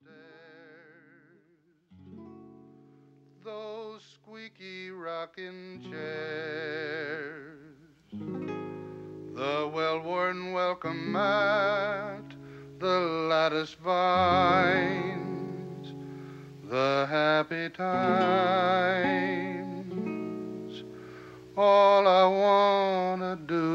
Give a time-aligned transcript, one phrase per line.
[0.00, 1.42] stairs,
[3.44, 7.58] those squeaky rocking chairs,
[8.10, 12.34] the well worn welcome mat,
[12.78, 15.14] the lattice vines,
[16.64, 18.34] the happy times,
[21.56, 23.68] all I wanna do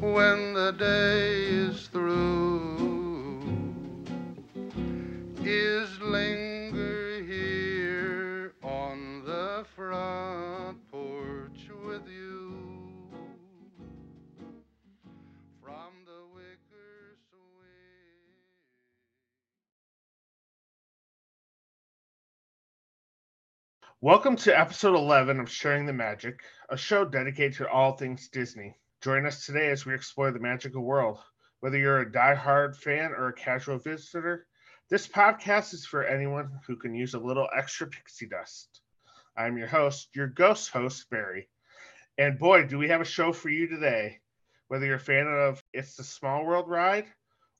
[0.00, 2.43] when the day is through
[24.04, 28.76] Welcome to episode 11 of Sharing the Magic, a show dedicated to all things Disney.
[29.00, 31.20] Join us today as we explore the magical world.
[31.60, 34.46] Whether you're a die-hard fan or a casual visitor,
[34.90, 38.82] this podcast is for anyone who can use a little extra pixie dust.
[39.38, 41.48] I'm your host, your ghost host, Barry.
[42.18, 44.20] And boy, do we have a show for you today.
[44.68, 47.06] Whether you're a fan of It's the Small World ride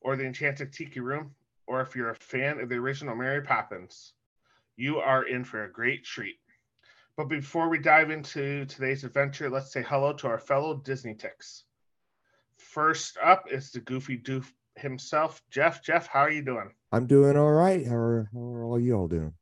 [0.03, 1.35] or the Enchanted Tiki Room,
[1.67, 4.13] or if you're a fan of the original Mary Poppins,
[4.77, 6.37] you are in for a great treat.
[7.17, 11.65] But before we dive into today's adventure, let's say hello to our fellow Disney ticks.
[12.59, 15.81] First up is the Goofy Doof himself, Jeff.
[15.81, 16.73] Jeff, how are you doing?
[16.91, 17.87] I'm doing all right.
[17.87, 19.33] How are, how are all y'all doing?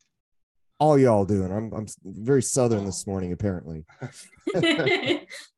[0.78, 1.50] All y'all doing?
[1.50, 3.86] I'm I'm very southern this morning, apparently.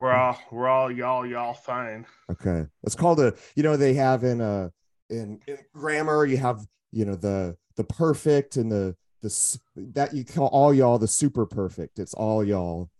[0.00, 2.04] We're all we're all y'all y'all fine.
[2.30, 3.32] Okay, it's called a.
[3.56, 4.68] You know they have in uh
[5.08, 6.60] in, in grammar you have
[6.92, 8.94] you know the the perfect and the
[9.24, 11.98] the s- that you call all y'all the super perfect.
[11.98, 12.90] It's all y'all.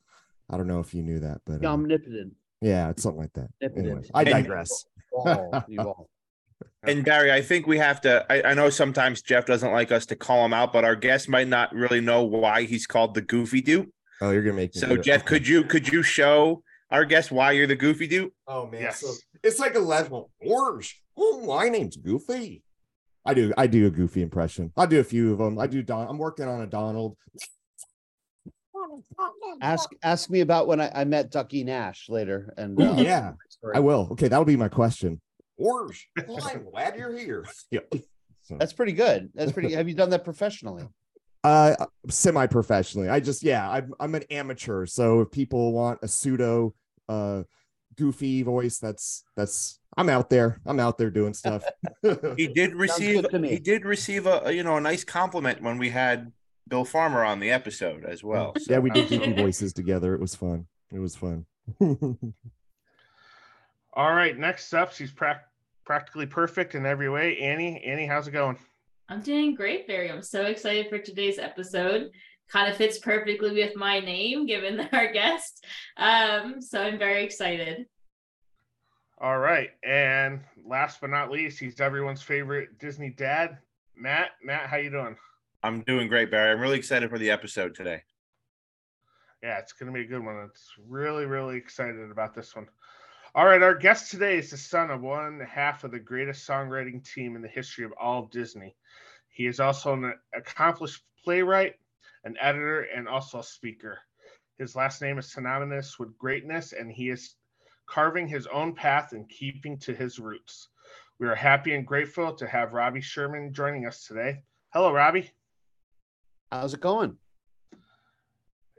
[0.51, 2.35] I don't know if you knew that, but uh, omnipotent.
[2.61, 3.49] yeah, it's something like that.
[3.63, 3.87] Omnipotent.
[3.87, 4.87] Anyway, I digress.
[5.69, 6.09] You all.
[6.87, 8.25] And Barry, I think we have to.
[8.31, 11.29] I, I know sometimes Jeff doesn't like us to call him out, but our guest
[11.31, 13.91] might not really know why he's called the Goofy Dude.
[14.21, 14.81] Oh, you're gonna make me.
[14.83, 14.97] So.
[14.99, 15.29] Jeff, Okay.
[15.29, 18.31] could you could you show our guest why you're the Goofy Dude?
[18.47, 19.01] Oh man, Yes.
[19.01, 21.01] so it's like a level orange.
[21.17, 22.63] Oh, my name's Goofy.
[23.25, 24.73] I do I do a Goofy impression.
[24.77, 25.59] I do a few of them.
[25.59, 26.09] I do Don.
[26.09, 27.17] I'm working on a Donald.
[29.61, 32.53] Ask ask me about when I, I met Ducky Nash later.
[32.57, 33.33] And Ooh, uh, yeah.
[33.75, 34.09] I will.
[34.13, 35.21] Okay, that'll be my question.
[35.57, 36.09] Orange.
[36.27, 37.47] Well, I'm glad you're here.
[37.71, 37.81] Yeah.
[38.43, 39.31] So, That's pretty good.
[39.35, 39.73] That's pretty.
[39.73, 40.85] Have you done that professionally?
[41.45, 41.77] uh,
[42.11, 43.09] semi-professionally.
[43.09, 44.87] I just yeah, I'm I'm an amateur.
[44.87, 46.75] So if people want a pseudo
[47.09, 47.45] uh
[47.97, 50.61] goofy voice, that's that's I'm out there.
[50.67, 51.65] I'm out there doing stuff.
[52.37, 53.51] He did receive good to me.
[53.51, 56.33] he did receive a, a, you know a nice compliment when we had
[56.69, 58.25] Bill Farmer on the episode as mm.
[58.25, 58.55] well.
[58.69, 60.15] yeah, we did was- goofy voices together.
[60.15, 60.67] It was fun.
[60.93, 61.47] It was fun.
[63.97, 65.49] All right, next up, she's prac-
[65.85, 67.39] practically perfect in every way.
[67.39, 68.59] Annie, Annie, how's it going?
[69.09, 70.11] I'm doing great, Barry.
[70.11, 72.11] I'm so excited for today's episode.
[72.49, 75.65] Kind of fits perfectly with my name, given our guest.
[75.97, 77.87] Um, so I'm very excited.
[79.19, 83.59] All right, and last but not least, he's everyone's favorite Disney dad,
[83.97, 84.31] Matt.
[84.43, 85.17] Matt, how you doing?
[85.63, 86.53] I'm doing great, Barry.
[86.53, 88.03] I'm really excited for the episode today.
[89.43, 90.37] Yeah, it's going to be a good one.
[90.51, 92.67] It's really, really excited about this one.
[93.35, 97.05] All right, our guest today is the son of one half of the greatest songwriting
[97.05, 98.77] team in the history of all of Disney.
[99.29, 101.75] He is also an accomplished playwright,
[102.25, 103.99] an editor, and also a speaker.
[104.59, 107.37] His last name is synonymous with greatness, and he is
[107.87, 110.69] carving his own path and keeping to his roots.
[111.19, 114.43] We are happy and grateful to have Robbie Sherman joining us today.
[114.73, 115.31] Hello, Robbie.
[116.51, 117.17] How's it going?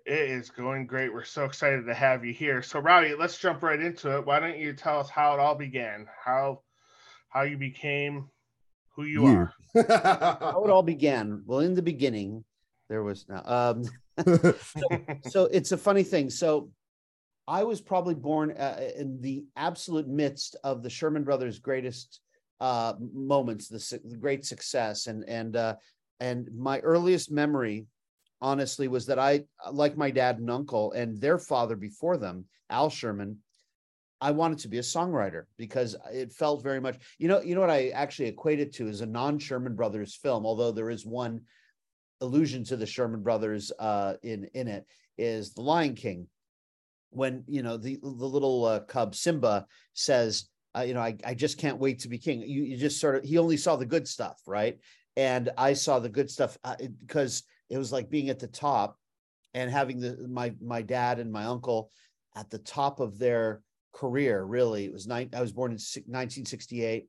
[0.05, 1.11] It is going great.
[1.11, 2.61] We're so excited to have you here.
[2.61, 4.25] So, Robbie, let's jump right into it.
[4.25, 6.07] Why don't you tell us how it all began?
[6.23, 6.61] How
[7.29, 8.29] how you became
[8.89, 9.28] who you, You.
[9.28, 9.53] are?
[9.75, 11.44] How it all began?
[11.45, 12.45] Well, in the beginning,
[12.90, 13.41] there was no.
[13.46, 13.84] Um,
[15.29, 16.29] so it's a funny thing.
[16.29, 16.69] So
[17.47, 22.22] I was probably born uh, in the absolute midst of the Sherman Brothers' greatest
[22.59, 25.76] uh, moments, the, su- the great success, and and uh,
[26.20, 27.85] and my earliest memory,
[28.41, 32.90] honestly, was that I, like my dad and uncle and their father before them, Al
[32.90, 33.40] Sherman.
[34.22, 37.61] I wanted to be a songwriter because it felt very much, you know, you know
[37.61, 41.41] what I actually equate it to is a non-Sherman Brothers film, although there is one
[42.22, 44.85] allusion to the Sherman Brothers uh, in in it
[45.17, 46.28] is the Lion King,
[47.12, 50.47] when you know the the little uh, cub Simba says,
[50.78, 52.41] uh, you know, I I just can't wait to be king.
[52.41, 54.78] You you just sort of he only saw the good stuff, right?
[55.17, 58.47] And I saw the good stuff uh, it- because it was like being at the
[58.47, 58.97] top
[59.53, 61.91] and having the my my dad and my uncle
[62.35, 63.62] at the top of their
[63.94, 64.44] career.
[64.44, 65.29] Really, it was nine.
[65.34, 67.08] I was born in 1968,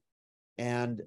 [0.58, 1.02] and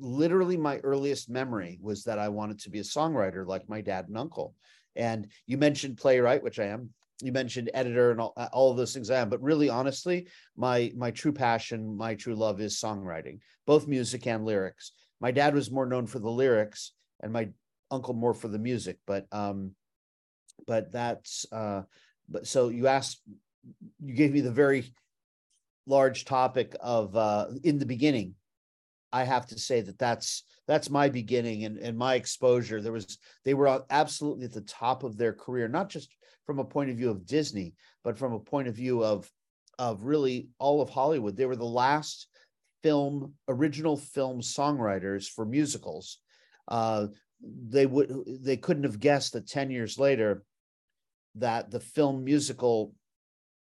[0.00, 4.08] literally my earliest memory was that I wanted to be a songwriter like my dad
[4.08, 4.54] and uncle.
[4.96, 6.90] And you mentioned playwright, which I am.
[7.22, 9.28] You mentioned editor and all, all of those things I am.
[9.28, 14.44] But really, honestly, my my true passion, my true love is songwriting, both music and
[14.44, 14.92] lyrics.
[15.20, 17.50] My dad was more known for the lyrics, and my
[17.90, 18.98] uncle more for the music.
[19.06, 19.72] But um,
[20.66, 21.82] but that's uh,
[22.28, 23.20] but so you asked,
[24.02, 24.92] you gave me the very
[25.86, 28.34] large topic of uh, in the beginning
[29.12, 32.80] I have to say that that's that's my beginning and, and my exposure.
[32.80, 36.14] There was they were absolutely at the top of their career, not just
[36.46, 37.74] from a point of view of Disney,
[38.04, 39.30] but from a point of view of
[39.78, 41.36] of really all of Hollywood.
[41.36, 42.28] They were the last
[42.82, 46.18] film original film songwriters for musicals.
[46.68, 47.08] Uh,
[47.42, 48.12] they would
[48.42, 50.42] they couldn't have guessed that 10 years later
[51.36, 52.94] that the film musical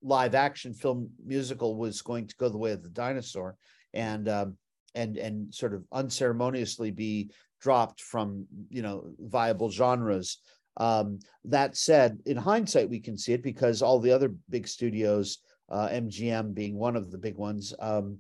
[0.02, 3.56] live action film musical was going to go the way of the dinosaur
[3.92, 4.56] and um,
[4.94, 10.38] and and sort of unceremoniously be dropped from you know viable genres.
[10.76, 15.38] Um, that said in hindsight we can see it because all the other big studios
[15.69, 18.19] uh, mgm being one of the big ones um,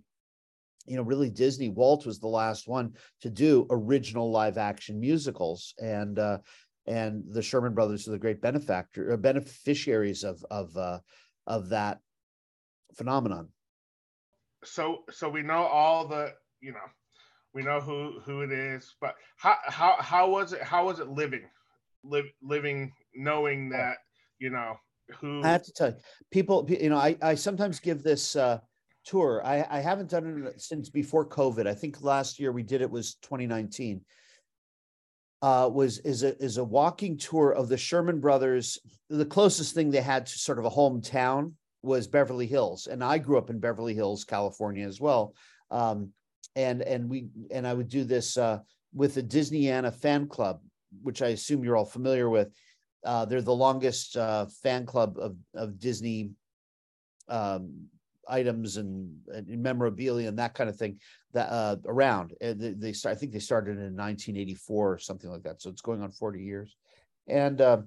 [0.84, 5.74] you know really disney walt was the last one to do original live action musicals
[5.78, 6.38] and uh,
[6.86, 10.98] and the sherman brothers are the great benefactor uh, beneficiaries of of uh,
[11.46, 12.00] of that
[12.94, 13.48] phenomenon.
[14.64, 16.78] So so we know all the you know,
[17.54, 20.62] we know who who it is, but how how how was it?
[20.62, 21.48] How was it living,
[22.04, 23.98] live living knowing that
[24.38, 24.76] you know
[25.20, 25.42] who?
[25.42, 25.96] I have to tell you,
[26.30, 26.66] people.
[26.68, 28.36] You know, I I sometimes give this.
[28.36, 28.60] uh
[29.04, 29.42] tour.
[29.44, 31.66] I, I haven't done it since before COVID.
[31.66, 34.02] I think last year we did it was 2019.
[35.42, 38.78] Uh, was is a is a walking tour of the Sherman Brothers.
[39.08, 43.16] The closest thing they had to sort of a hometown was Beverly Hills, and I
[43.16, 45.34] grew up in Beverly Hills, California, as well.
[45.70, 46.12] Um,
[46.56, 48.58] and and we and I would do this uh,
[48.92, 50.60] with the Disneyana fan club,
[51.02, 52.52] which I assume you're all familiar with.
[53.04, 56.30] Uh, they're the longest uh, fan club of of Disney
[57.28, 57.88] um,
[58.28, 60.98] items and, and, memorabilia and that kind of thing
[61.32, 62.34] that uh, around.
[62.40, 65.62] And they, they start, I think they started in 1984 or something like that.
[65.62, 66.76] So it's going on 40 years,
[67.28, 67.78] and uh,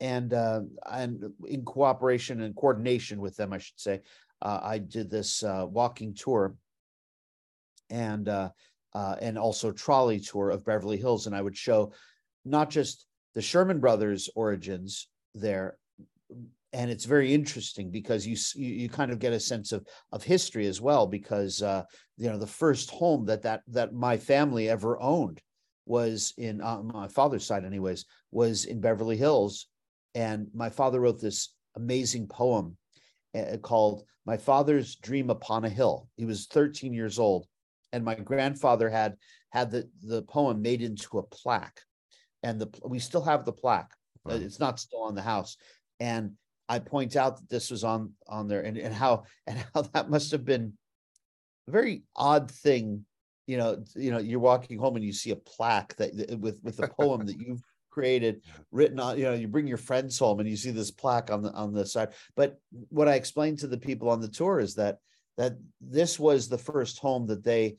[0.00, 4.00] and uh, and in cooperation and coordination with them, I should say,
[4.42, 6.54] uh, I did this uh, walking tour
[7.90, 8.50] and uh,
[8.94, 11.92] uh, and also trolley tour of Beverly Hills, and I would show
[12.44, 15.76] not just the Sherman Brothers origins there,
[16.72, 20.66] and it's very interesting because you you, kind of get a sense of of history
[20.66, 21.84] as well because uh,
[22.16, 25.40] you know the first home that that that my family ever owned
[25.86, 29.66] was in uh, my father's side anyways was in Beverly Hills,
[30.14, 32.76] and my father wrote this amazing poem
[33.34, 37.46] uh, called "My Father's Dream Upon a Hill." He was 13 years old,
[37.94, 39.16] and my grandfather had
[39.50, 41.80] had the the poem made into a plaque.
[42.42, 43.92] And the we still have the plaque.
[44.26, 44.36] Uh, wow.
[44.36, 45.56] it's not still on the house.
[46.00, 46.32] And
[46.66, 50.08] i point out that this was on on there and, and how and how that
[50.10, 50.72] must have been
[51.68, 53.04] a very odd thing
[53.46, 56.58] you know you know you're walking home and you see a plaque that uh, with
[56.62, 58.42] with a poem that you've created
[58.72, 61.42] written on you know you bring your friends home and you see this plaque on
[61.42, 62.10] the on the side.
[62.34, 62.58] But
[62.88, 64.98] what i explained to the people on the tour is that
[65.36, 67.76] that this was the first home that they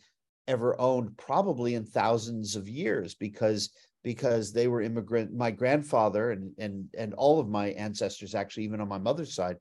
[0.48, 3.72] ever owned probably in thousands of years because
[4.04, 8.80] because they were immigrant my grandfather and and and all of my ancestors actually even
[8.80, 9.58] on my mother's side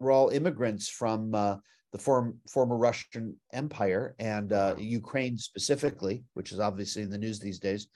[0.00, 1.56] were all immigrants from uh,
[1.92, 7.40] the form, former Russian Empire and uh, Ukraine specifically, which is obviously in the news
[7.40, 7.88] these days,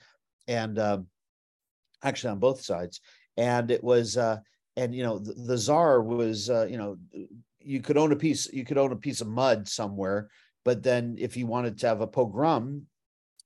[0.47, 1.07] and um,
[2.03, 3.01] actually on both sides.
[3.37, 4.37] And it was, uh,
[4.75, 6.97] and you know, the, the czar was, uh, you know,
[7.63, 10.29] you could own a piece you could own a piece of mud somewhere
[10.65, 12.85] but then if you wanted to have a pogrom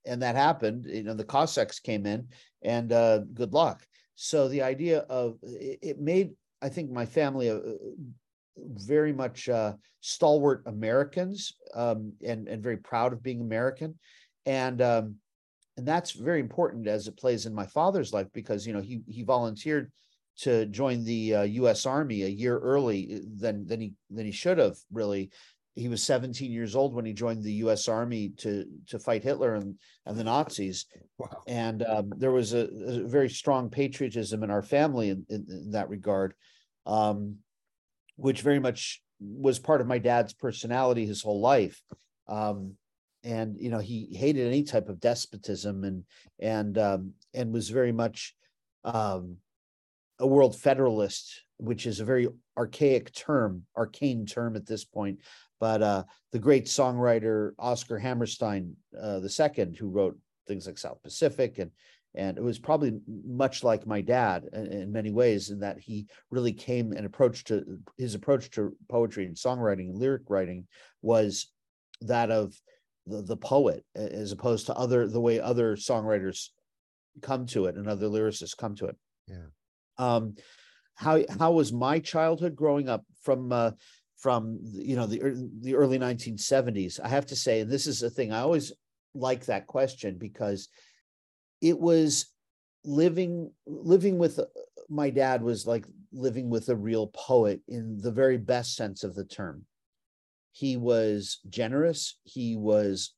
[0.06, 2.28] and that happened you know the cossacks came in
[2.64, 3.86] and uh, good luck.
[4.16, 6.32] So the idea of it, made
[6.62, 7.60] i think my family uh,
[8.58, 13.98] very much uh, stalwart americans um, and and very proud of being american.
[14.46, 15.16] And um,
[15.76, 19.02] and that's very important as it plays in my father's life because you know he
[19.08, 19.92] he volunteered
[20.40, 21.86] to join the uh, U.S.
[21.86, 24.78] Army a year early uh, than than he than he should have.
[24.92, 25.32] Really,
[25.76, 27.88] he was 17 years old when he joined the U.S.
[27.88, 29.76] Army to to fight Hitler and
[30.06, 30.86] and the Nazis.
[31.18, 31.44] Wow.
[31.48, 35.72] And um, there was a, a, very strong patriotism in our family in, in, in
[35.72, 36.34] that regard,
[36.86, 37.38] um,
[38.16, 41.82] which very much was part of my dad's personality his whole life.
[42.28, 42.74] Um,
[43.24, 46.04] and you know he hated any type of despotism and
[46.40, 48.36] and um, and was very much
[48.84, 49.38] um,
[50.20, 55.20] a world federalist, which is a very archaic term, arcane term at this point.
[55.60, 61.60] But uh, the great songwriter Oscar Hammerstein uh, second, who wrote things like South Pacific
[61.60, 61.72] and
[62.16, 66.08] and it was probably much like my dad in, in, many ways in that he
[66.32, 70.66] really came and approach to his approach to poetry and songwriting and lyric writing
[71.02, 71.52] was
[72.02, 72.60] that of
[73.06, 76.50] the, the poet as opposed to other the way other songwriters
[77.22, 78.96] come to it and other lyricists come to it
[79.28, 79.46] yeah
[79.98, 80.36] um
[80.96, 83.72] how how was my childhood growing up from uh
[84.18, 85.20] from you know the
[85.62, 88.74] the early 1970s i have to say and this is a thing i always
[89.14, 90.70] like that question because
[91.62, 92.28] it was
[92.84, 94.46] living living with uh,
[94.90, 99.16] my dad was like living with a real poet in the very best sense of
[99.16, 99.66] the term.
[100.54, 102.18] He was generous.
[102.24, 103.14] He was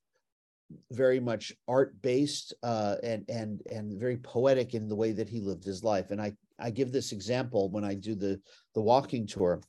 [0.91, 5.41] very much art based uh, and and and very poetic in the way that he
[5.41, 6.12] lived his life.
[6.12, 8.39] And i i give this example when i do the
[8.75, 9.61] the walking tour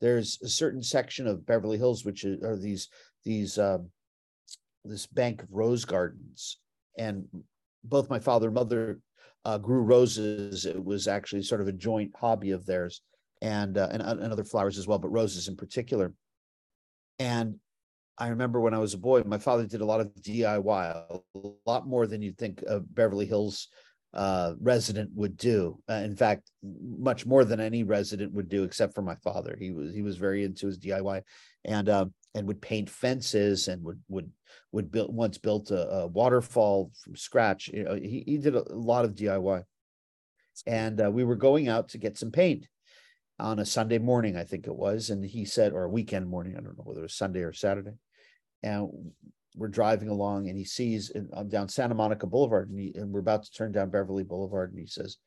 [0.00, 2.88] there's a certain section of beverly hills which are these
[3.24, 3.88] these um,
[4.84, 6.58] this bank of rose gardens
[6.96, 7.26] and
[7.84, 9.00] both my father and mother
[9.44, 10.66] uh, grew roses.
[10.66, 13.02] It was actually sort of a joint hobby of theirs,
[13.40, 16.12] and, uh, and and other flowers as well, but roses in particular.
[17.18, 17.56] And
[18.18, 21.20] I remember when I was a boy, my father did a lot of DIY, a
[21.66, 23.68] lot more than you'd think a Beverly Hills
[24.14, 25.78] uh, resident would do.
[25.88, 29.56] Uh, in fact, much more than any resident would do, except for my father.
[29.58, 31.22] He was he was very into his DIY,
[31.64, 34.30] and uh, and would paint fences and would would
[34.72, 37.68] would build once built a, a waterfall from scratch.
[37.68, 39.62] You know, he he did a lot of DIY,
[40.66, 42.66] and uh, we were going out to get some paint
[43.40, 46.56] on a Sunday morning, I think it was, and he said, or a weekend morning,
[46.56, 47.92] I don't know whether it was Sunday or Saturday,
[48.64, 49.12] and
[49.58, 53.20] we're driving along, and he sees I'm down Santa Monica Boulevard, and, he, and we're
[53.20, 55.18] about to turn down Beverly Boulevard, and he says,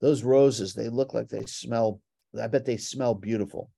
[0.00, 2.00] "Those roses, they look like they smell.
[2.40, 3.70] I bet they smell beautiful."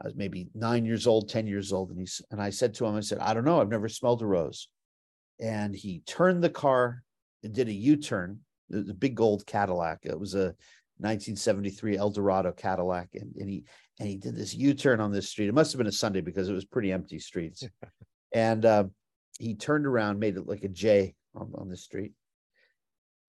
[0.00, 1.90] I was maybe nine years old, 10 years old.
[1.90, 4.22] And he's and I said to him, I said, I don't know, I've never smelled
[4.22, 4.68] a rose.
[5.38, 7.02] And he turned the car
[7.42, 10.00] and did a U-turn, the, big gold Cadillac.
[10.02, 10.54] It was a
[10.98, 13.08] 1973 Eldorado Cadillac.
[13.14, 13.64] And, and he
[13.98, 15.48] and he did this U-turn on this street.
[15.48, 17.64] It must have been a Sunday because it was pretty empty streets.
[18.32, 18.84] and uh,
[19.40, 22.12] he turned around, made it like a J on, on the street,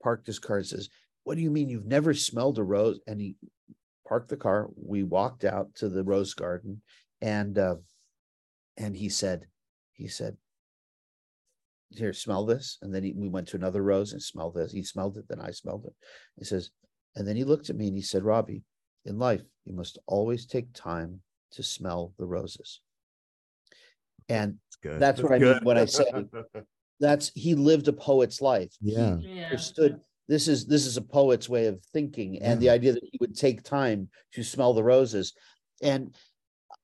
[0.04, 0.90] parked his car and says,
[1.24, 3.00] What do you mean you've never smelled a rose?
[3.08, 3.38] And he
[4.06, 4.68] parked the car.
[4.76, 6.82] We walked out to the rose garden,
[7.22, 7.76] and uh,
[8.76, 9.48] and he said,
[9.94, 10.36] he said,
[11.92, 14.74] "Here, smell this." And then he, we went to another rose and smelled this.
[14.74, 15.94] He smelled it, then I smelled it.
[16.38, 16.72] He says,
[17.16, 18.64] and then he looked at me and he said, "Robbie,
[19.06, 21.22] in life, you must always take time
[21.54, 22.82] to smell the roses."
[24.32, 26.06] And that's, that's what I mean when I say
[27.00, 28.74] that's he lived a poet's life.
[28.82, 29.18] Yeah.
[29.18, 29.46] He yeah.
[29.46, 33.18] understood this is this is a poet's way of thinking and the idea that he
[33.20, 35.34] would take time to smell the roses.
[35.82, 36.16] And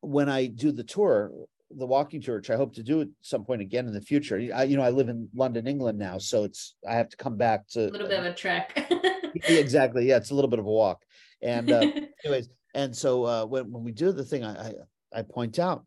[0.02, 1.32] when i do the tour
[1.72, 4.42] the walking tour which i hope to do at some point again in the future
[4.54, 7.36] I, you know i live in london england now so it's i have to come
[7.36, 8.94] back to a little bit of a trek.
[9.50, 10.08] Exactly.
[10.08, 11.04] Yeah it's a little bit of a walk.
[11.44, 11.82] And uh,
[12.26, 14.74] anyways and so uh, when, when we do the thing I, I,
[15.14, 15.86] I point out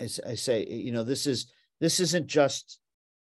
[0.00, 2.78] I, I say you know this is this isn't just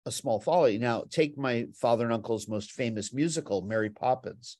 [0.05, 0.77] a small folly.
[0.77, 4.57] Now, take my father and uncle's most famous musical, Mary Poppins,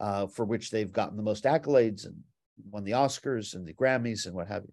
[0.00, 2.16] uh, for which they've gotten the most accolades and
[2.70, 4.72] won the Oscars and the Grammys and what have you.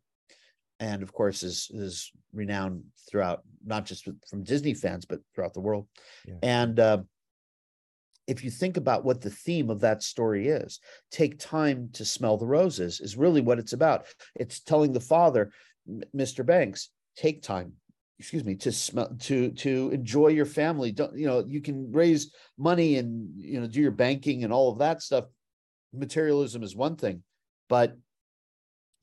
[0.79, 5.61] And of course, is is renowned throughout, not just from Disney fans, but throughout the
[5.61, 5.87] world.
[6.27, 6.35] Yeah.
[6.43, 6.97] And uh,
[8.27, 10.79] if you think about what the theme of that story is,
[11.11, 14.05] take time to smell the roses is really what it's about.
[14.35, 15.51] It's telling the father,
[16.15, 16.45] Mr.
[16.45, 17.73] Banks, take time
[18.19, 22.33] excuse me to smell to to enjoy your family don't you know you can raise
[22.57, 25.25] money and you know do your banking and all of that stuff
[25.93, 27.21] materialism is one thing
[27.67, 27.97] but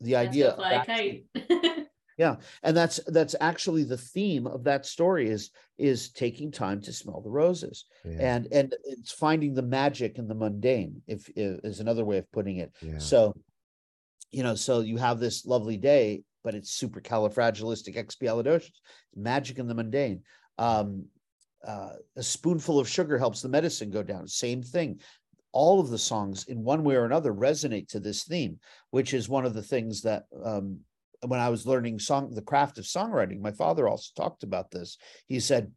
[0.00, 1.26] the that's idea actually,
[2.18, 6.92] yeah and that's that's actually the theme of that story is is taking time to
[6.92, 8.34] smell the roses yeah.
[8.34, 12.30] and and it's finding the magic in the mundane if, if is another way of
[12.32, 12.98] putting it yeah.
[12.98, 13.34] so
[14.30, 18.70] you know so you have this lovely day but it's supercalifragilisticexpialidocious,
[19.14, 20.22] magic in the mundane.
[20.58, 21.06] Um,
[21.66, 24.26] uh, a spoonful of sugar helps the medicine go down.
[24.26, 25.00] Same thing.
[25.52, 28.58] All of the songs, in one way or another, resonate to this theme,
[28.90, 30.80] which is one of the things that um,
[31.26, 34.96] when I was learning song, the craft of songwriting, my father also talked about this.
[35.26, 35.70] He said,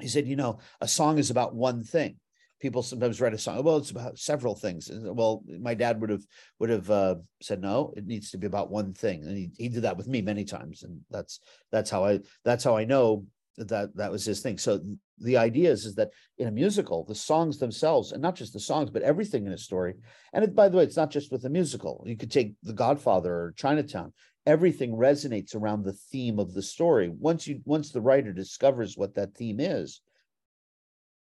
[0.00, 2.16] he said, you know, a song is about one thing
[2.64, 3.62] people sometimes write a song.
[3.62, 4.90] Well, it's about several things.
[4.90, 6.24] Well, my dad would have
[6.58, 7.92] would have uh, said no.
[7.94, 10.46] It needs to be about one thing, and he, he did that with me many
[10.46, 10.82] times.
[10.82, 11.40] And that's
[11.70, 13.26] that's how I that's how I know
[13.58, 14.56] that that was his thing.
[14.56, 14.80] So
[15.18, 18.60] the idea is, is that in a musical, the songs themselves, and not just the
[18.60, 19.92] songs, but everything in a story.
[20.32, 22.02] And it, by the way, it's not just with a musical.
[22.06, 24.14] You could take The Godfather or Chinatown.
[24.46, 27.10] Everything resonates around the theme of the story.
[27.10, 30.00] Once you once the writer discovers what that theme is,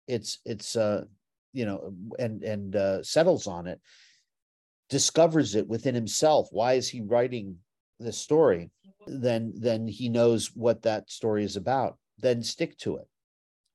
[0.07, 1.05] it's it's uh
[1.53, 3.79] you know and and uh, settles on it,
[4.89, 6.47] discovers it within himself.
[6.51, 7.57] Why is he writing
[7.99, 8.71] this story?
[9.07, 13.07] Then then he knows what that story is about then stick to it.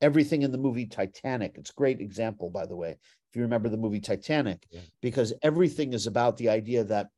[0.01, 3.69] Everything in the movie Titanic, it's a great example, by the way, if you remember
[3.69, 4.81] the movie Titanic, Yeah.
[5.01, 7.09] because everything is about the idea that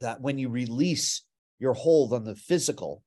[0.00, 1.22] that when you release
[1.60, 3.02] your hold on the physical,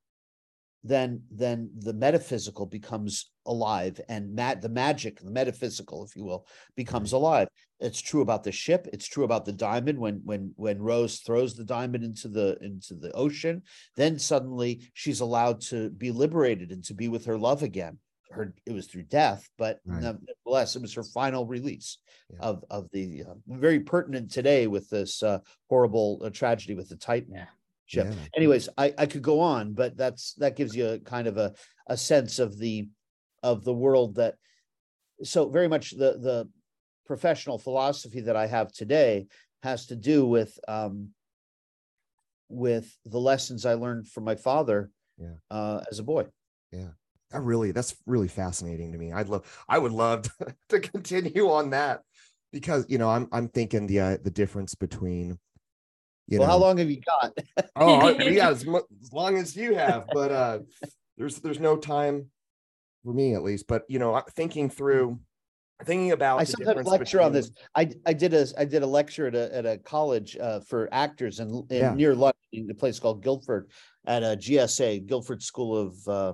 [0.83, 6.47] then then the metaphysical becomes alive and mat the magic, the metaphysical, if you will,
[6.75, 7.47] becomes alive.
[7.79, 8.87] It's true about the ship.
[8.91, 9.99] It's true about the diamond.
[9.99, 13.63] When when when Rose throws the diamond into the into the ocean,
[13.95, 17.99] then suddenly she's allowed to be liberated and to be with her love again.
[18.31, 20.01] Her it was through death, but Right.
[20.03, 21.97] nevertheless, it was her final release
[22.33, 22.39] Yeah.
[22.39, 25.39] of of the uh, very pertinent today with this uh,
[25.69, 27.45] horrible uh, tragedy with the Titan Yeah.
[27.85, 28.07] ship.
[28.07, 28.25] Yeah.
[28.35, 31.53] Anyways, I I could go on, but that's that gives you a kind of a
[31.87, 32.89] a sense of the
[33.43, 34.35] of the world that
[35.23, 36.49] so very much the the
[37.05, 39.27] professional philosophy that I have today
[39.63, 41.09] has to do with um
[42.49, 45.35] with the lessons I learned from my father Yeah.
[45.49, 46.27] uh as a boy.
[47.31, 49.11] That really, that's really fascinating to me.
[49.11, 52.01] I'd love, I would love to, to continue on that
[52.53, 55.37] because you know I'm I'm thinking the uh, the difference between
[56.27, 57.33] you well, know how long have you got?
[57.75, 60.59] oh I- yeah as, as long as you have but uh
[61.17, 62.27] there's there's no time
[63.07, 65.17] for me at least but you know thinking through
[65.85, 67.51] thinking about I the sometimes difference lecture on this.
[67.73, 70.89] I I did a I did a lecture at a at a college uh, for
[70.91, 71.93] actors in, in Yeah.
[71.93, 73.69] near London, in a place called Guildford,
[74.05, 76.33] at a GSA Guildford School of uh,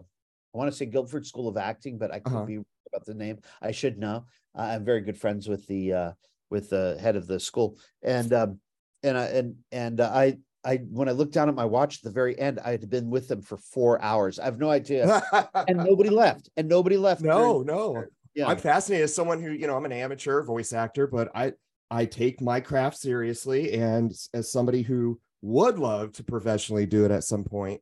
[0.53, 2.45] I want to say Guildford School of Acting, but I could Uh-huh.
[2.45, 2.55] be
[2.91, 3.37] about the name.
[3.61, 4.25] I should know.
[4.57, 6.11] Uh, I'm very good friends with the uh,
[6.49, 8.59] with the head of the school, and um,
[9.03, 10.37] and I and and uh, I.
[10.65, 13.09] I when I looked down at my watch at the very end, I had been
[13.09, 14.39] with them for four hours.
[14.39, 15.21] I have no idea,
[15.67, 17.21] and nobody left, and nobody left.
[17.21, 18.05] no during- no.
[18.35, 21.51] yeah, i'm fascinated as someone who you know i'm an amateur voice actor but i
[21.91, 23.73] i take my craft seriously.
[23.73, 27.81] And as somebody who would love to professionally do it at some point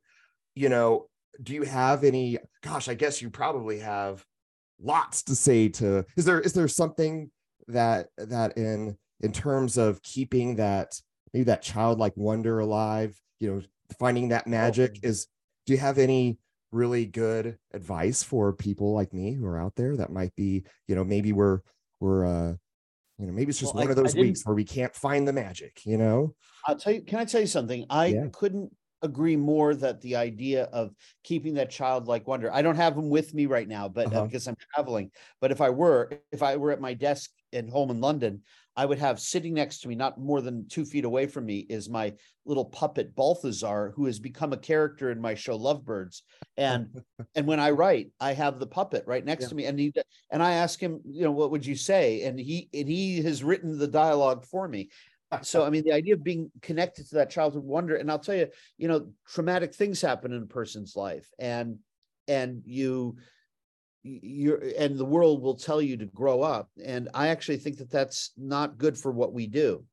[0.56, 1.08] you know
[1.42, 4.26] do you have any gosh i guess you probably have
[4.84, 7.30] lots to say to is there is there something
[7.68, 11.00] that that in in terms of keeping that
[11.34, 13.62] maybe that childlike wonder alive you know
[14.00, 15.28] finding that magic is
[15.66, 16.40] do you have any
[16.72, 20.96] really good advice for people like me who are out there that might be you
[20.96, 21.60] know maybe we're
[22.00, 22.54] we're uh
[23.20, 25.28] you know maybe it's just Well, one I- of those weeks where we can't find
[25.28, 26.36] the magic you know
[26.68, 27.86] I'll tell you, can I tell you something?
[27.90, 28.28] I Yeah.
[28.32, 32.54] couldn't agree more that the idea of keeping that childlike wonder.
[32.54, 34.28] I don't have them with me right now, but uh, Uh-huh.
[34.28, 35.12] because I'm traveling.
[35.40, 38.44] But if I were, if I were at my desk at home in London,
[38.76, 41.60] I would have sitting next to me, not more than two feet away from me,
[41.70, 42.14] is my
[42.46, 46.24] little puppet Balthazar, who has become a character in my show Lovebirds.
[46.58, 47.02] And
[47.36, 49.50] and when I write, I have the puppet right next Yeah.
[49.50, 49.94] to me, and he
[50.32, 52.24] and I ask him, you know, what would you say?
[52.24, 54.90] And he and he has written the dialogue for me
[55.42, 58.36] so i mean the idea of being connected to that childhood wonder and i'll tell
[58.36, 61.78] you you know traumatic things happen in a person's life and
[62.28, 63.16] and you
[64.04, 67.92] you're and the world will tell you to grow up and i actually think that
[67.92, 69.86] that's not good for what we do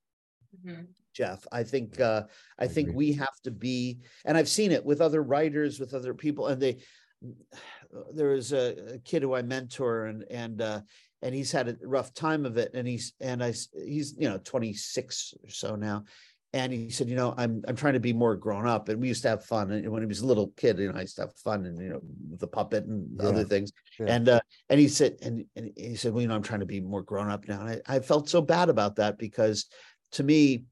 [0.65, 0.87] Mhm.
[1.13, 2.23] jeff i think uh
[2.59, 2.97] i I think agree.
[2.97, 6.61] we have to be and i've seen it with other writers with other people and
[6.61, 6.79] they
[8.15, 10.81] there is a, a kid who i mentor and and uh
[11.21, 14.29] and he's had a rough time of it and he's and i s- he's you
[14.29, 16.05] know 26 or so now
[16.55, 18.89] and he said you know i'm i'm trying to be more grown up.
[18.89, 20.99] And we used to have fun and when he was a little kid you know
[20.99, 22.01] i used to have fun and you know
[22.37, 23.73] the puppet and other things.
[23.99, 24.07] Yeah.
[24.07, 26.67] and uh and he said and, and he said well you know i'm trying to
[26.67, 27.61] be more grown up now.
[27.61, 29.67] And I, I felt so bad about that because
[30.13, 30.65] to me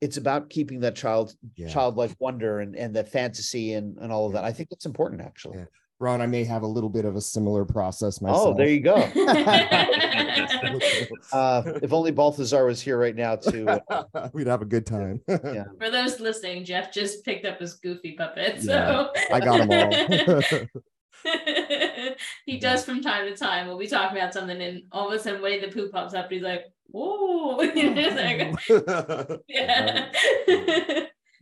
[0.00, 1.68] it's about keeping that child yeah.
[1.68, 4.44] childlike wonder and and that fantasy and and all of that.
[4.44, 5.58] I think it's important actually.
[5.58, 5.64] Yeah.
[6.00, 8.80] Ron i may have a little bit of a similar process myself oh there you
[8.80, 8.94] go
[11.32, 15.20] uh if only balthazar was here right now to uh, we'd have a good time
[15.28, 15.64] Yeah.
[15.78, 18.56] For those listening, Jeff just picked up his goofy puppet.
[18.62, 19.90] Yeah, So i got them all
[22.46, 23.66] he does from time to time.
[23.66, 26.26] We'll be talking about something, and all of a sudden, Winnie the Pooh pops up.
[26.26, 27.60] And He's like, "Whoa!"
[29.48, 30.10] Yeah.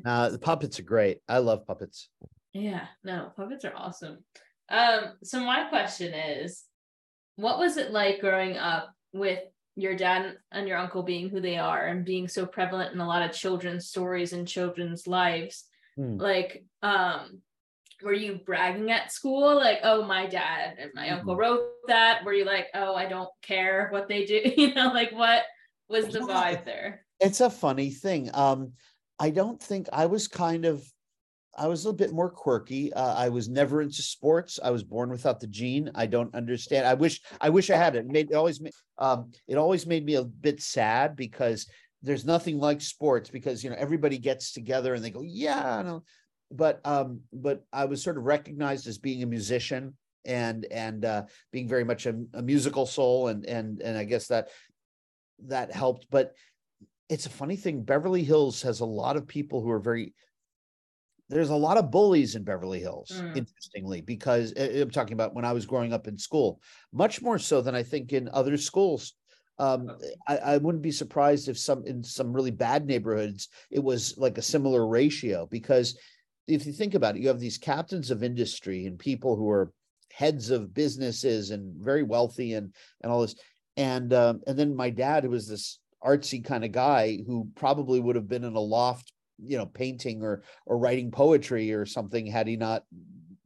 [0.05, 2.09] uh the puppets are great i love puppets
[2.53, 2.87] yeah.
[3.05, 4.19] No, puppets are awesome.
[4.69, 5.13] Um.
[5.23, 6.65] So my question is,
[7.37, 9.41] what was it like growing up with
[9.77, 13.07] your dad and your uncle being who they are and being so prevalent in a
[13.07, 15.65] lot of children's stories and children's lives?
[15.97, 16.19] Hmm.
[16.19, 17.41] like um
[18.03, 22.35] were you bragging at school like oh my dad and my uncle wrote that were
[22.35, 25.45] you like oh i don't care what they do you know like what
[25.89, 28.31] was the vibe there It's a funny thing.
[28.35, 28.73] Um,
[29.19, 30.87] I don't think I was kind of,
[31.57, 32.93] I was a little bit more quirky.
[32.93, 34.59] Uh, I was never into sports.
[34.63, 35.91] I was born without the gene.
[35.95, 36.87] I don't understand.
[36.87, 38.01] I wish, I wish I had it.
[38.01, 38.61] It made it always,
[38.99, 41.67] um, it always made me a bit sad because
[42.03, 46.03] there's nothing like sports because you know everybody gets together and they go, yeah, know.
[46.51, 51.23] But um, but I was sort of recognized as being a musician and and uh,
[51.53, 54.51] being very much a, a musical soul and and and I guess that
[55.47, 56.07] that helped.
[56.11, 56.35] But
[57.09, 57.83] it's a funny thing.
[57.83, 60.15] Beverly Hills has a lot of people who are very.
[61.29, 63.37] There's a lot of bullies in Beverly Hills, Mm.
[63.37, 66.61] interestingly, because uh, I'm talking about when I was growing up in school,
[66.93, 69.15] much more so than I think in other schools.
[69.59, 69.91] Um,
[70.29, 74.37] I, I wouldn't be surprised if some in some really bad neighborhoods it was like
[74.37, 75.99] a similar ratio because
[76.47, 79.73] if you think about it, you have these captains of industry and people who are
[80.13, 83.35] heads of businesses and very wealthy and and all this
[83.79, 87.99] and um, and then my dad who was this artsy kind of guy who probably
[87.99, 92.27] would have been in a loft you know painting or or writing poetry or something
[92.27, 92.85] had he not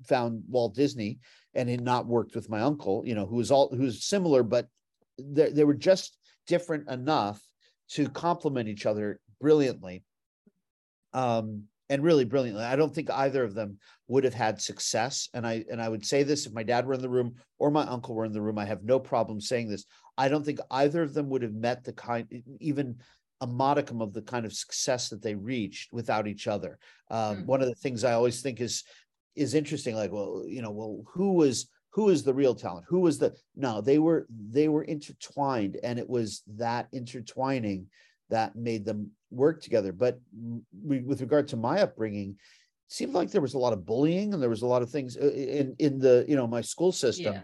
[0.07, 1.19] found Walt Disney
[1.55, 4.69] and had not worked with my uncle you know who was all who's similar but
[5.19, 7.41] they, they were just different enough
[7.91, 10.05] to complement each other brilliantly.
[11.13, 12.63] Um and really brilliantly.
[12.63, 15.29] I don't think either of them would have had success.
[15.35, 17.71] And i and i would say this if my dad were in the room or
[17.71, 19.85] my uncle were in the room i have no problem saying this.
[20.17, 22.27] I don't think either of them would have met the kind
[22.61, 22.97] even
[23.41, 26.79] a modicum of the kind of success that they reached without each other.
[27.11, 27.47] Um, Mm.
[27.47, 28.85] one of the things i always think is
[29.37, 32.85] is interesting like well you know well who was who is the real talent?
[32.89, 34.27] Who was the no they were
[34.59, 37.87] they were intertwined and it was that intertwining
[38.29, 39.93] that made them work together.
[39.93, 40.21] But
[40.89, 44.33] we- with regard to my upbringing it seemed like there was a lot of bullying
[44.35, 46.93] and there was a lot of things uh, in in the you know my school
[46.93, 47.35] system.
[47.35, 47.43] Yeah.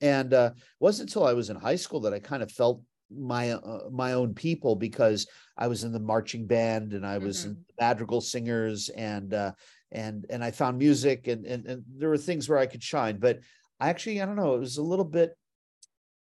[0.00, 2.82] And uh it wasn't until i was in high school that i kind of felt
[3.10, 7.44] my uh, my own people because i was in the marching band and i was
[7.44, 9.52] in the madrigal singers and uh
[9.92, 13.18] and and i found music and, and and there were things where i could shine.
[13.18, 13.40] But
[13.80, 15.36] i actually i don't know it was a little bit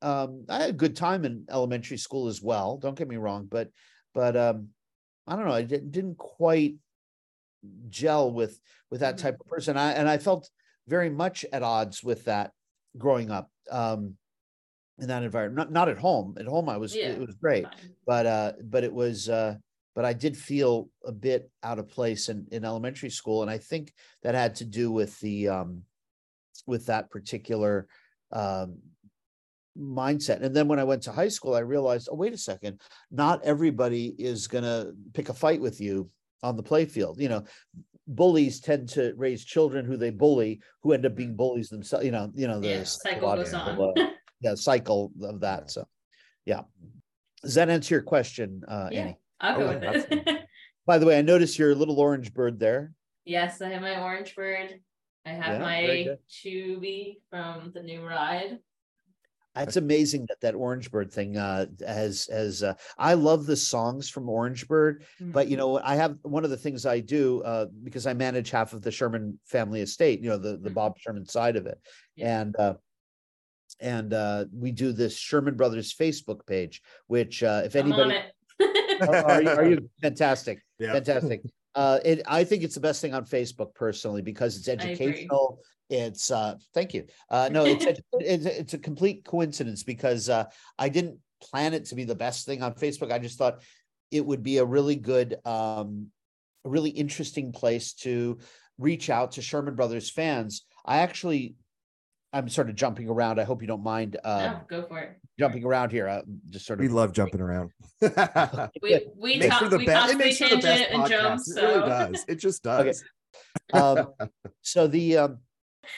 [0.03, 3.49] um i had a good time in elementary school as well don't get me wrong
[3.51, 3.71] but
[4.15, 4.69] but um
[5.27, 6.77] i don't know i didn't, didn't quite
[7.89, 9.23] gel with with that Mhm.
[9.23, 9.77] type of person.
[9.77, 10.49] I and i felt
[10.87, 12.53] very much at odds with that
[12.97, 13.51] growing up.
[13.71, 14.17] Um
[14.99, 16.35] in that environment not not at home.
[16.39, 17.91] At home i was Yeah, it was great fine.
[18.07, 19.55] but uh but it was uh
[19.95, 23.59] but i did feel a bit out of place in in elementary school and i
[23.59, 25.83] think that had to do with the um
[26.67, 27.87] with that particular
[28.33, 28.79] um
[29.79, 30.43] mindset.
[30.43, 32.81] And then when i went to high school i realized oh wait a second
[33.11, 36.09] not everybody is going to pick a fight with you
[36.43, 37.45] on the playfield you know
[38.09, 42.11] bullies tend to raise children who they bully who end up being bullies themselves you
[42.13, 43.95] know you know the yeah cycle goes on
[44.41, 45.87] yeah, cycle of that so
[46.45, 46.63] yeah
[47.43, 50.47] does that answer your question uh yeah annie i'll go Oh, with it
[50.87, 52.93] by the way i noticed your little orange bird there
[53.25, 54.81] yes i have my orange bird
[55.25, 56.19] i have Yeah, my good.
[56.29, 58.59] chubby from the new ride
[59.59, 62.63] It's amazing that that Orange Bird thing uh, has has.
[62.63, 66.51] Uh, I love the songs from Orange Bird, but you know, I have one of
[66.51, 70.21] the things I do uh, because I manage half of the Sherman family estate.
[70.21, 70.75] You know, the the Mhm.
[70.75, 71.79] Bob Sherman side of it,
[72.17, 72.41] Yeah.
[72.43, 72.75] and uh,
[73.81, 78.17] and uh, we do this Sherman Brothers Facebook page, which uh, if I'm on anybody
[78.17, 78.33] it
[79.03, 80.93] Oh, are, you, are you fantastic, Yeah.
[80.93, 81.43] fantastic.
[81.75, 85.61] Uh, it, I think it's the best thing on Facebook personally because it's educational.
[85.91, 87.05] It's uh, thank you.
[87.31, 90.45] Uh, no, it's it's it's a complete coincidence because uh,
[90.79, 93.13] I didn't plan it to be the best thing on Facebook.
[93.13, 93.63] I just thought
[94.11, 96.07] it would be a really good, um,
[96.65, 98.39] a really interesting place to
[98.79, 100.65] reach out to Sherman Brothers fans.
[100.85, 101.57] I actually,
[102.37, 103.41] I'm sort of jumping around.
[103.41, 106.09] I hope you don't mind uh, no, go for it jumping around here.
[106.09, 107.71] Uh, just sort of we love jumping around.
[108.83, 110.13] we we makes talk for the we best.
[110.13, 111.57] It constantly makes for the best tangent and jump podcast.
[111.57, 112.25] It really does.
[112.29, 112.93] It just Okay.
[112.93, 113.05] does.
[113.73, 114.29] um,
[114.63, 115.39] so the um,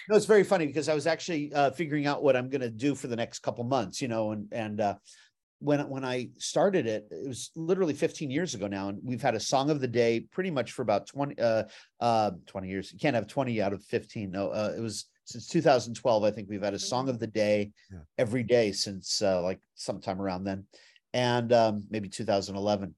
[0.08, 2.70] no, it's very funny because I was actually uh, figuring out what I'm going to
[2.70, 4.94] do for the next couple months, you know, and and uh,
[5.60, 9.34] when when I started it, it was literally 15 years ago now, and we've had
[9.34, 11.64] a song of the day pretty much for about 20 uh,
[12.00, 12.92] uh 20 years.
[12.92, 14.30] You can't have 20 out of 15.
[14.30, 16.24] No, uh, it was since 2012.
[16.24, 17.98] I think we've had a song of the day Yeah.
[18.16, 20.64] every day since uh, like sometime around then,
[21.12, 22.94] and um, maybe 2011.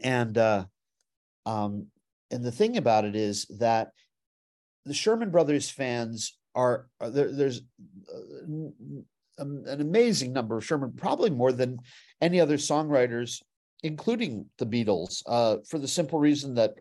[0.00, 0.64] And uh,
[1.44, 1.86] um,
[2.30, 3.90] and the thing about it is that
[4.86, 7.60] the Sherman Brothers fans are, are there, there's
[8.12, 9.04] uh, n- n-
[9.38, 11.78] um, an amazing number of Sherman, probably more than
[12.22, 13.42] any other songwriters,
[13.82, 16.74] including the Beatles, uh, for the simple reason that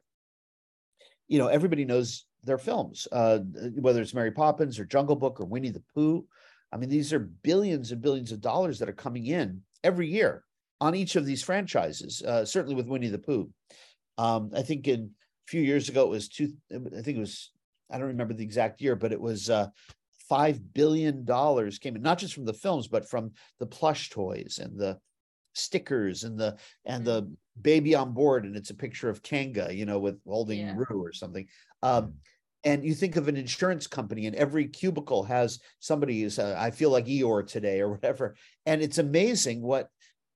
[1.27, 3.39] you know everybody knows their films, uh,
[3.75, 6.25] whether it's Mary Poppins or Jungle Book or Winnie the Pooh.
[6.71, 10.43] I mean, these are billions and billions of dollars that are coming in every year
[10.81, 12.21] on each of these franchises.
[12.21, 13.49] Uh, certainly with Winnie the Pooh.
[14.17, 15.11] Um, I think in
[15.47, 16.53] a few years ago it was two.
[16.73, 17.51] I think it was.
[17.91, 19.67] I don't remember the exact year, but it was uh,
[20.27, 24.59] five billion dollars came in not just from the films, but from the plush toys
[24.61, 24.99] and the
[25.53, 27.31] stickers and the and the
[27.61, 30.75] baby on board, and it's a picture of Kanga, you know, with holding Yeah.
[30.75, 31.47] Roo or something.
[31.81, 32.15] Um,
[32.67, 36.69] and you think of an insurance company, and every cubicle has somebody who's, uh, I
[36.69, 38.35] feel like Eeyore today or whatever.
[38.65, 39.87] And it's amazing what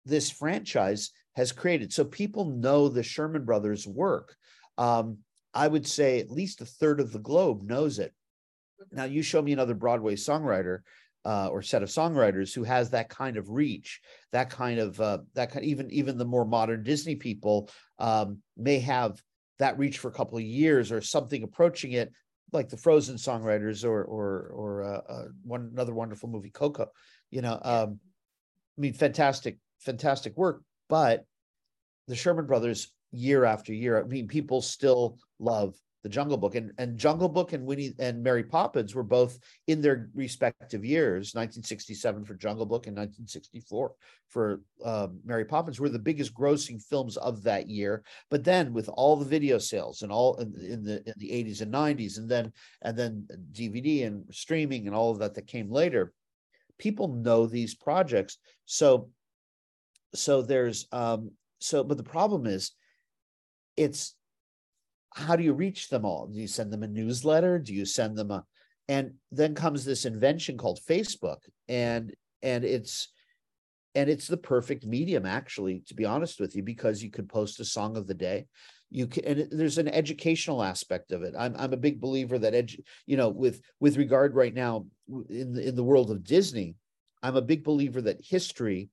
[0.05, 1.91] this franchise has created.
[1.91, 4.33] So people know the Sherman Brothers work.
[4.77, 5.17] Um,
[5.53, 8.13] I would say at least a third of the globe knows it.
[8.93, 10.79] Now, you show me another Broadway songwriter
[11.25, 13.99] uh, or set of songwriters who has that kind of reach,
[14.31, 15.65] that kind of uh, that kind.
[15.65, 19.21] Even even the more modern Disney people um, may have
[19.61, 22.11] that reach for a couple of years or something approaching it,
[22.51, 26.87] like the Frozen songwriters or or or uh, uh, one another wonderful movie Coco.
[27.29, 27.99] You know, um,
[28.77, 30.63] I mean, fantastic, fantastic work.
[30.89, 31.25] But
[32.07, 36.71] the Sherman Brothers, year after year, I mean, people still love the Jungle Book, and
[36.77, 39.37] and Jungle Book and Winnie and Mary Poppins were both
[39.67, 43.93] in their respective years, 1967 for Jungle Book and 1964
[44.27, 48.03] for um, Mary Poppins, were the biggest grossing films of that year.
[48.29, 51.61] But then with all the video sales and all in, in the in the 80s
[51.61, 55.71] and 90s, and then and then DVD and streaming and all of that that came
[55.71, 56.13] later,
[56.77, 58.37] people know these projects.
[58.65, 59.09] So
[60.13, 62.71] so there's um so but the problem is
[63.77, 64.15] it's
[65.13, 66.27] how do you reach them all?
[66.27, 67.59] Do you send them a newsletter?
[67.59, 68.45] Do you send them a
[68.87, 71.37] and then comes this invention called facebook
[71.69, 73.09] and and it's
[73.95, 77.59] and it's the perfect medium actually to be honest with you because you could post
[77.59, 78.45] a song of the day.
[78.89, 81.33] You can and there's an educational aspect of it.
[81.37, 84.85] I'm, I'm a big believer that edu, you know with with regard right now
[85.29, 86.75] in the, in the world of disney
[87.23, 88.89] i'm a big believer that history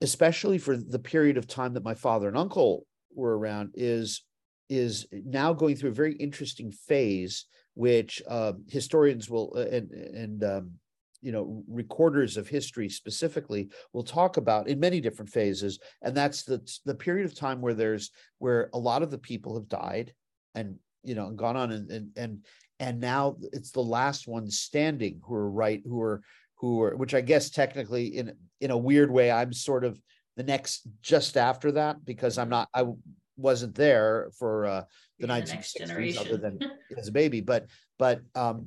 [0.00, 4.22] especially for the period of time that my father and uncle were around is
[4.68, 10.44] is now going through a very interesting phase which uh, historians will uh, and and
[10.44, 10.70] um,
[11.20, 15.78] you know recorders of history specifically will talk about in many different phases.
[16.02, 19.54] And that's the the period of time where there's where a lot of the people
[19.54, 20.12] have died
[20.54, 22.44] and you know gone on and and and,
[22.80, 26.22] and now it's the last ones standing who are right who are
[26.56, 30.00] who are which i guess technically in in a weird way i'm sort of
[30.36, 32.84] the next just after that because i'm not i
[33.38, 34.82] wasn't there for uh
[35.18, 36.58] the next 1960s other than
[36.98, 37.66] as a baby but
[37.98, 38.66] but um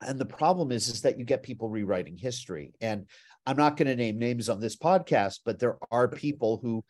[0.00, 2.72] and the problem is is that you get people rewriting history.
[2.80, 3.06] And
[3.46, 6.84] i'm not going to name names on this podcast but there are people who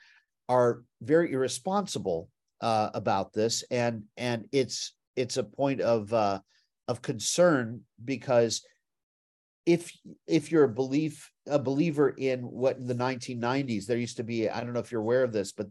[0.48, 2.28] are very irresponsible
[2.60, 3.64] uh, about this.
[3.70, 6.40] And and it's it's a point of uh
[6.88, 8.62] of concern because
[9.66, 9.92] if
[10.26, 14.48] if you're a belief a believer in what in the 1990s there used to be
[14.48, 15.66] i don't know if you're aware of this but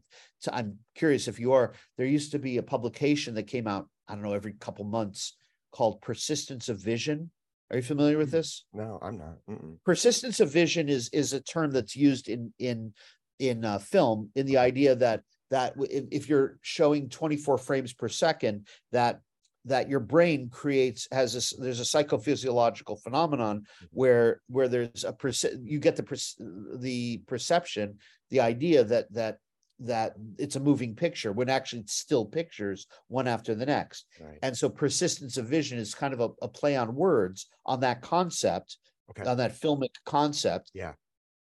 [0.52, 4.14] i'm curious if you are there used to be a publication that came out i
[4.14, 5.36] don't know every couple months
[5.72, 7.32] called persistence of vision
[7.72, 9.38] are you familiar with this No, I'm not.
[9.50, 9.78] Mm-mm.
[9.86, 12.94] persistence of vision is is a term that's used in in
[13.40, 15.22] in uh, film in the idea that
[15.52, 19.22] that if you're showing 24 frames per second that
[19.66, 25.46] that your brain creates has this there's a psychophysiological phenomenon where where there's a perce-
[25.64, 26.38] you get the perce-
[26.80, 27.98] the perception
[28.30, 29.38] the idea that that
[29.82, 34.40] that it's a moving picture when actually it's still pictures one after the next Right.
[34.42, 38.02] and so persistence of vision is kind of a, a play on words on that
[38.02, 38.78] concept
[39.12, 39.28] Okay.
[39.28, 40.94] on that filmic concept Yeah.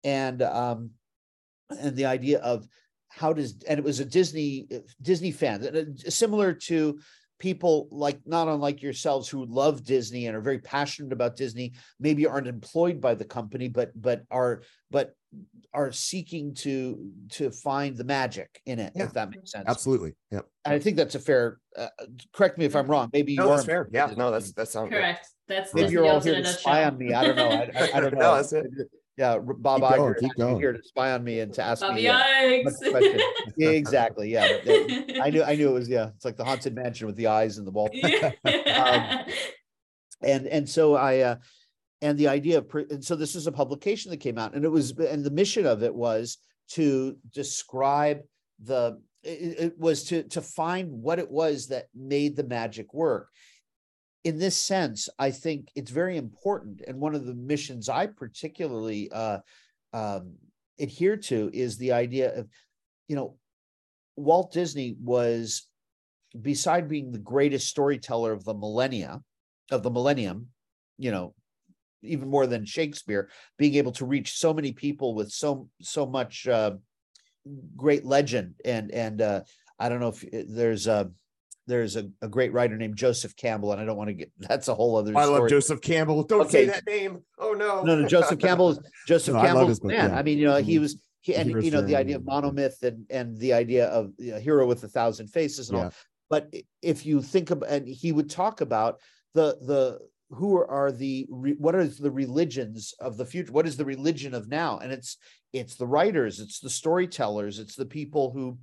[0.03, 0.91] and um
[1.69, 2.67] and the idea of
[3.09, 4.67] how does and it was a disney
[5.01, 6.99] disney fan uh, similar to
[7.39, 12.25] people like not unlike yourselves who love disney and are very passionate about disney maybe
[12.25, 15.13] aren't employed by the company but but are but
[15.73, 19.03] are seeking to to find the magic in it Yeah.
[19.03, 20.13] if that makes sense Absolutely.
[20.31, 20.45] Yep.
[20.63, 21.87] and i think that's a fair uh,
[22.33, 23.89] correct me if i'm wrong maybe No, you're that's fair.
[23.91, 24.13] Yeah.
[24.15, 25.27] No, that's that sounds Correct.
[25.47, 26.91] That's maybe that's you're all here in to a spy nutshell.
[26.93, 27.13] on me.
[27.13, 27.49] I don't know.
[27.49, 28.19] I, I, I don't know.
[28.19, 28.65] No, that's it.
[29.17, 30.55] Yeah, Bob Keep going, Iger keep is going.
[30.59, 32.07] here to spy on me and to ask Bobby me.
[32.09, 32.63] uh, Yikes.
[32.65, 33.19] what's question?
[33.55, 34.29] yeah, exactly.
[34.29, 35.43] Yeah, but that- I knew.
[35.43, 35.87] I knew it was.
[35.87, 37.89] Yeah, it's like the haunted mansion with the eyes and the wall.
[37.93, 38.31] Yeah.
[40.21, 41.35] and and so I uh
[42.01, 44.65] and the idea of pre- and so this is a publication that came out and
[44.65, 46.37] it was and the mission of it was
[46.71, 48.19] to describe
[48.63, 53.29] the it, it was to to find what it was that made the magic work
[54.25, 59.09] in this sense i think it's very important and one of the missions i particularly
[59.13, 59.37] uh
[59.93, 60.33] um
[60.79, 62.49] adhere to is the idea of
[63.07, 63.37] you know
[64.17, 65.67] walt disney was
[66.41, 69.21] beside being the greatest storyteller of the millennia,
[69.71, 70.47] of the millennium,
[70.97, 71.33] you know,
[72.01, 76.47] even more than Shakespeare, being able to reach so many people with so so much
[76.47, 76.71] uh,
[77.75, 79.41] great legend and and uh,
[79.79, 81.11] I don't know if uh, there's a
[81.67, 84.67] there's a, a great writer named Joseph Campbell, and I don't want to get that's
[84.67, 85.15] a whole other.
[85.17, 85.39] I story.
[85.41, 86.23] love Joseph Campbell.
[86.23, 86.51] Don't Okay.
[86.51, 87.23] say that name.
[87.39, 87.83] Oh no.
[87.83, 89.67] No, no, Joseph Campbell is Joseph No, Campbell.
[89.67, 90.17] his man, yeah.
[90.17, 93.05] I mean, you know, he was he and you know the idea of monomyth and
[93.09, 95.83] and the idea of you know, hero with a thousand faces and Yeah.
[95.85, 95.93] all.
[96.29, 96.51] But
[96.81, 98.99] if you think about, and he would talk about
[99.33, 99.99] the the
[100.31, 103.51] who are the what are the religions of the future?
[103.51, 104.79] What is the religion of now?
[104.79, 105.17] And it's
[105.53, 108.57] it's the writers, it's the storytellers, it's the people who,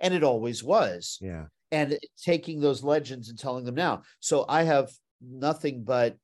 [0.00, 1.44] and it always was Yeah.
[1.74, 4.02] And taking those legends and telling them now.
[4.20, 6.16] So I have nothing but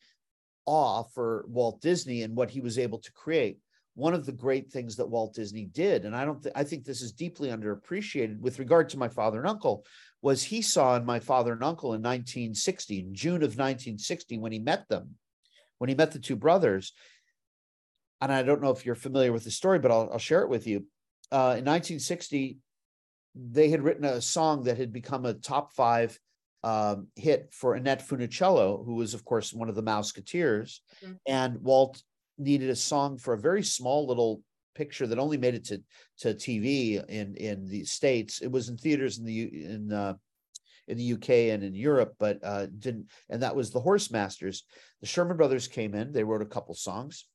[0.64, 3.58] awe for Walt Disney and what he was able to create.
[3.94, 6.84] One of the great things that Walt Disney did, and I don't think I think
[6.84, 9.84] this is deeply underappreciated with regard to my father and uncle,
[10.22, 14.52] was he saw in my father and uncle in 1960, in June of 1960, when
[14.52, 15.16] he met them,
[15.78, 16.92] when he met the two brothers.
[18.20, 20.48] And I don't know if you're familiar with the story, but I'll, I'll share it
[20.48, 20.86] with you.
[21.32, 22.58] Uh, in 1960,
[23.34, 26.18] they had written a song that had become a top five
[26.62, 30.80] um, hit for Annette Funicello, who was, of course, one of the Mouseketeers.
[31.02, 31.18] Mhm.
[31.26, 32.02] And Walt
[32.38, 34.42] needed a song for a very small little
[34.74, 35.82] picture that only made it to
[36.18, 38.42] to TV in in the states.
[38.42, 40.14] It was in theaters in the in uh,
[40.88, 43.10] in the UK and in Europe, but uh, didn't.
[43.28, 44.62] And that was the Horsemasters.
[45.00, 46.12] The Sherman Brothers came in.
[46.12, 47.26] They wrote a couple songs,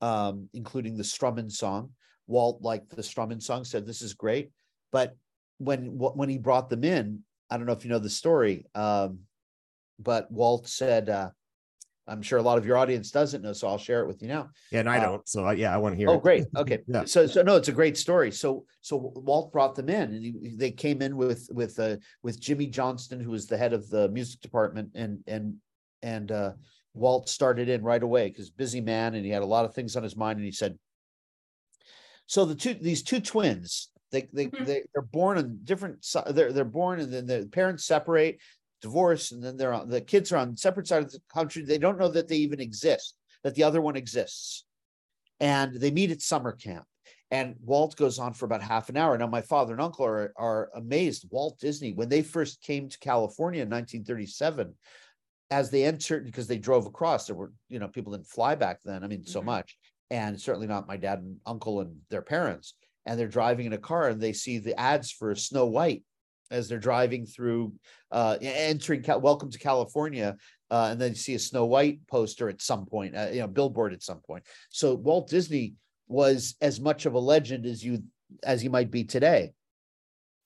[0.00, 1.90] um, including the Strummin song.
[2.26, 4.50] Walt liked the Strummin song, said this is great.
[4.92, 5.16] But
[5.58, 7.20] when when he brought them in,
[7.50, 9.20] I don't know if you know the story, um,
[9.98, 11.30] but Walt said, uh,
[12.06, 14.28] "I'm sure a lot of your audience doesn't know, so I'll share it with you
[14.28, 15.28] now." Yeah, and I Uh, don't.
[15.28, 16.08] So I, yeah, I want to hear.
[16.10, 16.22] Oh, it.
[16.22, 16.46] great.
[16.56, 16.78] Okay.
[16.88, 17.04] Yeah.
[17.04, 18.30] So, so no, it's a great story.
[18.30, 22.40] So, so Walt brought them in, and he, they came in with with uh, with
[22.40, 25.56] Jimmy Johnson, who was the head of the music department, and and
[26.02, 26.52] and uh,
[26.94, 29.96] Walt started in right away because busy man, and he had a lot of things
[29.96, 30.78] on his mind, and he said,
[32.26, 34.66] "So the two these two twins, they they Mhm.
[34.66, 36.06] they they're born on different.
[36.30, 38.40] They're they're born, and then the parents separate."
[38.80, 41.78] divorce and then they're on the kids are on separate sides of the country they
[41.78, 44.66] don't know that they even exist that the other one exists
[45.40, 46.84] and they meet at summer camp.
[47.32, 49.18] And Walt goes on for about half an hour.
[49.18, 51.26] Now, my father and uncle are, are amazed.
[51.30, 54.74] Walt Disney, when they first came to California in 1937,
[55.50, 58.80] as they entered, because they drove across, there were, you know, people didn't fly back
[58.84, 59.02] then.
[59.04, 59.46] I mean, so Mhm.
[59.46, 59.76] much.
[60.10, 62.74] And certainly not my dad and uncle and their parents.
[63.06, 66.02] And they're driving in a car and they see the ads for Snow White
[66.50, 67.72] as they're driving through,
[68.10, 70.36] uh, entering, Cal- welcome to California.
[70.70, 73.46] Uh, and then you see a Snow White poster at some point, uh, you know,
[73.46, 74.44] billboard at some point.
[74.70, 75.74] So Walt Disney
[76.06, 78.02] was as much of a legend as you
[78.42, 79.52] as he might be today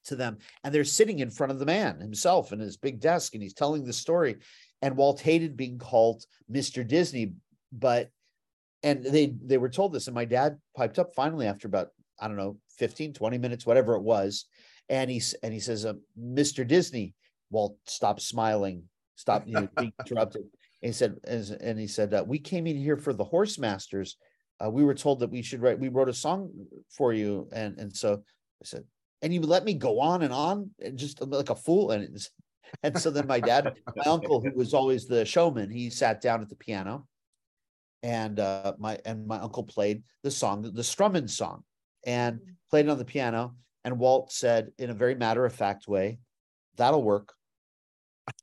[0.05, 0.39] to them.
[0.63, 3.55] And they're sitting in front of the man himself in his big desk, and he's
[3.55, 4.37] telling the story.
[4.81, 6.87] And Walt hated being called Mr.
[6.87, 7.33] Disney,
[7.73, 8.11] but
[8.83, 11.89] and they they were told this, and my dad piped up finally after about
[12.23, 14.47] I don't know 15, 20 minutes, whatever it was.
[14.89, 16.67] And he's and he says, uh, Mr.
[16.67, 17.15] Disney,
[17.51, 18.85] Walt stop smiling,
[19.17, 20.43] stop you know, being interrupted.
[20.83, 24.15] And he said, and he said, uh, we came in here for the horsemasters.
[24.65, 26.51] Uh, we were told that we should write, we wrote a song
[26.97, 27.49] for you.
[27.53, 28.85] And and so I said,
[29.23, 31.93] and you let me go on and on, and just like a fool.
[31.93, 32.31] And it's,
[32.83, 36.43] and so then my dad, my uncle, who was always the showman, he sat down
[36.43, 37.07] at the piano,
[38.03, 41.63] and uh, my and my uncle played the song, the Strummin song,
[42.05, 43.57] and played it on the piano.
[43.85, 46.21] And Walt said, in a very matter of fact way,
[46.77, 47.35] "That'll work."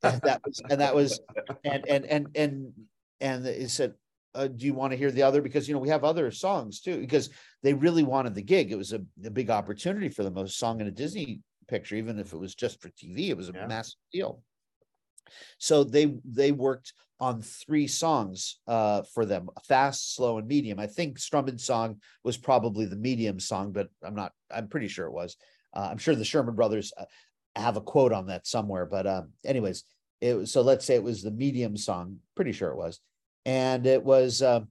[0.03, 1.19] And that was, and that was,
[1.63, 2.73] and and and and
[3.21, 3.93] and he said,
[4.35, 6.81] uh, "Do you want to hear the other?" Because you know we have other songs
[6.81, 6.99] too.
[6.99, 7.29] Because
[7.63, 8.71] they really wanted the gig.
[8.71, 10.37] It was a, a big opportunity for them.
[10.37, 13.49] A song in a Disney picture, even if it was just for TV, it was
[13.49, 13.67] a Yeah.
[13.67, 14.41] massive deal.
[15.57, 20.79] So they they worked on three songs uh, for them: fast, slow, and medium.
[20.79, 24.33] I think Strummin song was probably the medium song, but I'm not.
[24.51, 25.35] I'm pretty sure it was.
[25.73, 27.05] Uh, I'm sure the Sherman Brothers uh,
[27.55, 28.85] have a quote on that somewhere.
[28.85, 29.83] But um, anyways,
[30.21, 30.61] it was so.
[30.61, 32.17] Let's say it was the medium song.
[32.35, 32.99] Pretty sure it was,
[33.45, 34.41] and it was.
[34.41, 34.61] Uh,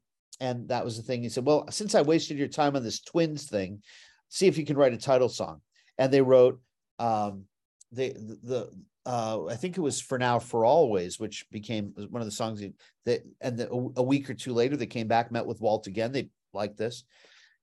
[0.40, 1.22] and that was the thing.
[1.22, 3.82] He said, "Well, since I wasted your time on this twins thing,
[4.28, 5.60] see if you can write a title song."
[5.98, 6.60] And they wrote
[6.98, 7.44] um,
[7.92, 8.70] they the, the
[9.06, 12.62] uh, I think it was for now for always, which became one of the songs
[13.04, 16.12] that- and the, a week or two later they came back, met with Walt again.
[16.12, 17.04] They liked this.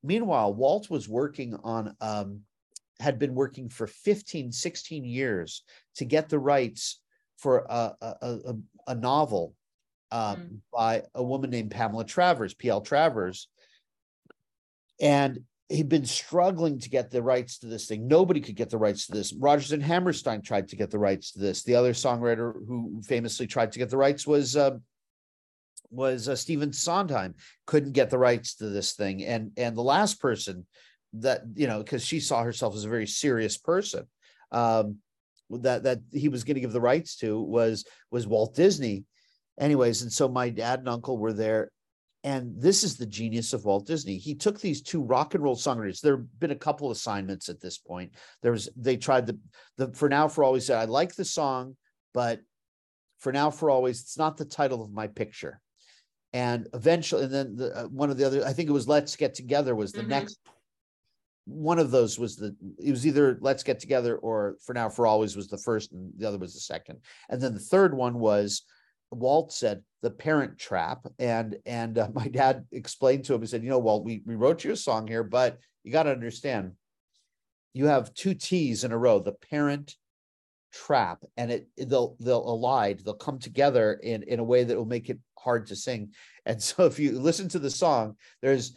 [0.03, 2.41] Meanwhile, Walt was working on um,
[2.99, 5.63] had been working for 15, 16 years
[5.95, 7.01] to get the rights
[7.37, 8.55] for a a, a,
[8.87, 9.55] a novel
[10.11, 10.59] uh, Mm.
[10.71, 12.81] by a woman named Pamela Travers, P.L.
[12.81, 13.49] Travers.
[15.01, 18.07] And he'd been struggling to get the rights to this thing.
[18.07, 19.33] Nobody could get the rights to this.
[19.33, 21.63] Rodgers and Hammerstein tried to get the rights to this.
[21.63, 24.77] The other songwriter who famously tried to get the rights was uh,
[25.89, 27.35] was uh, Stephen Sondheim.
[27.65, 30.65] Couldn't get the rights to this thing, and and the last person
[31.13, 34.05] that you know because she saw herself as a very serious person
[34.51, 34.97] um,
[35.49, 39.05] that that he was going to give the rights to was was Walt Disney.
[39.59, 41.71] Anyways, and so my dad and uncle were there
[42.25, 44.17] and this is the genius of Walt Disney.
[44.17, 46.01] He took these two rock and roll songwriters.
[46.01, 48.13] There have been a couple assignments at this point.
[48.41, 49.37] There was they tried the
[49.77, 51.77] the for now for always said I like the song,
[52.15, 52.41] but
[53.19, 55.61] for now for always it's not the title of my picture.
[56.33, 59.15] And eventually, and then the, uh, one of the other I think it was Let's
[59.15, 60.07] Get Together was the Mhm.
[60.07, 60.39] next.
[61.45, 65.05] One of those was the it was either Let's Get Together or For Now for
[65.05, 67.01] Always was the first, and the other was the second.
[67.29, 68.63] And then the third one was
[69.11, 73.41] Walt said the Parent Trap, and and uh, my dad explained to him.
[73.41, 76.03] He said, "You know, Walt, we we wrote you a song here, but you got
[76.03, 76.73] to understand,
[77.73, 79.95] you have two T's in a row, the Parent
[80.73, 84.85] Trap, and it they'll they'll allied, they'll come together in in a way that will
[84.85, 86.11] make it hard to sing.
[86.45, 88.75] And so, if you listen to the song, there's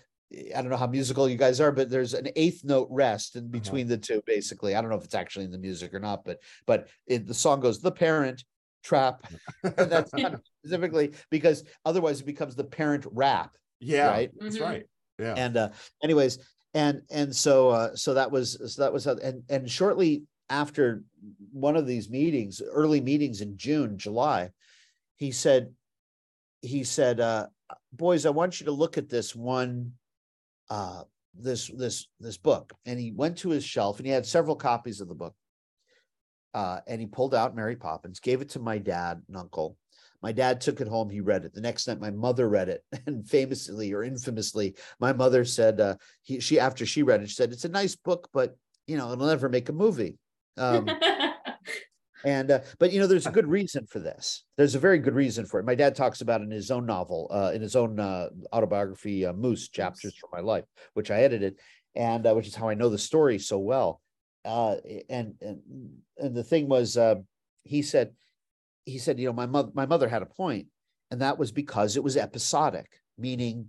[0.54, 3.48] I don't know how musical you guys are, but there's an eighth note rest in
[3.48, 4.74] between the two, basically.
[4.74, 7.34] I don't know if it's actually in the music or not, but but it, the
[7.34, 8.44] song goes the parent
[8.88, 9.22] trap.
[9.62, 14.30] That's kind of specifically because otherwise it becomes the parent rap, Yeah, right?
[14.40, 14.62] that's Mhm.
[14.62, 14.86] right.
[15.18, 15.34] Yeah.
[15.36, 15.68] And uh,
[16.02, 16.38] anyways,
[16.74, 21.02] and and so uh, so that was so that was how, and and shortly after
[21.52, 24.50] one of these meetings, early meetings in June, July,
[25.16, 25.74] he said,
[26.62, 27.46] he said, uh,
[27.92, 29.92] boys, I want you to look at this one
[30.70, 31.02] uh
[31.34, 35.00] this this this book and he went to his shelf and he had several copies
[35.00, 35.34] of the book
[36.54, 39.76] uh and he pulled out mary poppins gave it to my dad and uncle.
[40.20, 41.54] My dad took it home he read it.
[41.54, 45.96] The next night my mother read it and famously or infamously my mother said uh
[46.22, 49.12] he she after she read it she said it's a nice book but you know
[49.12, 50.18] it'll never make a movie.
[50.56, 50.88] Um
[52.24, 54.44] and uh, but you know there's a good reason for this.
[54.56, 55.66] There's a very good reason for it.
[55.66, 59.24] My dad talks about it in his own novel uh, in his own uh, autobiography
[59.24, 61.58] uh, moose chapters from my life which i edited
[61.94, 64.00] and uh, which is how i know the story so well
[64.44, 64.76] uh,
[65.08, 65.60] and and
[66.16, 67.16] and the thing was uh,
[67.64, 68.12] he said
[68.84, 70.66] he said you know my mother my mother had a point
[71.10, 73.66] and that was because it was episodic meaning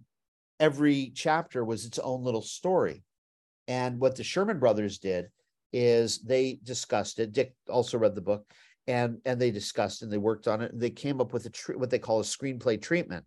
[0.59, 3.03] every chapter was its own little story
[3.67, 5.30] and what the sherman brothers did
[5.74, 7.32] is they discussed it.
[7.32, 8.45] Dick also read the book,
[8.88, 10.72] and and they discussed and they worked on it.
[10.72, 13.26] And they came up with a what they call a screenplay treatment.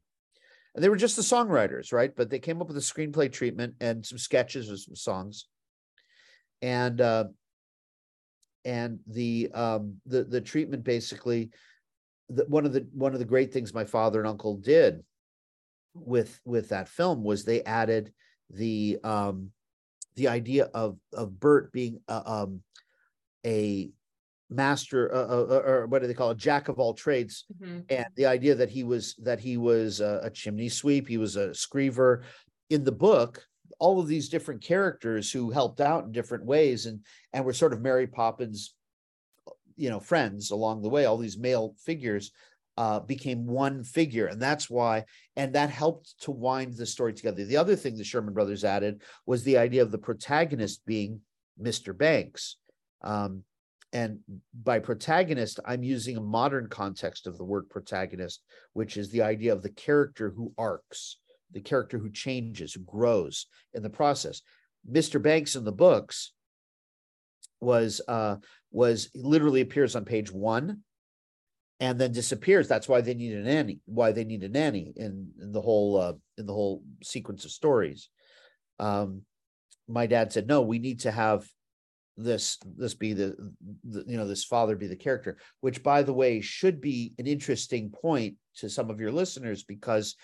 [0.75, 2.15] And they were just the songwriters, right?
[2.17, 5.47] But they came up with a screenplay treatment and some sketches of some songs.
[6.63, 7.25] And uh,
[8.65, 11.51] and the um, the the treatment basically,
[12.29, 15.03] the, one of the one of the great things my father and uncle did
[15.95, 18.13] with with that film was they added
[18.51, 19.51] the um,
[20.15, 22.61] the idea of of Bert being a, um,
[23.45, 23.91] a
[24.49, 27.85] master uh, uh, or what do they call it, jack of all trades, Mhm.
[27.89, 31.37] and the idea that he was that he was a, a chimney sweep, he was
[31.37, 32.23] a screever.
[32.71, 33.45] In the book,
[33.79, 37.01] all of these different characters who helped out in different ways, and
[37.33, 38.75] and were sort of Mary Poppins,
[39.77, 41.05] you know, friends along the way.
[41.05, 42.33] All these male figures
[42.77, 45.05] uh, became one figure, and that's why,
[45.37, 47.45] and that helped to wind the story together.
[47.45, 51.21] The other thing the Sherman Brothers added was the idea of the protagonist being
[51.61, 51.97] Mr.
[51.97, 52.57] Banks.
[53.03, 53.45] Um,
[53.93, 54.21] and
[54.63, 58.43] by protagonist, I'm using a modern context of the word protagonist,
[58.73, 61.19] which is the idea of the character who arcs,
[61.53, 64.43] the character who changes, who grows in the process.
[64.91, 65.23] Mr.
[65.23, 66.33] Banks in the books
[67.61, 68.37] was uh
[68.73, 70.81] was literally appears on page one
[71.79, 72.69] and then disappears.
[72.69, 75.97] That's why they need a nanny, why they need a nanny in, in the whole
[75.97, 78.09] uh in the whole sequence of stories.
[78.79, 79.23] Um
[79.89, 81.47] my dad said, no, we need to have
[82.17, 83.35] this this be the,
[83.85, 87.27] the you know this father be the character which by the way should be an
[87.27, 90.17] interesting point to some of your listeners because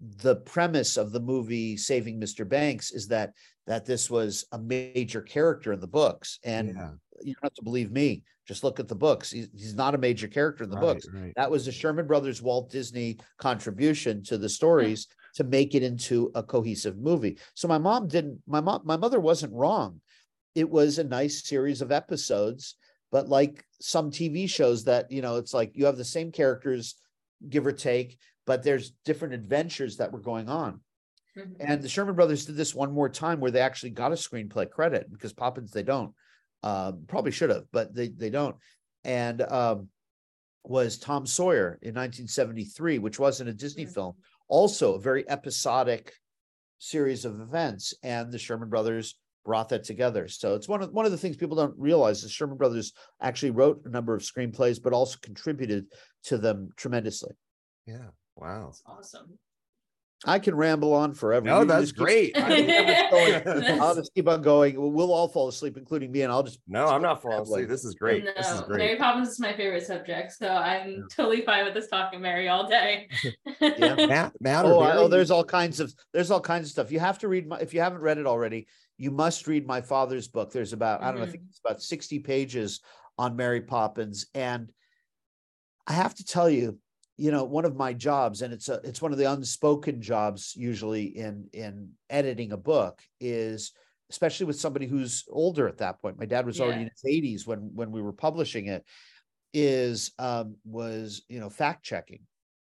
[0.00, 3.32] the premise of the movie saving mr banks is that
[3.66, 6.90] that this was a major character in the books and yeah,
[7.20, 9.98] you don't have to believe me just look at the books he's, he's not a
[9.98, 11.32] major character in the right, books Right.
[11.36, 16.30] that was the Sherman Brothers Walt Disney contribution to the stories to make it into
[16.34, 17.38] a cohesive movie.
[17.54, 20.00] So my mom didn't my mom my mother wasn't wrong.
[20.54, 22.76] It was a nice series of episodes,
[23.12, 26.96] but like some TV shows that, you know, it's like you have the same characters
[27.48, 28.18] give or take,
[28.48, 30.80] but there's different adventures that were going on.
[31.36, 31.56] Mhm.
[31.60, 34.70] And the Sherman Brothers did this one more time where they actually got a screenplay
[34.70, 36.14] credit because Poppins they don't.
[36.62, 38.56] Um, probably should have, but they they don't.
[39.04, 39.90] And um,
[40.64, 43.92] was Tom Sawyer in 1973, which wasn't a Disney Mhm.
[43.92, 44.14] film,
[44.48, 46.14] also a very episodic
[46.78, 50.26] series of events, and the Sherman Brothers brought that together.
[50.26, 53.50] So it's one of one of the things people don't realize is Sherman Brothers actually
[53.50, 55.92] wrote a number of screenplays, but also contributed
[56.24, 57.34] to them tremendously.
[57.86, 58.08] Yeah.
[58.38, 58.66] Wow.
[58.66, 59.38] That's awesome.
[60.26, 61.46] I can ramble on forever.
[61.46, 62.36] No, You that's just keep- great.
[62.36, 63.10] I mean, I'm just
[63.44, 64.74] going- I'll just keep on going.
[64.92, 67.68] We'll all fall asleep, including me, and I'll just No, I'm not falling asleep.
[67.68, 68.24] This is great.
[68.24, 68.78] No, This is great.
[68.78, 68.96] Mary.
[68.96, 73.08] Poppins is my favorite subject, so I'm totally fine with us talking Mary all day.
[73.60, 74.06] Yeah.
[74.06, 76.90] Matt, Matt or Oh, I- oh, there's all kinds of there's all kinds of stuff.
[76.90, 78.66] You have to read my if you haven't read it already,
[78.96, 80.50] you must read my father's book.
[80.52, 81.50] There's about I don't know, I think mm-hmm.
[81.50, 82.80] it's about 60 pages
[83.18, 84.26] on Mary Poppins.
[84.34, 84.72] And
[85.86, 86.78] I have to tell you,
[87.18, 90.54] you know, one of my jobs, and it's a it's one of the unspoken jobs
[90.56, 93.72] usually in in editing a book is
[94.10, 96.18] especially with somebody who's older at that point.
[96.18, 98.84] My dad was already in his 80s when when we were publishing it,
[99.52, 102.26] is um was you know fact checking.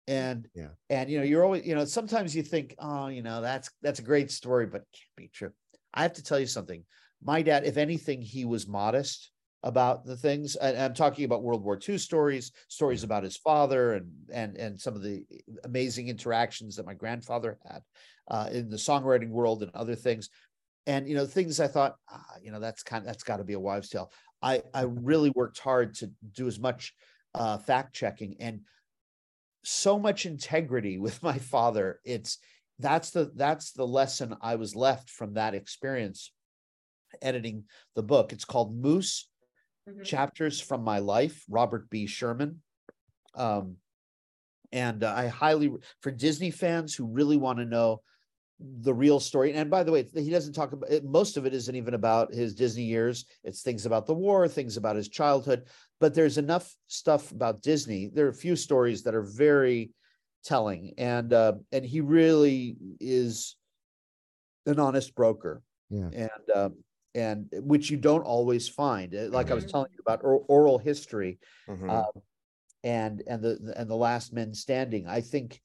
[0.08, 0.70] And Yeah.
[0.88, 3.98] and you know, you're always, you know, sometimes you think, oh, you know, that's that's
[3.98, 5.52] a great story, but it can't be true.
[5.92, 6.84] I have to tell you something.
[7.22, 9.32] My dad, if anything, he was modest
[9.66, 10.54] about the things.
[10.54, 14.80] And I'm talking about World War II stories, stories about his father, and and and
[14.80, 15.26] some of the
[15.64, 17.82] amazing interactions that my grandfather had
[18.30, 20.30] uh, in the songwriting world and other things.
[20.86, 23.44] And you know, things I thought, ah, you know, that's kind of that's got to
[23.44, 24.12] be a wives' tale.
[24.40, 26.94] I I really worked hard to do as much
[27.34, 28.60] uh, fact checking and
[29.64, 31.98] so much integrity with my father.
[32.04, 32.38] It's
[32.78, 36.30] that's the that's the lesson I was left from that experience
[37.20, 37.64] editing
[37.96, 38.32] the book.
[38.32, 39.28] It's called Moose
[39.88, 40.04] Mhm.
[40.04, 42.06] Chapters from My Life, Robert B.
[42.06, 42.62] Sherman.
[43.34, 43.76] Um,
[44.72, 48.02] and uh, I highly for Disney fans who really want to know
[48.58, 49.52] the real story.
[49.52, 52.32] And by the way, he doesn't talk about it, most of it isn't even about
[52.32, 53.26] his Disney years.
[53.44, 55.64] It's things about the war, things about his childhood.
[56.00, 58.08] But there's enough stuff about Disney.
[58.12, 59.92] There are a few stories that are very
[60.44, 63.56] telling, and uh, and he really is
[64.66, 66.10] an honest broker Yeah.
[66.12, 66.74] and um,
[67.16, 69.14] and which you don't always find.
[69.14, 69.70] Uh, Like I was Mhm.
[69.70, 71.38] telling you about or- oral history
[71.68, 71.90] Mhm.
[71.90, 72.22] um,
[72.84, 75.08] and and the and the last men standing.
[75.08, 75.60] I think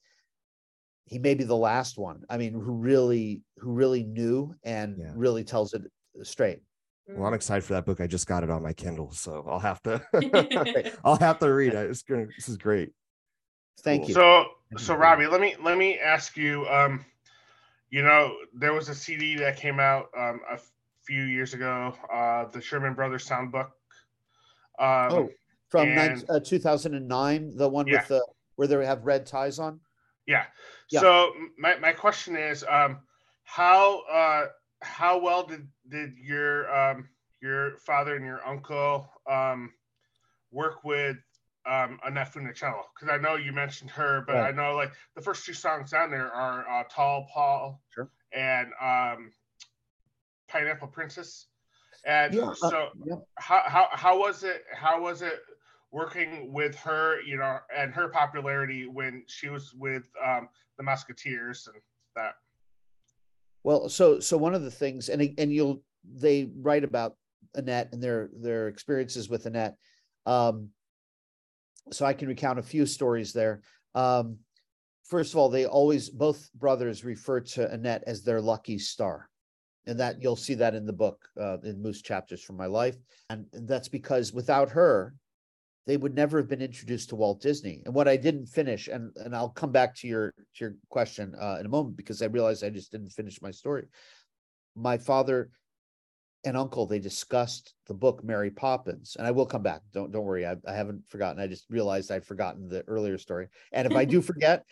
[1.04, 2.24] he may be the last one.
[2.30, 5.12] I mean, who really who really knew and Yeah.
[5.14, 5.82] really tells it
[6.22, 6.62] straight.
[7.06, 8.00] Well, I'm excited for that book.
[8.00, 10.00] I just got it on my Kindle, so I'll have to.
[11.04, 11.90] I'll have to read it.
[11.90, 12.26] It's gonna.
[12.34, 12.92] This is great.
[13.80, 14.08] Thank Cool.
[14.08, 14.14] you.
[14.14, 14.44] So,
[14.78, 14.94] so.
[14.94, 16.66] Robbie, let me let me ask you.
[16.68, 17.04] Um,
[17.90, 20.58] you know, there was a CD that came out um, a
[21.06, 23.70] few years ago, uh, the Sherman Brothers Songbook.
[24.78, 25.30] Um, oh,
[25.68, 27.98] from nine, and- uh, 2009, the one Yeah.
[27.98, 28.26] with the
[28.56, 29.80] where they have red ties on.
[30.26, 30.44] Yeah.
[30.90, 31.00] Yeah.
[31.00, 33.00] So my, my question is, um,
[33.44, 34.48] how uh,
[34.82, 37.08] how well did did your um,
[37.40, 39.72] your father and your uncle um,
[40.50, 41.16] work with
[41.66, 42.82] um, Annette Funicello?
[42.94, 44.48] Because I know you mentioned her, but Right.
[44.48, 48.10] I know like the first two songs down there are uh, "Tall Paul" Sure.
[48.32, 49.32] and um,
[50.52, 51.46] "Pineapple Princess."
[52.04, 53.16] And Yeah, uh, so yeah.
[53.38, 55.40] how, how how was it how was it
[55.90, 60.48] working with her you know and her popularity when she was with um
[60.78, 61.76] the Mouseketeers and
[62.16, 62.34] that
[63.62, 67.16] Well, so so one of the things, and and you'll they write about
[67.54, 69.76] Annette and their their experiences with Annette.
[70.26, 70.70] Um,
[71.90, 73.62] so I can recount a few stories there.
[73.94, 74.38] Um,
[75.04, 79.28] first of all, they always both brothers refer to Annette as their lucky star,
[79.86, 82.96] and that you'll see that in the book uh, in Moose Chapters from My Life,
[83.30, 85.14] and that's because without her,
[85.86, 87.82] they would never have been introduced to Walt Disney.
[87.84, 91.34] And what I didn't finish, and and I'll come back to your to your question
[91.40, 93.86] uh, in a moment because I realized I just didn't finish my story.
[94.74, 95.50] My father
[96.44, 99.80] and uncle they discussed the book Mary Poppins, and I will come back.
[99.92, 101.42] Don't don't worry, I, I haven't forgotten.
[101.42, 104.64] I just realized I'd forgotten the earlier story, and if I do forget,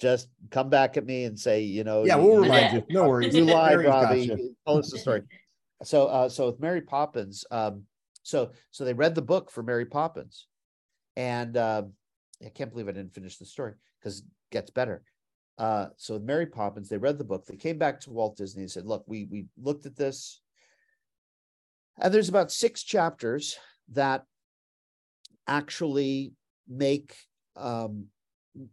[0.00, 2.82] just come back at me and say, you know, Yeah, you- we'll remind you.
[2.90, 3.34] No worries.
[3.34, 4.22] you lied, Robbie.
[4.22, 4.54] you.
[4.66, 5.22] Tell us the story.
[5.82, 7.84] So, uh, so with Mary Poppins, um,
[8.22, 10.46] so so they read the book for Mary Poppins,
[11.16, 11.92] and um
[12.44, 15.02] I can't believe I didn't finish the story because it gets better.
[15.56, 17.46] Uh, so with Mary Poppins, they read the book.
[17.46, 20.40] They came back to Walt Disney and said, "Look, we we looked at this,
[22.00, 23.56] and there's about six chapters
[23.92, 24.24] that
[25.46, 26.32] actually
[26.68, 27.14] make
[27.56, 28.06] um,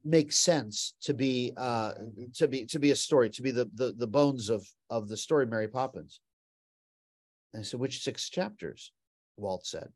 [0.04, 1.92] make sense to be uh
[2.34, 5.18] to be to be a story to be the the, the bones of of the
[5.18, 6.20] story mary poppins.
[7.54, 8.92] And i said which six chapters?
[9.38, 9.90] Walt said.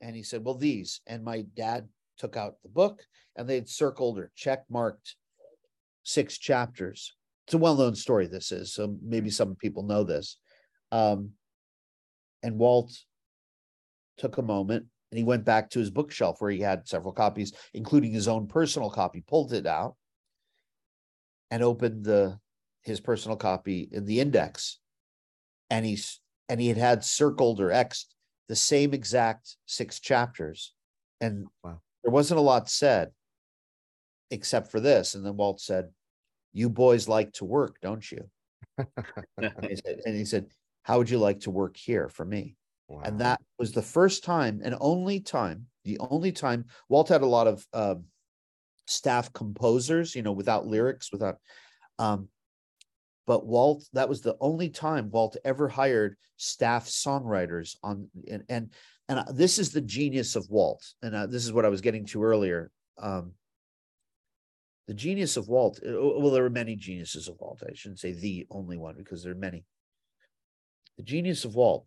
[0.00, 1.00] And he said well these.
[1.06, 1.88] And my dad
[2.18, 3.02] took out the book
[3.36, 5.16] and they'd circled or check marked
[6.02, 7.14] six chapters.
[7.46, 10.38] It's a well-known story this is so maybe some people know this.
[10.92, 11.30] Um
[12.42, 12.92] and walt
[14.18, 17.52] took a moment and he went back to his bookshelf where he had several copies,
[17.74, 19.96] including his own personal copy, pulled it out
[21.50, 22.38] and opened the
[22.82, 24.78] his personal copy in the index,
[25.70, 28.06] and he's and he had had circled or xed
[28.48, 30.74] the same exact six chapters,
[31.20, 31.80] and Wow.
[32.02, 33.12] there wasn't a lot said,
[34.30, 35.14] except for this.
[35.14, 35.90] And then Walt said,
[36.52, 38.30] "You boys like to work, don't you?"
[39.36, 40.46] and, he said, and he said,
[40.82, 42.56] "How would you like to work here for me?"
[42.88, 43.02] Wow.
[43.04, 47.26] and that was the first time and only time the only time walt had a
[47.26, 48.04] lot of um
[48.86, 51.36] staff composers you know without lyrics without
[51.98, 52.28] um
[53.26, 58.72] but walt that was the only time walt ever hired staff songwriters on and and,
[59.10, 62.06] and this is the genius of walt and uh, this is what i was getting
[62.06, 63.32] to earlier um
[64.86, 68.12] the genius of walt uh, well there are many geniuses of walt i shouldn't say
[68.12, 69.62] the only one because there are many
[70.96, 71.86] the genius of walt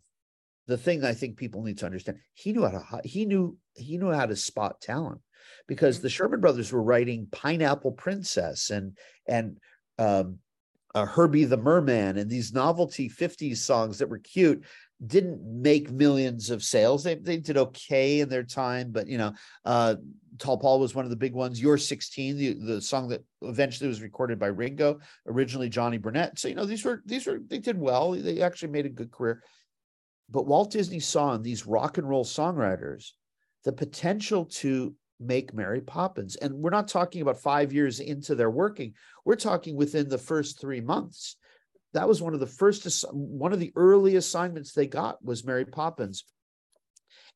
[0.72, 3.98] the thing I think people need to understand, he knew how to he knew he
[3.98, 5.20] knew how to spot talent
[5.68, 6.02] because Mhm.
[6.02, 8.96] the Sherman brothers were writing Pineapple Princess and
[9.26, 9.58] and
[9.98, 10.38] um,
[10.94, 14.64] uh, Herbie the Merman and these novelty 50s songs that were cute
[15.06, 17.04] didn't make millions of sales.
[17.04, 19.34] They they did okay in their time, but you know,
[19.66, 19.96] uh,
[20.38, 21.60] Tall Paul was one of the big ones.
[21.60, 26.38] You're 16, the, the song that eventually was recorded by Ringo, originally Johnny Burnette.
[26.38, 28.12] So you know, these were these were they did well.
[28.12, 29.42] They actually made a good career
[30.30, 33.10] but Walt Disney saw in these rock and roll songwriters
[33.64, 36.36] the potential to make Mary Poppins.
[36.36, 38.94] And we're not talking about five years into their working,
[39.24, 41.36] we're talking within the first three months.
[41.94, 45.66] That was one of the first, one of the early assignments they got was Mary
[45.66, 46.24] Poppins.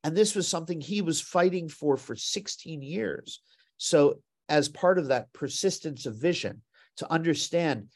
[0.02, 3.40] And this was something he was fighting for for 16 years.
[3.76, 6.62] So, as part of that persistence of vision,
[6.98, 7.88] to understand,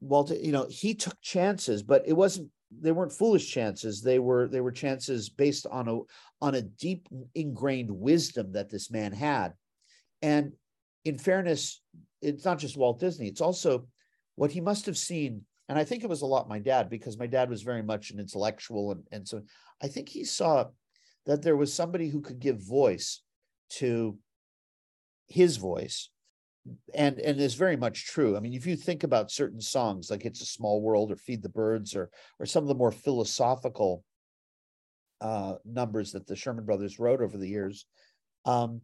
[0.00, 4.02] Walter, you know, he took chances, but it wasn't they weren't foolish chances.
[4.02, 6.00] They were they were chances based on a
[6.40, 9.54] on a deep ingrained wisdom that this man had.
[10.22, 10.52] And
[11.06, 11.80] in fairness
[12.20, 13.86] it's not just walt disney it's also
[14.34, 15.42] what he must have seen.
[15.68, 18.10] And i think it was a lot my dad because my dad was very much
[18.10, 19.42] an intellectual and, and so
[19.82, 20.66] i think he saw
[21.26, 23.22] that there was somebody who could give voice
[23.70, 24.18] to
[25.28, 26.10] his voice
[26.94, 28.36] and and is very much true.
[28.36, 31.42] I mean, if you think about certain songs like "It's a Small World" or "Feed
[31.42, 34.04] the Birds" or or some of the more philosophical
[35.20, 37.86] uh, numbers that the Sherman Brothers wrote over the years,
[38.44, 38.82] um,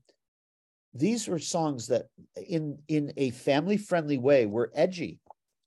[0.94, 2.06] these were songs that,
[2.36, 5.20] in in a family friendly way, were edgy,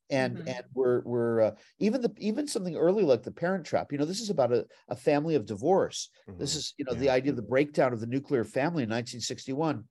[0.09, 0.47] and Mhm.
[0.47, 3.91] and were were uh, even the even something early like the Parent Trap.
[3.91, 6.09] You know, this is about a, a family of divorce.
[6.37, 6.55] This Mhm.
[6.55, 9.85] is you know the idea of the breakdown of the nuclear family in 1961.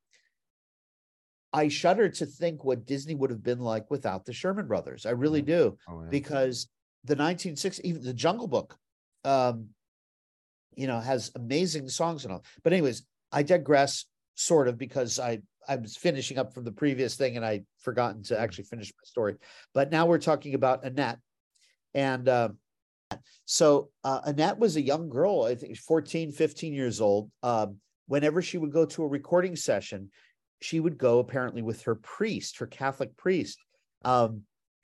[1.55, 5.07] I shudder to think what Disney would have been like without the Sherman Brothers.
[5.07, 5.46] I really Mhm.
[5.46, 6.11] do Oh, yeah.
[6.11, 6.68] because
[7.05, 8.76] the 1960s, even the Jungle Book,
[9.24, 9.68] um,
[10.74, 12.44] you know, has amazing songs and all.
[12.64, 17.16] But anyways, I digress sort of because I I was finishing up from the previous
[17.16, 19.36] thing and I forgotten to actually finish my story.
[19.72, 21.20] But now we're talking about Annette,
[21.94, 22.48] and uh,
[23.46, 27.30] so uh, Annette was a young girl, I think 14, 15 years old.
[27.42, 30.11] Um, whenever she would go to a recording session,
[30.64, 33.58] she would go apparently with her priest, her Catholic priest.
[34.02, 34.42] Um,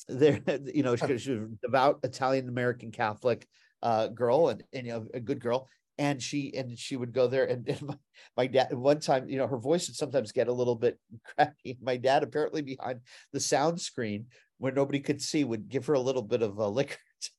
[0.09, 0.39] there,
[0.75, 3.47] you know, she, she was a devout Italian American Catholic
[3.83, 5.69] uh, girl and, and you know, a good girl.
[5.97, 7.45] And she and she would go there.
[7.47, 7.97] And, and my,
[8.37, 10.99] my dad, one time, you know, her voice would sometimes get a little bit
[11.35, 11.79] cracky.
[11.81, 13.01] My dad, apparently behind
[13.33, 14.27] the sound screen
[14.59, 17.31] where nobody could see, would give her a little bit of a liquor to,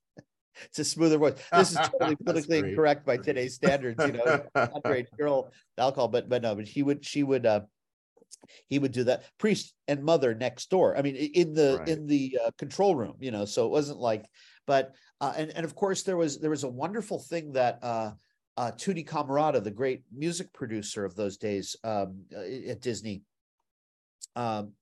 [0.74, 1.36] to smooth her voice.
[1.54, 6.42] This is totally politically incorrect by today's standards, you know underage girl alcohol, but but
[6.42, 7.62] no, but he would she would uh
[8.68, 10.98] he would do that priest and mother next door.
[10.98, 11.90] I mean, in the Right.
[11.90, 13.46] in the uh, control room, you know.
[13.46, 14.26] So it wasn't like,
[14.68, 18.12] but uh, and and of course there was there was a wonderful thing that uh,
[18.58, 23.24] uh, Tutti Camarata, the great music producer of those days um, uh, at Disney,
[24.36, 24.74] um,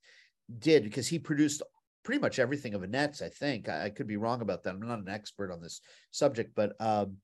[0.58, 1.62] did because he produced
[2.04, 3.22] pretty much everything of Annette's.
[3.22, 4.74] I think I, I could be wrong about that.
[4.74, 5.82] I'm not an expert on this
[6.12, 7.18] subject, but um,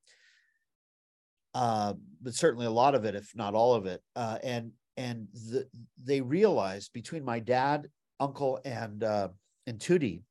[1.53, 4.01] uh, but certainly a lot of it, if not all of it.
[4.15, 5.67] Uh, and and the,
[6.03, 7.87] they realized between my dad,
[8.19, 9.29] uncle, and uh,
[9.67, 10.23] and Tutti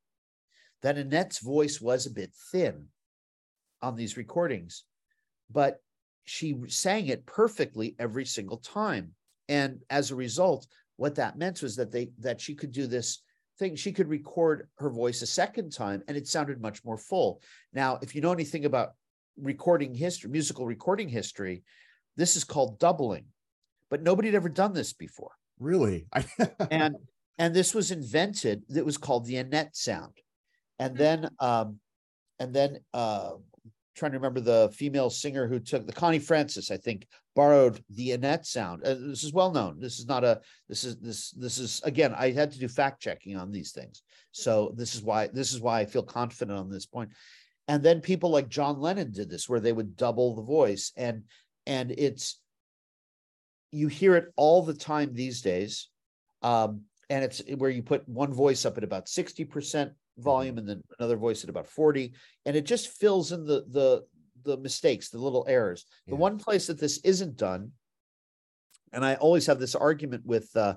[0.83, 2.87] that Annette's voice was a bit thin
[3.81, 4.85] on these recordings,
[5.51, 5.81] but
[6.25, 9.13] she sang it perfectly every single time.
[9.49, 13.23] And as a result, what that meant was that they that she could do this
[13.59, 13.77] thing.
[13.77, 17.43] She could record her voice a second time, and it sounded much more full.
[17.73, 18.93] Now, if you know anything about
[19.37, 21.63] recording history, musical recording history,
[22.17, 23.27] this is called doubling.
[23.91, 26.07] But nobody had ever done this before really?
[26.71, 26.97] And
[27.39, 30.13] and this was invented that was called the Annette sound
[30.79, 30.99] and Hmm.
[30.99, 31.79] then um
[32.39, 33.33] and then uh
[33.95, 37.07] trying to remember the female singer who took the Connie Francis, I think,
[37.37, 38.83] borrowed the Annette sound.
[38.85, 39.79] Uh, this is well known.
[39.79, 40.41] This is not a.
[40.69, 42.13] This is this this is again.
[42.17, 45.61] I had to do fact checking on these things, so this is why this is
[45.61, 47.11] why I feel confident on this point.
[47.69, 51.23] And then people like John Lennon did this, where they would double the voice, and
[51.67, 52.41] and it's
[53.75, 55.89] you hear it all the time these days.
[56.43, 60.83] Um, and it's where you put one voice up at about 60% volume and then
[60.99, 62.13] another voice at about 40
[62.47, 64.05] and it just fills in the the
[64.45, 66.21] the mistakes the little errors the Yeah.
[66.21, 67.73] one place that this isn't done
[68.93, 70.77] and i always have this argument with uh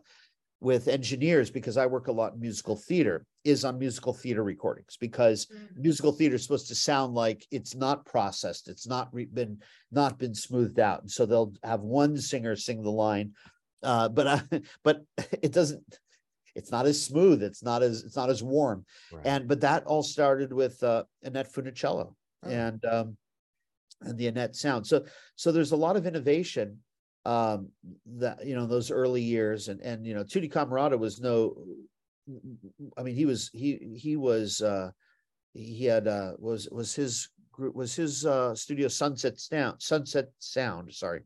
[0.60, 4.98] with engineers because i work a lot in musical theater is on musical theater recordings
[5.00, 5.82] because Mm.
[5.84, 9.60] musical theater is supposed to sound like it's not processed it's not re- been
[9.92, 13.34] not been smoothed out and so they'll have one singer sing the line
[13.84, 14.40] uh but uh,
[14.84, 15.04] but
[15.44, 16.00] it doesn't
[16.56, 19.26] it's not as smooth it's not as it's not as warm Right.
[19.28, 22.50] and but that all started with uh annette funicello Oh.
[22.50, 23.18] and um
[24.02, 25.06] and the annette sound so
[25.36, 26.80] so there's a lot of innovation
[27.28, 27.68] um
[28.06, 31.58] that you know those early years and and you know Tutti Camarata was no
[32.98, 34.92] I mean he was he he was uh
[35.54, 40.94] he had uh was was his group was his uh studio Sunset Sound Sunset Sound
[40.94, 41.24] sorry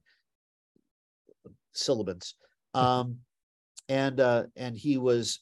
[1.74, 2.34] sibilants
[2.74, 3.18] um
[3.88, 5.40] and uh and he was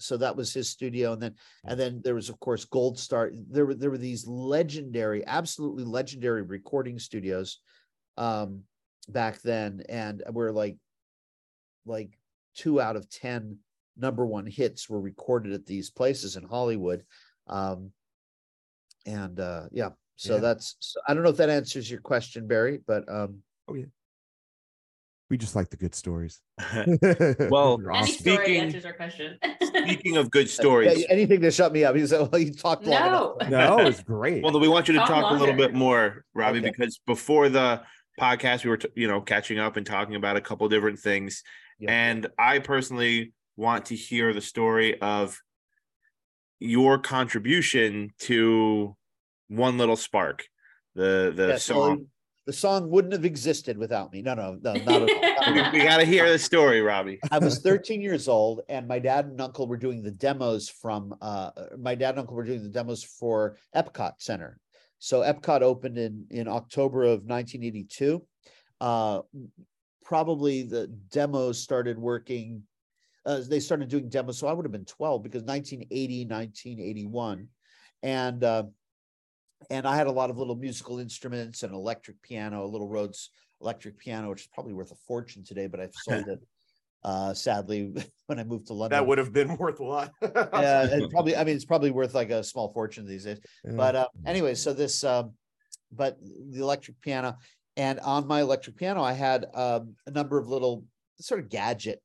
[0.00, 1.34] so that was his studio and then
[1.64, 5.84] and then there was of course gold star there were there were these legendary absolutely
[5.84, 7.60] legendary recording studios
[8.16, 8.64] um
[9.08, 10.76] back then and were like
[11.86, 12.18] like
[12.54, 13.58] two out of ten
[13.96, 17.02] number one hits were recorded at these places in hollywood
[17.48, 17.90] um
[19.06, 20.40] and uh yeah so Yeah.
[20.40, 23.38] that's so i don't know if that answers your question barry but um
[23.68, 23.86] oh yeah
[25.30, 26.40] we just like the good stories.
[27.50, 28.14] Well, awesome.
[28.14, 29.38] Speaking- answers our question.
[29.62, 32.84] Speaking of good yeah, stories, anything to shut me up he said well you talked
[32.84, 33.36] long no.
[33.46, 33.78] enough.
[33.78, 34.42] no, it's great.
[34.42, 36.70] well, we want you to Talk talk a little bit more, Robbie, Okay.
[36.70, 37.80] because before the
[38.20, 41.42] podcast, we were, t- you know, catching up and talking about a couple different things.
[41.78, 41.90] Yeah.
[41.92, 45.40] And I personally want to hear the story of
[46.58, 48.96] your contribution to
[49.48, 50.44] One Little Spark,
[50.94, 52.06] the the well, song.
[52.46, 54.20] the song wouldn't have existed without me.
[54.20, 55.54] No, no, no, not at all.
[55.54, 57.18] Not at we got to hear the story, Robbie.
[57.30, 61.14] I was 13 years old, and my dad and uncle were doing the demos from.
[61.20, 64.58] Uh, my dad and uncle were doing the demos for Epcot Center.
[65.00, 68.22] So Epcot opened in in October of 1982.
[68.80, 69.22] Uh,
[70.04, 72.62] probably the demos started working.
[73.26, 77.48] Uh, they started doing demos, so I would have been 12 because 1980, 1981,
[78.02, 78.44] and.
[78.44, 78.62] Uh,
[79.68, 83.28] and I had a lot of little musical instruments and electric piano, a little Rhodes
[83.60, 86.40] electric piano, which is probably worth a fortune today, but I've sold it
[87.02, 87.94] uh sadly
[88.26, 88.98] when I moved to London.
[88.98, 90.12] that would have been worth a lot.
[90.22, 93.40] yeah, it probably I mean it's probably worth like a small fortune these days.
[93.64, 93.72] Yeah.
[93.76, 95.32] But uh anyway, so this um
[95.92, 97.36] but the electric piano
[97.76, 100.84] and on my electric piano I had um a number of little
[101.20, 102.02] sort of gadget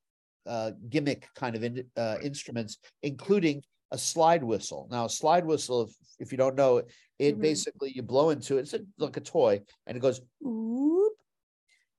[0.48, 4.88] uh gimmick kind of in, uh, instruments including a slide whistle.
[4.91, 6.86] Now a slide whistle if if you don't know it,
[7.20, 7.41] it Mhm.
[7.41, 11.14] basically you blow into it it's a, like a toy and it goes whoop.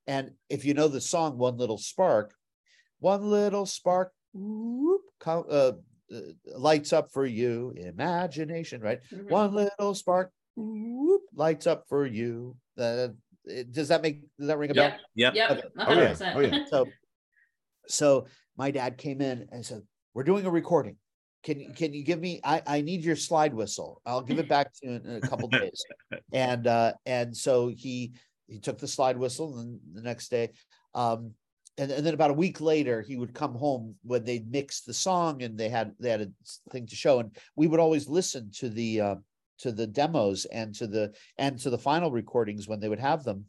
[0.06, 2.32] And if you know the song One Little Spark,
[2.98, 5.72] one little spark whoop, co- uh,
[6.14, 6.20] uh,
[6.58, 9.00] lights up for you, imagination, right?
[9.12, 9.28] Mhm.
[9.30, 12.56] One little spark whoop, lights up for you.
[12.78, 13.08] Uh,
[13.44, 14.90] it- does that make does that ring a bell?
[15.14, 15.34] Yep.
[15.34, 15.34] Yep.
[15.34, 15.50] Yep.
[15.50, 15.68] Okay.
[15.86, 16.14] Oh, yeah.
[16.14, 16.36] 100%.
[16.36, 16.58] Oh, yeah.
[16.64, 16.94] So,
[17.88, 18.26] so
[18.56, 19.82] my dad came in and said,
[20.14, 20.96] "We're doing a recording.
[21.42, 22.40] Can you can you give me?
[22.44, 24.00] I I need your slide whistle.
[24.06, 25.86] I'll give it back to you in a couple days."
[26.32, 28.14] And uh, and so he
[28.48, 30.50] he took the slide whistle, and the next day,
[30.94, 31.34] um,
[31.78, 34.94] and, and then about a week later, he would come home when they mixed the
[34.94, 38.50] song and they had they had a thing to show, and we would always listen
[38.56, 39.14] to the uh,
[39.58, 43.24] to the demos and to the and to the final recordings when they would have
[43.24, 43.44] them.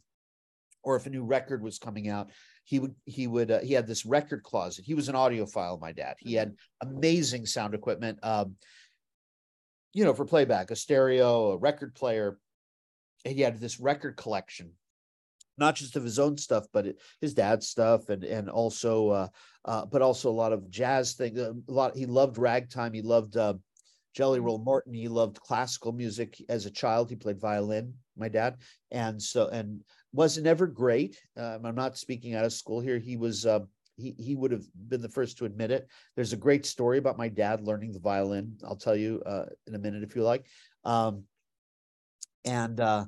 [0.84, 2.30] Or if a new record was coming out
[2.68, 4.84] he would he would uh, he had this record closet.
[4.84, 6.16] He was an audiophile my dad.
[6.18, 8.56] He had amazing sound equipment um
[9.94, 12.38] you know for playback a stereo a record player.
[13.24, 14.72] And he had this record collection
[15.58, 16.86] not just of his own stuff but
[17.20, 19.28] his dad's stuff and and also uh
[19.64, 23.36] uh but also a lot of jazz things a lot he loved ragtime he loved
[23.36, 23.54] uh
[24.14, 24.94] Jelly Roll Morton.
[24.94, 27.08] He loved classical music as a child.
[27.08, 28.56] He played violin, my dad,
[28.90, 29.80] and so and
[30.12, 31.20] wasn't ever great.
[31.36, 32.98] Um, I'm not speaking out of school here.
[32.98, 33.46] He was.
[33.46, 33.60] Uh,
[33.96, 35.88] he he would have been the first to admit it.
[36.16, 38.56] There's a great story about my dad learning the violin.
[38.64, 40.46] I'll tell you uh, in a minute if you like.
[40.84, 41.24] Um,
[42.44, 43.04] and uh,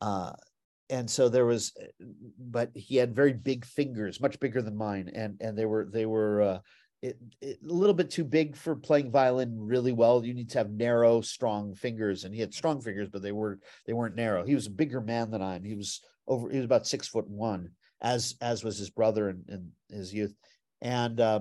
[0.00, 0.32] uh,
[0.90, 1.72] and so there was,
[2.38, 6.06] but he had very big fingers, much bigger than mine, and and they were they
[6.06, 6.42] were.
[6.42, 6.58] Uh,
[7.02, 10.22] it, it a little bit too big for playing violin really well.
[10.22, 13.58] You need to have narrow, strong fingers, and he had strong fingers, but they were
[13.86, 14.44] they weren't narrow.
[14.44, 16.50] He was a bigger man than I, and he was over.
[16.50, 17.70] He was about six foot one,
[18.02, 20.34] as as was his brother in, in his youth,
[20.82, 21.40] and uh,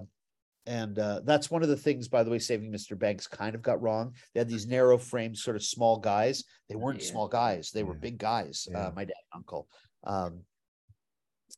[0.70, 2.98] and uh, that's one of the things, by the way, Saving Mr.
[2.98, 4.14] Banks kind of got wrong.
[4.34, 6.44] They had these narrow framed, sort of small guys.
[6.70, 7.10] They weren't Yeah.
[7.10, 8.00] small guys; they were Yeah.
[8.02, 8.68] big guys.
[8.70, 8.88] Yeah.
[8.88, 9.68] Uh, my dad, and uncle.
[10.04, 10.46] Um,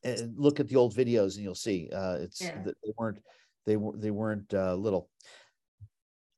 [0.05, 3.21] and look at the old videos, and you'll see uh, it's they weren't
[3.65, 5.09] they were they weren't uh, little.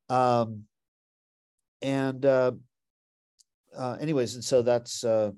[0.10, 0.66] Um,
[1.84, 2.54] and uh,
[3.78, 5.32] uh, anyways, and so that's uh,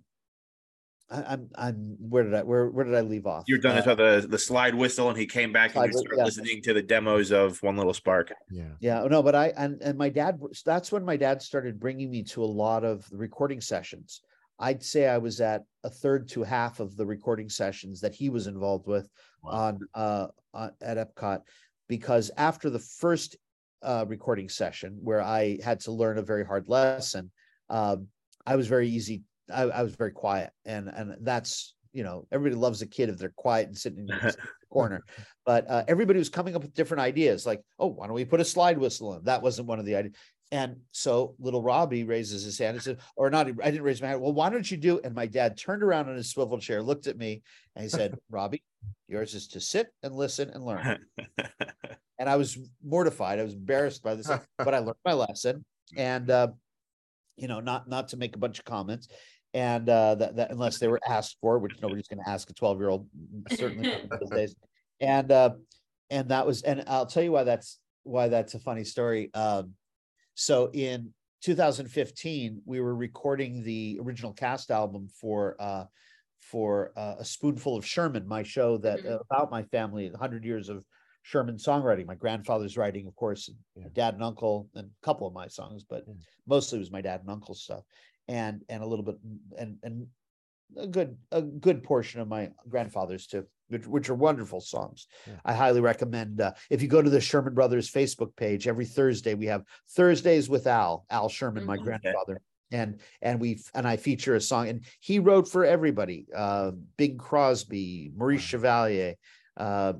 [1.09, 3.43] I, I'm I'm where did I where where did I leave off?
[3.47, 5.93] You're done Uh, with the the slide whistle, and he came back and Slide you
[5.93, 6.25] whi- started yeah.
[6.25, 8.33] listening to the demos of One Little Spark.
[8.49, 8.63] Yeah.
[8.79, 10.39] Yeah, no, but I and and my dad.
[10.65, 14.21] That's when my dad started bringing me to a lot of the recording sessions.
[14.57, 18.29] I'd say I was at a third to half of the recording sessions that he
[18.29, 19.07] was involved with
[19.43, 21.41] on uh on, at Epcot,
[21.87, 23.35] because after the first
[23.83, 27.31] uh recording session where I had to learn a very hard lesson,
[27.69, 28.07] um,
[28.45, 29.21] I was very easy.
[29.53, 33.17] I, I was very quiet, and and that's you know everybody loves a kid if
[33.17, 34.35] they're quiet and sitting in the
[34.69, 35.03] corner.
[35.45, 38.41] But uh, everybody was coming up with different ideas like oh why don't we put
[38.41, 39.23] a slide whistle in?
[39.23, 40.15] That wasn't one of the ideas
[40.51, 44.09] and so little robbie raises his hand and said or not i didn't raise my
[44.09, 46.81] hand well why don't you do and my dad turned around on his swivel chair
[46.81, 47.41] looked at me
[47.75, 48.63] and he said robbie
[49.07, 50.99] yours is to sit and listen and learn.
[52.17, 55.65] And i was mortified i was embarrassed by this but i learned my lesson
[55.97, 56.47] and uh,
[57.35, 59.09] you know not not to make a bunch of comments
[59.55, 62.53] and uh that, that unless they were asked for which nobody's going to ask a
[62.53, 63.07] 12 year old
[63.47, 64.55] certainly not these days
[64.99, 65.51] and uh
[66.11, 69.73] and that was and i'll tell you why that's why that's a funny story um
[70.35, 75.85] so in 2015 we were recording the original cast album for uh
[76.41, 79.19] for uh, a spoonful of sherman my show that Mhm.
[79.31, 80.83] about my family 100 years of
[81.23, 83.87] sherman songwriting my grandfather's writing of course and Yeah.
[83.93, 86.13] dad and uncle and a couple of my songs but Yeah.
[86.45, 87.83] mostly it was my dad and uncle's stuff
[88.27, 89.15] and and a little bit
[89.57, 90.07] and and
[90.77, 95.33] a good a good portion of my grandfather's too which, which are wonderful songs Yeah.
[95.45, 99.33] i highly recommend uh, if you go to the sherman brothers facebook page every thursday
[99.33, 101.81] we have thursdays with al al sherman my Mhm.
[101.81, 101.99] Okay.
[102.01, 106.71] grandfather and and we and i feature a song and he wrote for everybody uh
[106.97, 108.45] bing crosby maurice Wow.
[108.47, 109.15] chevalier
[109.57, 109.93] uh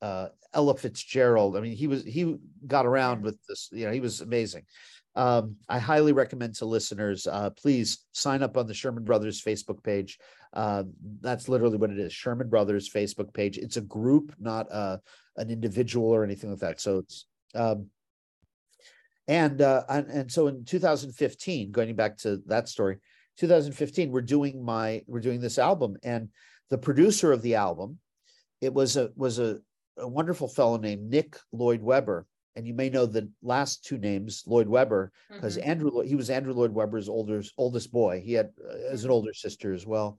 [0.00, 2.36] uh ella fitzgerald i mean he was he
[2.66, 4.64] got around with this you know he was amazing
[5.14, 9.82] um, I highly recommend to listeners, uh, please sign up on the Sherman Brothers Facebook
[9.82, 10.18] page.
[10.52, 10.84] Uh,
[11.20, 13.58] that's literally what it is Sherman Brothers Facebook page.
[13.58, 14.98] It's a group, not uh,
[15.36, 16.80] an individual or anything like that.
[16.80, 17.88] So it's, um,
[19.28, 22.98] and, uh, and, and so in 2015, going back to that story,
[23.38, 26.28] 2015, we're doing my, we're doing this album and
[26.70, 27.98] the producer of the album,
[28.60, 29.58] it was a, was a,
[29.98, 32.26] a wonderful fellow named Nick Lloyd Webber.
[32.54, 35.66] And you may know the last two names, Lloyd Webber, because Mhm.
[35.66, 38.20] Andrew he was Andrew Lloyd Webber's oldest oldest boy.
[38.20, 40.18] He had uh, as an older sister as well.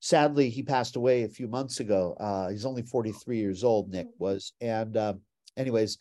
[0.00, 2.14] Sadly, he passed away a few months ago.
[2.20, 3.90] Uh, he's only 43 years old.
[3.90, 5.14] Nick was, and uh,
[5.56, 5.98] anyways,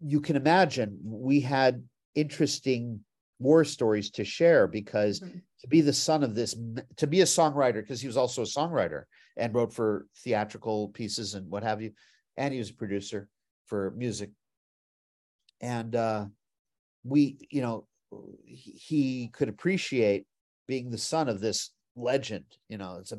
[0.00, 1.82] you can imagine we had
[2.14, 3.02] interesting
[3.38, 5.42] war stories to share because Mhm.
[5.60, 6.54] to be the son of this,
[6.96, 9.04] to be a songwriter, because he was also a songwriter
[9.36, 11.92] and wrote for theatrical pieces and what have you,
[12.36, 13.28] and he was a producer
[13.64, 14.30] for music.
[15.62, 16.26] And uh,
[17.04, 17.86] we, you know,
[18.44, 20.26] he, could appreciate
[20.66, 22.44] being the son of this legend.
[22.68, 23.18] You know, it's a,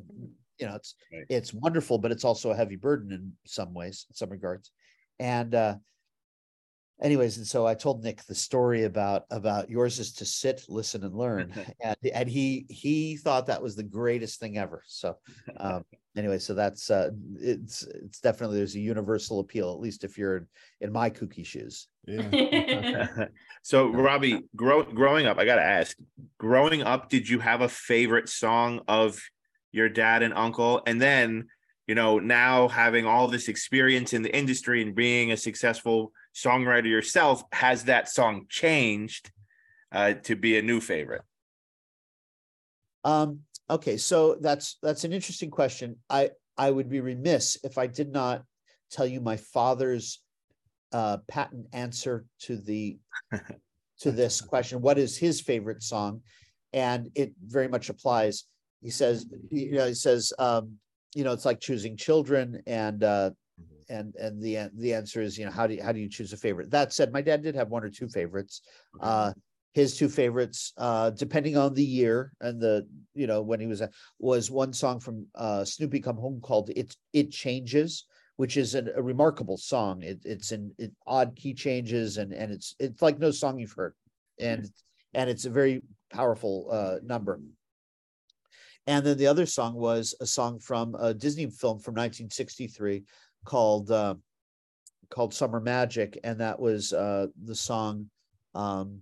[0.59, 1.25] you know, it's Right.
[1.29, 4.71] it's wonderful, but it's also a heavy burden in some ways, in some regards.
[5.19, 5.75] And uh,
[7.01, 11.03] anyways, and so I told Nick the story about about yours is to sit, listen,
[11.03, 14.83] and learn, and and he he thought that was the greatest thing ever.
[14.87, 15.17] So
[15.57, 15.85] um,
[16.17, 20.37] anyway, so that's uh, it's it's definitely there's a universal appeal, at least if you're
[20.37, 20.47] in,
[20.81, 21.87] in my kooky shoes.
[22.05, 23.25] Yeah.
[23.61, 25.97] so Robbie, grow, growing up, I gotta ask,
[26.37, 29.21] growing up, did you have a favorite song of
[29.71, 30.81] your dad and uncle?
[30.85, 31.47] And then,
[31.87, 36.87] you know, now having all this experience in the industry and being a successful songwriter
[36.87, 39.31] yourself, has that song changed
[39.91, 41.23] uh, to be a new favorite?
[43.03, 45.97] Um, okay, so that's that's an interesting question.
[46.09, 48.43] I I would be remiss if I did not
[48.89, 50.22] tell you my father's
[50.93, 52.97] uh, patent answer to the
[53.99, 54.81] to this question.
[54.81, 56.21] What is his favorite song?
[56.71, 58.45] And it very much applies.
[58.81, 60.77] He says, you know, he says, um,
[61.15, 63.31] you know, it's like choosing children, and uh,
[63.89, 66.33] and and the the answer is, you know, how do you, how do you choose
[66.33, 66.71] a favorite?
[66.71, 68.61] That said, my dad did have one or two favorites.
[68.99, 69.33] Uh,
[69.73, 73.81] his two favorites, uh, depending on the year and the, you know, when he was,
[74.19, 78.05] was one song from uh, Snoopy Come Home called "It It Changes,"
[78.38, 80.03] which is a, a remarkable song.
[80.03, 83.73] It, it's in it, odd key changes and and it's it's like no song you've
[83.73, 83.93] heard,
[84.39, 84.69] and
[85.13, 85.81] and it's a very
[86.11, 87.39] powerful uh, number.
[88.86, 93.03] And then the other song was a song from a Disney film from 1963
[93.45, 94.15] called uh,
[95.09, 98.09] called Summer Magic, and that was uh, the song
[98.55, 99.01] um,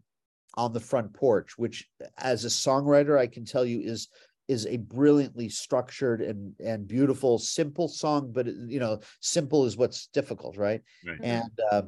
[0.55, 4.09] on the front porch, which as a songwriter I can tell you is
[4.51, 8.31] is a brilliantly structured and and beautiful, simple song.
[8.33, 10.81] But you know, simple is what's difficult, right?
[11.07, 11.19] Right.
[11.23, 11.83] And uh,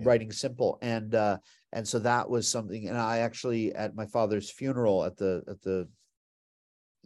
[0.00, 1.38] writing simple, and uh,
[1.72, 2.88] and so that was something.
[2.88, 5.88] And I actually at my father's funeral at the at the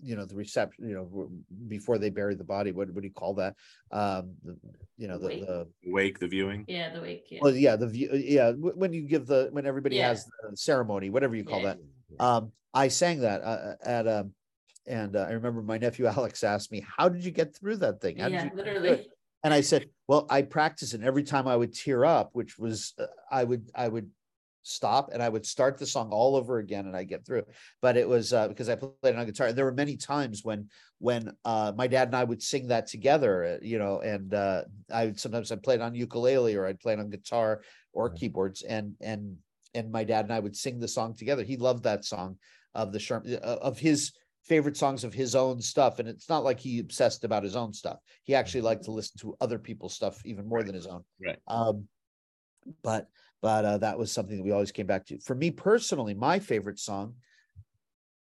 [0.01, 1.29] you know the reception you know
[1.67, 3.57] before they buried the body what, what do you call that
[3.91, 4.57] um the,
[4.97, 5.41] you know the, Wake.
[5.41, 6.65] the Wake the viewing.
[6.69, 7.27] Yeah, the wake.
[7.33, 7.41] Yeah.
[7.43, 10.07] well yeah the view yeah when you give the when everybody Yeah.
[10.07, 11.75] has the ceremony whatever you call Yeah.
[11.75, 14.33] that um i sang that uh, at um
[14.89, 18.01] and uh, i remember my nephew alex asked me how did you get through that
[18.01, 19.07] thing How did yeah, you get through it?" literally.
[19.45, 22.59] and i said well i practiced it and every time i would tear up which
[22.59, 24.11] was uh, i would i would
[24.63, 27.43] stop and i would start the song all over again and i get through
[27.81, 30.69] but it was uh, because i played it on guitar there were many times when
[30.99, 34.63] when uh, my dad and i would sing that together uh, you know and uh,
[34.93, 37.63] i would sometimes I played on ukulele or i'd play it on guitar
[37.93, 38.19] or Right.
[38.19, 39.37] keyboards and and
[39.75, 42.37] and my dad and i would sing the song together he loved that song
[42.75, 44.13] of the Sherm uh, of his
[44.49, 47.73] favorite songs of his own stuff and it's not like he obsessed about his own
[47.73, 47.99] stuff.
[48.25, 51.05] He actually liked to listen to other people's stuff even more than his own.
[51.25, 51.39] Right.
[51.47, 51.89] um
[52.83, 53.09] but
[53.41, 55.19] but uh, that was something that we always came back to.
[55.21, 57.15] For me personally my favorite song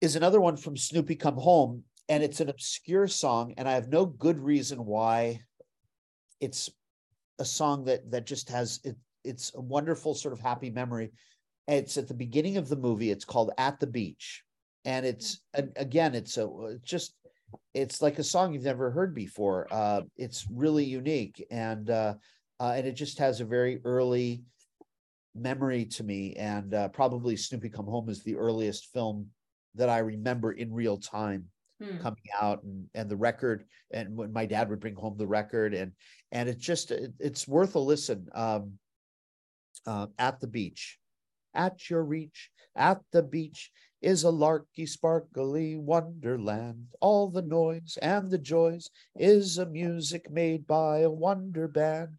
[0.01, 3.89] is another one from snoopy come home and it's an obscure song and i have
[3.89, 5.41] no good reason why
[6.41, 6.71] it's
[7.39, 11.11] a song that that just has it it's a wonderful sort of happy memory.
[11.69, 13.11] It's at the beginning of the movie.
[13.11, 14.43] It's called at the beach
[14.85, 17.15] and it's and again it's a it's just
[17.75, 19.67] it's like a song you've never heard before.
[19.71, 22.15] Uh it's really unique and uh,
[22.59, 24.43] uh and it just has a very early
[25.35, 26.35] memory to me.
[26.35, 29.29] And uh probably snoopy come home is the earliest film
[29.77, 31.47] that i remember in real time
[31.81, 31.97] Hmm.
[32.03, 35.73] coming out and and the record and when my dad would bring home the record.
[35.73, 35.93] And
[36.31, 38.73] and it's just it, it's worth a listen um
[39.87, 40.99] uh, at the beach
[41.55, 43.71] at your reach at the beach
[44.01, 46.87] is a larky sparkly wonderland.
[47.01, 52.11] All the noise and the joys is a music made by a wonder band.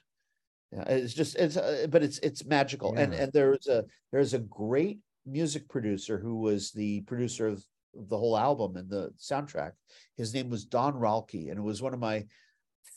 [0.72, 2.96] Yeah, it's just it's uh, but it's it's magical.
[2.96, 7.64] And and there's a there's a great music producer who was the producer of
[7.94, 9.72] the whole album and the soundtrack.
[10.18, 12.26] His name was don ralke and it was one of my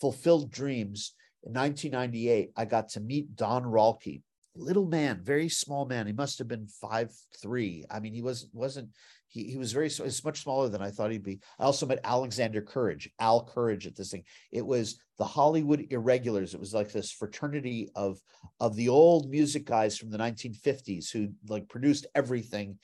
[0.00, 1.14] fulfilled dreams.
[1.46, 4.22] In 1998 i got to meet don ralke
[4.56, 6.06] little man very small man.
[6.06, 7.84] He must have been five three.
[7.90, 8.90] I mean he was wasn't
[9.28, 11.40] he, he was very s- he's much smaller than i thought he'd be.
[11.58, 14.24] I also met alexander courage al courage at this thing.
[14.52, 16.54] It was the hollywood irregulars.
[16.54, 18.20] It was like this fraternity of
[18.60, 22.78] of the old music guys from the 1950s who like produced everything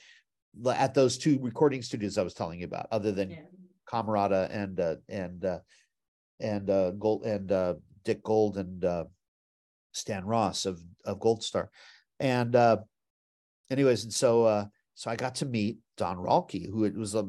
[0.75, 3.37] at those two recording studios i was telling you about other than Yeah.
[3.89, 5.59] Camarata and uh, and uh,
[6.41, 9.05] and uh, Gold and uh, Dick Gold and uh,
[9.93, 11.70] Stan Ross of of Gold Star,
[12.18, 12.78] and uh,
[13.70, 14.64] anyways, and so uh,
[14.95, 17.28] so I got to meet Don Ralke, who was a,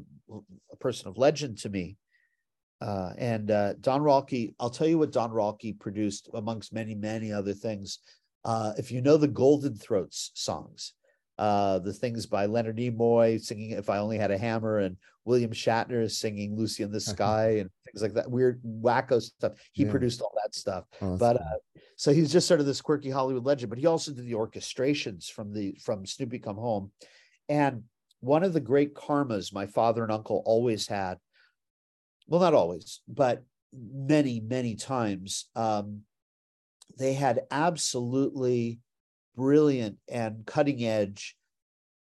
[0.71, 1.97] a person of legend to me.
[2.81, 7.31] Uh, and uh, Don Ralke, I'll tell you what Don Ralke produced amongst many many
[7.31, 7.99] other things.
[8.43, 10.93] Uh, if you know the Golden Throats songs,
[11.41, 15.49] uh, the things by Leonard Nimoy singing "If I Only Had a Hammer" and William
[15.49, 18.29] Shatner is singing "Lucy in the Sky" and things like that.
[18.29, 19.53] Weird, wacko stuff.
[19.71, 19.89] He Yeah.
[19.89, 20.85] produced all that stuff.
[21.01, 23.71] Oh, that's But uh, so he's just sort of this quirky Hollywood legend.
[23.71, 26.91] But he also did the orchestrations from the from Snoopy Come Home,
[27.49, 27.85] and
[28.19, 31.17] one of the great karmas my father and uncle always had.
[32.27, 35.49] Well, not always, but many many times.
[35.55, 36.01] Um,
[36.99, 38.77] they had absolutely
[39.35, 41.35] brilliant and cutting edge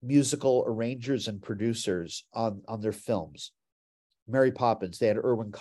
[0.01, 3.51] musical arrangers and producers on on their films.
[4.27, 5.51] Mary Poppins, they had Irwin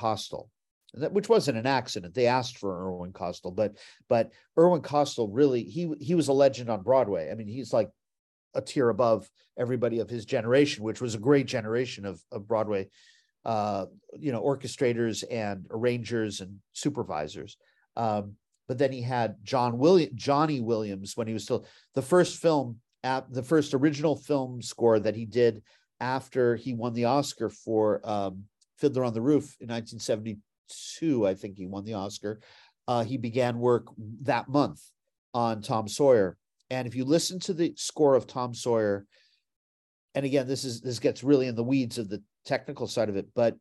[0.94, 2.14] that- which wasn't an accident.
[2.14, 3.76] They asked for Irwin Kostal, but
[4.08, 7.30] but Irwin Kostal really he he was a legend on Broadway.
[7.30, 7.90] I mean, he's like
[8.54, 12.88] a tier above everybody of his generation, which was a great generation of of Broadway,
[13.44, 17.56] uh, you know, orchestrators and arrangers and supervisors.
[17.96, 18.36] Um,
[18.68, 22.80] but then he had John William Johnny Williams when he was still the first film
[23.02, 25.62] at the first original film score that he did
[26.00, 28.44] after he won the Oscar for um,
[28.78, 31.26] Fiddler on the Roof in 1972.
[31.26, 32.40] I think he won the Oscar.
[32.88, 33.86] Uh, he began work
[34.22, 34.82] that month
[35.32, 36.36] on Tom Sawyer.
[36.70, 39.06] And if you listen to the score of Tom Sawyer,
[40.14, 43.16] and again, this is this gets really in the weeds of the technical side of
[43.16, 43.56] it, but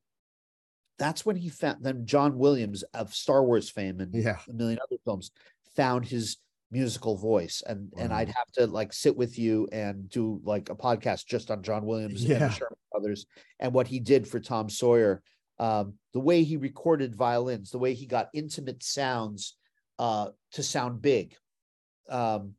[0.99, 4.39] that's when he found then John Williams of Star Wars fame and Yeah.
[4.49, 5.31] a million other films
[5.75, 6.37] found his
[6.71, 7.61] musical voice.
[7.65, 11.51] And and I'd have to like sit with you and do like a podcast just
[11.51, 12.39] on John Williams and Yeah.
[12.47, 13.25] the Sherman Brothers
[13.59, 15.21] and what he did for Tom Sawyer.
[15.59, 19.55] Um the way he recorded violins the way he got intimate sounds
[19.99, 21.35] uh to sound big
[22.09, 22.55] um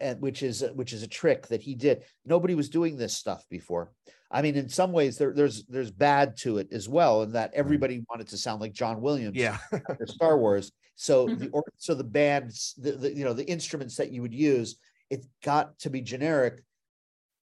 [0.00, 2.04] and which is which is a trick that he did.
[2.24, 3.92] Nobody was doing this stuff before
[4.30, 7.54] I mean in some ways there, there's there's bad to it as well in that
[7.54, 9.58] everybody wanted to sound like John Williams Yeah.
[9.72, 10.72] after Star Wars.
[10.96, 11.38] So Mhm.
[11.38, 14.76] the or, so the bands, the, the you know the instruments that you would use,
[15.10, 16.60] it got to be generic,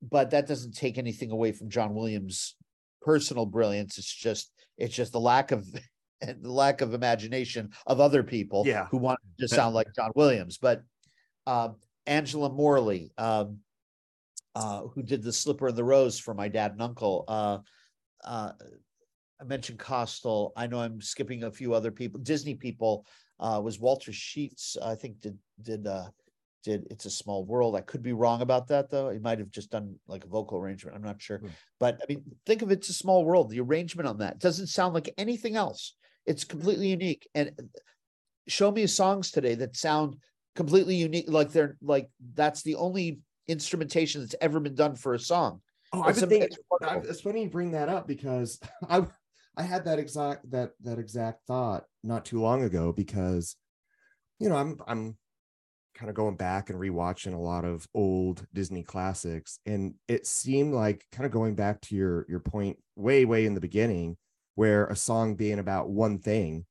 [0.02, 2.56] but that doesn't take anything away from John Williams'
[3.02, 3.98] personal brilliance.
[3.98, 5.66] It's just it's just the lack of
[6.20, 8.86] the lack of imagination of other people Yeah.
[8.90, 10.58] who want to sound like John Williams.
[10.58, 10.82] But
[11.46, 13.60] um, Angela Morley, um,
[14.54, 17.24] uh, who did the Slipper and the Rose for my dad and uncle.
[17.28, 17.58] Uh,
[18.24, 18.52] uh,
[19.40, 20.50] I mentioned Kostal.
[20.56, 22.20] I know I'm skipping a few other people.
[22.20, 23.06] Disney people
[23.38, 24.76] uh, was Walter Sheets.
[24.82, 26.08] I think did did uh,
[26.62, 27.74] did It's a Small World.
[27.74, 29.08] I could be wrong about that though.
[29.08, 30.96] He might have just done like a vocal arrangement.
[30.96, 31.38] I'm not sure.
[31.38, 31.48] Hmm.
[31.78, 33.50] But I mean, think of It's a Small World.
[33.50, 35.96] The arrangement on that doesn't sound like anything else.
[36.26, 37.26] It's completely unique.
[37.34, 37.52] And
[38.46, 40.16] show me songs today that sound
[40.54, 41.26] completely unique.
[41.28, 43.20] Like they're like that's the only
[43.50, 45.60] instrumentation that's ever been done for a song.
[45.92, 46.48] Oh, I've been thinking.
[46.50, 49.04] it's It's funny you bring that up because I
[49.56, 53.56] I had that exact that that exact thought not too long ago because
[54.38, 55.16] you know I'm I'm
[55.94, 60.72] kind of going back and rewatching a lot of old Disney classics and it seemed
[60.72, 64.16] like kind of going back to your your point way way in the beginning
[64.54, 66.64] where a song being about one thing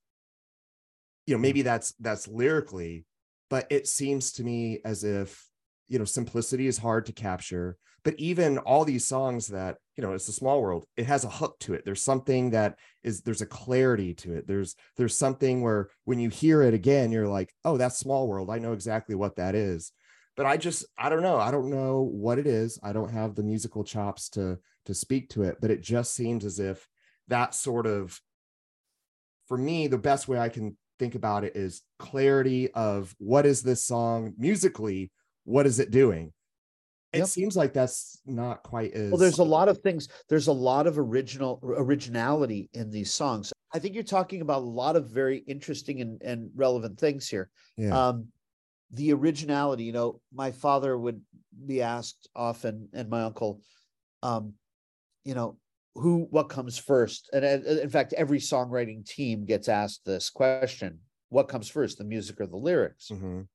[1.27, 1.65] you know maybe mm.
[1.65, 3.05] that's that's lyrically
[3.49, 5.48] but it seems to me as if
[5.89, 10.13] you know simplicity is hard to capture but even all these songs that you know
[10.13, 11.83] it's a small world it has a hook to it.
[11.85, 14.47] There's something that is there's a clarity to it.
[14.47, 18.49] There's there's something where when you hear it again you're like oh that's small world.
[18.49, 19.91] I know exactly what that is.
[20.37, 21.37] But i just i don't know.
[21.37, 22.79] I don't know what it is.
[22.81, 26.45] I don't have the musical chops to to speak to it but it just seems
[26.45, 26.87] as if
[27.27, 28.19] that sort of
[29.47, 33.61] for me the best way i can think about it is clarity of what is
[33.61, 35.11] this song musically
[35.49, 36.31] what is it doing
[37.11, 37.27] it Yep.
[37.27, 40.07] seems like that's not quite as Well, there's a lot of things.
[40.29, 43.51] There's a lot of original originality in these songs.
[43.73, 47.49] I think you're talking about a lot of very interesting and, and relevant things here.
[47.77, 48.27] yeah Um,
[48.91, 51.21] the originality, you know, my father would
[51.65, 53.61] be asked often, and my uncle,
[54.23, 54.55] um,
[55.25, 55.59] you know,
[55.95, 57.29] who what comes first?
[57.33, 62.05] And uh, in fact, every songwriting team gets asked this question: What comes first, the
[62.05, 63.09] music or the lyrics?
[63.11, 63.47] Mhm.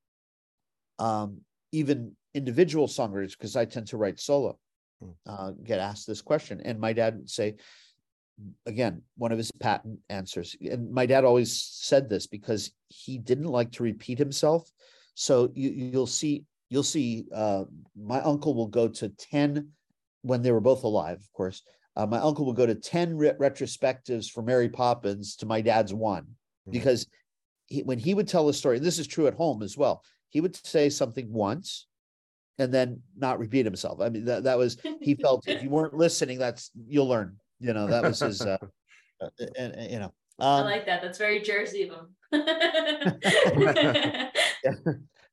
[0.99, 1.43] um,
[1.75, 4.59] even individual songwriters, because I tend to write solo,
[5.01, 5.11] Hmm.
[5.27, 6.61] uh, get asked this question.
[6.65, 7.57] And my dad would say,
[8.67, 10.57] again, one of his patent answers.
[10.61, 14.71] And my dad always said this because he didn't like to repeat himself.
[15.15, 17.65] So you, you'll see, you'll see, uh,
[17.97, 19.69] my uncle will go to 10
[20.23, 21.63] when they were both alive, of course.
[21.97, 25.95] Uh, my uncle will go to 10 re- retrospectives for Mary Poppins to my dad's
[25.95, 26.25] one,
[26.67, 26.73] Mhm.
[26.73, 27.07] because
[27.67, 30.03] he, when he would tell a story, and this is true at home as well,
[30.31, 31.87] he would say something once
[32.59, 34.01] and then not repeat himself.
[34.01, 37.73] I mean, that, that was, he felt if you weren't listening, that's, you'll learn, you
[37.73, 38.59] know, that was his, uh,
[39.21, 40.13] uh, and, and, you know.
[40.39, 41.03] I Um, like that.
[41.03, 42.09] That's very Jersey of him.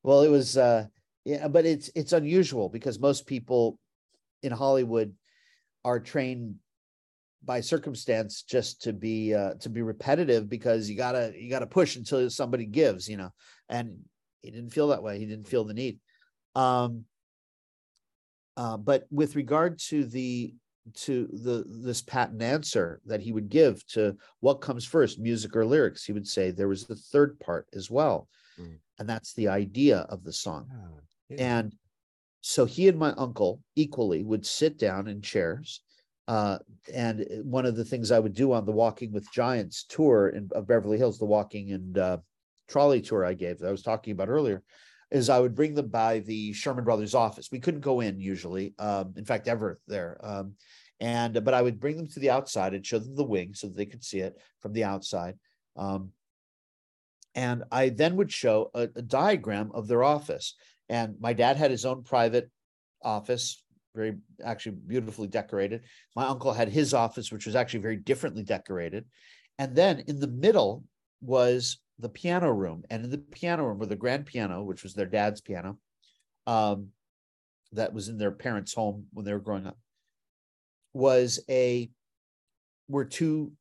[0.04, 0.86] well, it was, uh,
[1.26, 3.78] yeah, but it's, it's unusual because most people
[4.44, 5.14] in Hollywood
[5.86, 6.56] are trained
[7.44, 11.96] by circumstance just to be, uh, to be repetitive because you gotta, you gotta push
[11.96, 13.30] until somebody gives, you know,
[13.70, 13.98] and
[14.42, 15.20] he didn't feel that way.
[15.20, 16.00] He didn't feel the need.
[16.56, 17.06] Um,
[18.58, 20.54] uh, but with regard to the
[20.96, 25.66] to the this patent answer that he would give to what comes first, music or
[25.66, 28.28] lyrics, he would say there was the third part as well,
[28.60, 28.80] Mm.
[29.00, 30.68] and that's the idea of the song.
[30.74, 31.58] Ah, yeah.
[31.60, 31.76] And
[32.42, 35.82] so he and my uncle equally would sit down in chairs.
[36.28, 36.58] Uh,
[36.94, 40.50] and one of the things I would do on the Walking with Giants tour in
[40.54, 42.18] of Beverly Hills, the walking and uh,
[42.72, 44.64] trolley tour I gave that I was talking about earlier,
[45.12, 47.50] is I would bring them by the Sherman Brothers office.
[47.52, 50.18] We couldn't go in usually, um, in fact, ever there.
[50.24, 50.54] Um,
[51.00, 53.68] and but I would bring them to the outside and show them the wing so
[53.68, 55.36] that they could see it from the outside.
[55.76, 56.12] Um,
[57.36, 60.56] and I then would show a, a diagram of their office.
[60.90, 62.50] And my dad had his own private
[63.02, 63.64] office,
[63.96, 65.82] very actually beautifully decorated.
[66.16, 69.06] My uncle had his office, which was actually very differently decorated.
[69.58, 70.84] And then in the middle
[71.22, 72.84] was the piano room.
[72.90, 75.78] And in the piano room were the grand piano, which was their dad's piano,
[76.48, 76.90] um,
[77.72, 79.78] that was in their parents' home when they were growing up,
[80.94, 81.90] was a
[82.90, 83.54] were two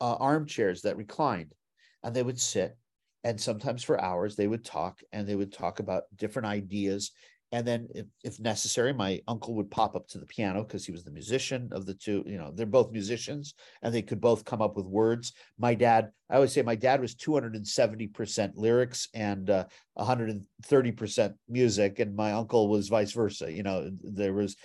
[0.00, 1.54] uh, armchairs that reclined,
[2.02, 2.76] and they would sit,
[3.22, 7.12] and sometimes for hours they would talk, and they would talk about different ideas.
[7.54, 10.92] And then, if, if necessary, my uncle would pop up to the piano because he
[10.92, 12.24] was the musician of the two.
[12.26, 13.52] You know, they're both musicians,
[13.82, 15.34] and they could both come up with words.
[15.58, 19.50] My dad, I always say, my dad was two hundred and seventy percent lyrics and
[19.50, 23.52] uh, one hundred and thirty percent music, and my uncle was vice versa.
[23.52, 24.56] You know, there was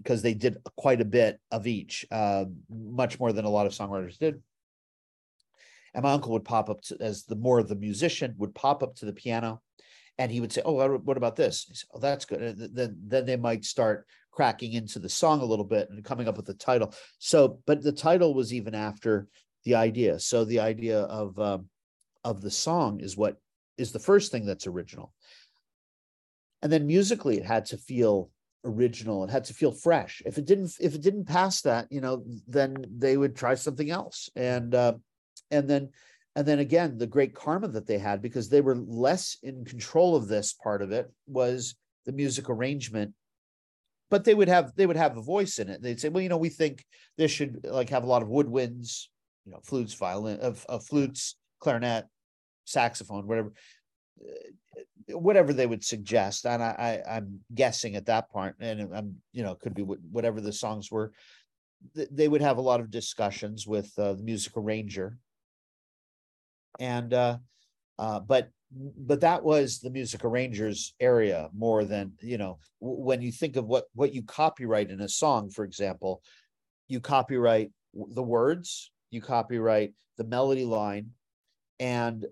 [0.00, 3.72] because they did quite a bit of each, uh, much more than a lot of
[3.72, 4.40] songwriters did.
[5.92, 8.84] And my uncle would pop up to, as the more of the musician would pop
[8.84, 9.60] up to the piano,
[10.18, 13.26] and he would say, "Oh, what- about this?" Said, "Oh, that's good." And then then
[13.26, 16.54] they might start cracking into the song a little bit and coming up with the
[16.54, 16.92] title.
[17.18, 19.28] So, but the title was even after
[19.64, 20.18] the idea.
[20.20, 21.68] So the idea of um,
[22.24, 23.36] of the song is what
[23.76, 25.12] is the first thing that's original.
[26.62, 28.30] And then musically, it had to feel
[28.64, 29.24] original.
[29.24, 30.22] It had to feel fresh.
[30.26, 33.90] If it didn't, if it didn't pass that, you know, then they would try something
[33.90, 34.28] else.
[34.34, 34.94] And uh,
[35.50, 35.90] and then
[36.38, 40.14] and then again, the great karma that they had because they were less in control
[40.14, 41.74] of this part of it was
[42.06, 43.12] the music arrangement.
[44.08, 45.82] But they would have they would have a voice in it.
[45.82, 46.84] They'd say, well, you know, we think
[47.16, 49.06] this should like have a lot of woodwinds,
[49.46, 52.06] you know, flutes, violin, uh, of, of uh, flutes, clarinet,
[52.66, 53.52] saxophone, whatever
[54.22, 59.16] uh, whatever they would suggest and I, I i'm guessing at that part and i'm
[59.32, 61.12] you know could be whatever the songs were
[61.94, 65.16] they would have a lot of discussions with uh, the music arranger
[66.78, 67.36] and uh
[67.98, 73.32] uh but but that was the music arrangers area more than you know when you
[73.32, 76.22] think of what what you copyright in a song for example
[76.86, 81.10] you copyright the words you copyright the melody line
[81.80, 82.26] and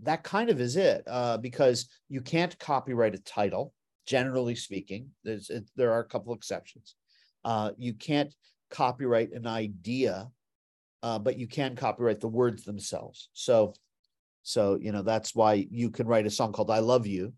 [0.00, 3.72] that kind of is it uh, because you can't copyright a title
[4.06, 6.94] generally speaking there's there are a couple exceptions.
[7.44, 8.34] Uh, you can't
[8.70, 10.28] copyright an idea
[11.02, 13.28] uh, but you can copyright the words themselves.
[13.34, 13.74] So
[14.44, 17.32] so you know that's why you can write a song called i love you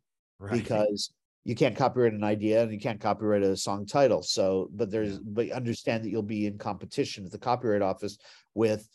[0.51, 1.11] because
[1.45, 5.19] you can't copyright an idea and you can't copyright a song title so but there's
[5.19, 8.19] but understand that you'll be in competition at the copyright office
[8.55, 8.87] with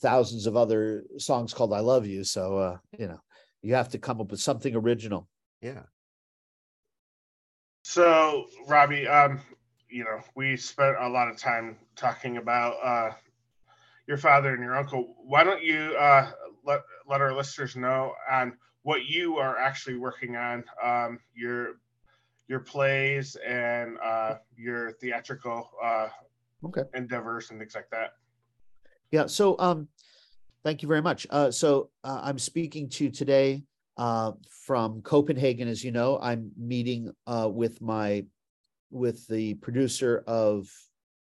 [0.00, 2.24] thousands of other songs called I Love You.
[2.24, 3.20] So uh, you know,
[3.62, 5.28] you have to come up with something original.
[5.60, 5.82] yeah.
[7.84, 9.40] So, Robbie, um,
[9.88, 13.14] you know, we spent a lot of time talking about uh,
[14.06, 15.14] your father and your uncle.
[15.24, 16.30] Why don't you uh,
[16.66, 21.80] let let our listeners know on what you are actually working on, um, your
[22.48, 26.08] your plays and uh, your theatrical uh,
[26.64, 26.82] Okay.
[26.94, 28.14] endeavors and things like that.
[29.10, 29.26] Yeah.
[29.26, 29.88] So um,
[30.64, 31.26] thank you very much.
[31.30, 33.64] Uh, so uh, I'm speaking to you today
[33.96, 35.68] uh, from Copenhagen.
[35.68, 38.24] As you know, I'm meeting uh, with my
[38.90, 40.70] with the producer of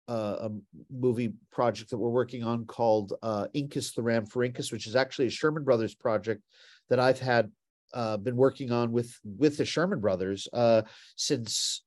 [0.09, 0.51] uh, a
[0.91, 5.31] movie project that we're working on called uh, Incus the Rhamphorhynchus, which is actually a
[5.31, 6.43] Sherman Brothers project
[6.91, 7.51] that I've had
[7.95, 10.83] uh, been working on with with the Sherman Brothers uh,
[11.17, 11.83] since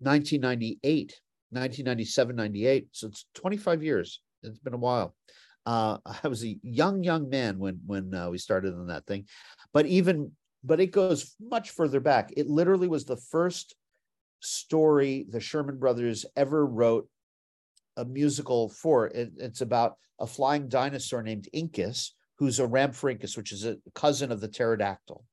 [0.00, 2.88] 1998, 1997, 98.
[2.92, 4.20] So it's 25 years.
[4.42, 5.14] It's been a while.
[5.66, 9.26] Uh, I was a young, young man when when uh, we started on that thing,
[9.72, 12.32] but even but it goes much further back.
[12.36, 13.74] It literally was the first
[14.40, 17.08] story the Sherman Brothers ever wrote
[17.96, 19.06] a musical for.
[19.08, 24.32] It, it's about a flying dinosaur named Incus, who's a Rhamphorhynchus, which is a cousin
[24.32, 25.24] of the pterodactyl.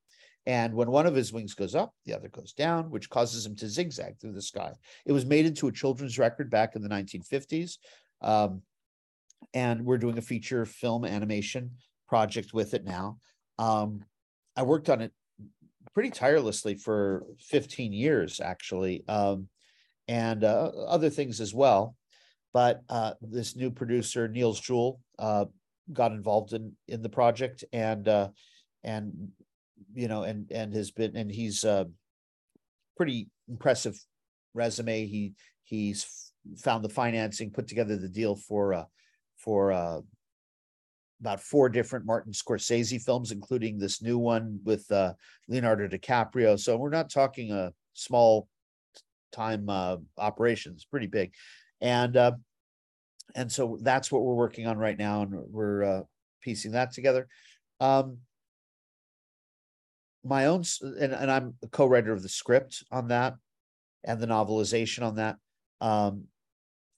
[0.45, 3.55] And when one of his wings goes up, the other goes down, which causes him
[3.57, 4.71] to zigzag through the sky.
[5.05, 7.77] It was made into a children's record back in the 1950s.
[8.21, 8.61] Um,
[9.53, 11.71] and we're doing a feature film animation
[12.07, 13.17] project with it now.
[13.59, 14.05] Um,
[14.55, 15.11] I worked on it
[15.93, 19.49] pretty tirelessly for 15 years, actually, um,
[20.07, 21.96] and uh, other things as well.
[22.57, 25.45] But uh, this new producer, Niels Juul, uh,
[25.93, 28.29] got involved in in the project, and uh,
[28.83, 29.29] and
[29.93, 31.83] you know, and and has been, and he's uh,
[32.95, 33.95] pretty impressive
[34.55, 35.05] resume.
[35.05, 35.33] He
[35.65, 38.85] he's found the financing, put together the deal for uh,
[39.37, 39.99] for uh,
[41.21, 45.13] about four different Martin Scorsese films, including this new one with uh,
[45.47, 46.59] Leonardo DiCaprio.
[46.59, 48.47] So we're not talking a small
[49.31, 51.35] time uh, operation; it's pretty big,
[51.81, 52.31] and uh,
[53.35, 56.01] and so that's what we're working on right now, and we're uh,
[56.41, 57.27] piecing that together.
[57.79, 58.19] Um,
[60.23, 63.35] my own, and, and I'm a co-writer of the script on that,
[64.03, 65.37] and the novelization on that.
[65.81, 66.25] Um,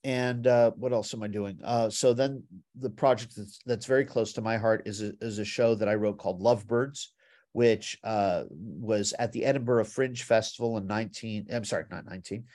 [0.04, 1.60] and uh, what else am I doing?
[1.64, 2.44] Uh, so then
[2.76, 5.90] the project that's that's very close to my heart is a, is a show that
[5.90, 7.10] I wrote called Lovebirds,
[7.52, 11.48] which uh, was at the Edinburgh Fringe Festival in 19.
[11.52, 12.46] I'm sorry, not 19,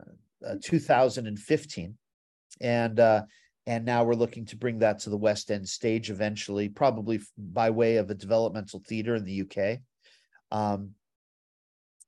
[0.00, 1.96] uh, uh, 2015,
[2.60, 3.22] and uh,
[3.66, 7.70] and now we're looking to bring that to the West End stage eventually, probably by
[7.70, 9.80] way of a developmental theater in the UK.
[10.50, 10.92] Um,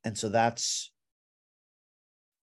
[0.04, 0.90] and so that's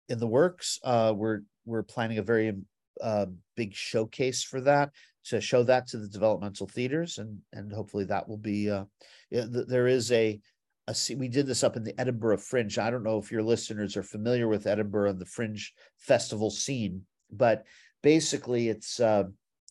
[0.09, 0.79] in the works.
[0.83, 2.55] Uh, we're we're planning a very
[3.03, 3.27] uh,
[3.57, 4.91] big showcase for that
[5.25, 8.71] to show that to the developmental theaters, and and hopefully that will be.
[8.71, 8.85] Uh,
[9.31, 10.41] there is a
[10.89, 12.79] a we did this up in the Edinburgh Fringe.
[12.79, 17.03] I don't know if your listeners are familiar with Edinburgh and the Fringe festival scene,
[17.31, 17.65] but
[18.03, 19.25] basically it's uh,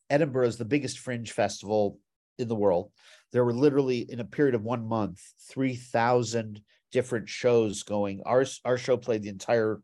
[0.10, 2.00] Edinburgh is the biggest fringe festival
[2.38, 2.92] in the world.
[3.32, 8.22] There were literally in a period of one month, three thousand different shows going.
[8.26, 9.82] Our our show played the entire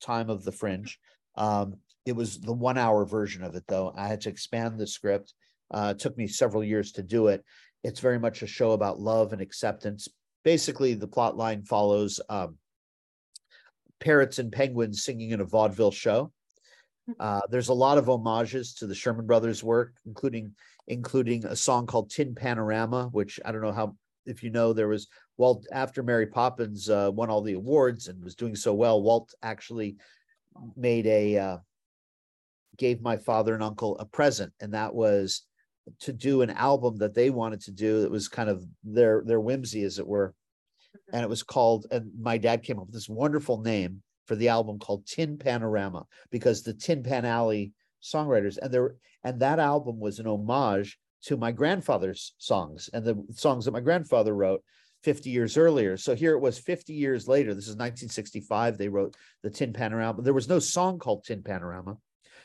[0.00, 0.98] time of the fringe.
[1.36, 3.92] Um, it was the one hour version of it though.
[3.96, 5.34] I had to expand the script.
[5.70, 7.44] Uh, it took me several years to do it.
[7.82, 10.08] It's very much a show about love and acceptance.
[10.44, 12.56] Basically, the plot line follows um,
[14.00, 16.32] parrots and penguins singing in a vaudeville show.
[17.20, 20.52] Uh, there's a lot of homages to the Sherman Brothers work, including
[20.88, 24.88] including a song called Tin Panorama, which I don't know how if you know there
[24.88, 29.02] was Walt after Mary Poppins uh, won all the awards and was doing so well.
[29.02, 29.96] Walt actually
[30.76, 31.58] made a uh,
[32.76, 35.42] gave my father and uncle a present, and that was
[36.00, 38.02] to do an album that they wanted to do.
[38.02, 40.34] That was kind of their their whimsy, as it were,
[41.12, 41.86] and it was called.
[41.90, 46.06] And my dad came up with this wonderful name for the album called Tin Panorama
[46.30, 47.72] because the Tin Pan Alley
[48.02, 53.20] songwriters and there and that album was an homage to my grandfather's songs and the
[53.32, 54.62] songs that my grandfather wrote
[55.02, 55.96] 50 years earlier.
[55.96, 57.54] So here it was 50 years later.
[57.54, 58.78] This is 1965.
[58.78, 60.14] They wrote the Tin Panorama.
[60.14, 61.96] But there was no song called Tin Panorama.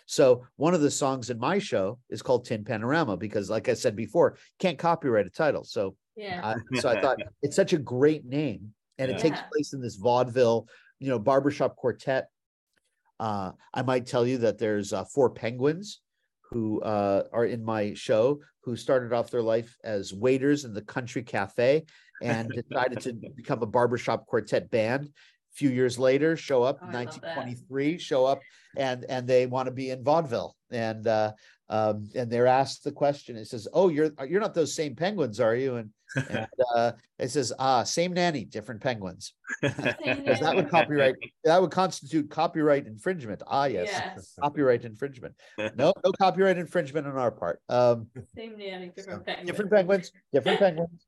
[0.05, 3.73] So one of the songs in my show is called Tin Panorama because, like I
[3.73, 5.63] said before, can't copyright a title.
[5.63, 6.41] So, Yeah.
[6.43, 9.95] I, so I thought it's such a great name, and it takes place in this
[9.95, 10.67] vaudeville,
[11.01, 12.29] you know, barbershop quartet.
[13.19, 15.99] Uh, I might tell you that there's uh, four penguins
[16.43, 20.81] who uh, are in my show who started off their life as waiters in the
[20.83, 21.85] country cafe
[22.21, 25.05] and decided to become a barbershop quartet band.
[25.05, 27.35] A few years later, show up Oh, in I love that.
[27.35, 28.39] 1923, show up
[28.77, 31.31] and and they want to be in vaudeville and uh,
[31.71, 33.37] um, and they're asked the question.
[33.37, 35.89] It says, "Oh, you're you're not those same penguins, are you?" And,
[36.29, 39.33] and uh, it says, "Ah, same nanny, different penguins."
[39.63, 41.15] That would copyright
[41.45, 43.41] that would constitute copyright infringement.
[43.47, 44.35] Ah, yes, Yes.
[44.41, 45.33] copyright infringement.
[45.57, 47.61] No, no copyright infringement on our part.
[47.69, 49.47] Um, Same nanny, different so, penguins.
[49.47, 51.07] different penguins, different penguins.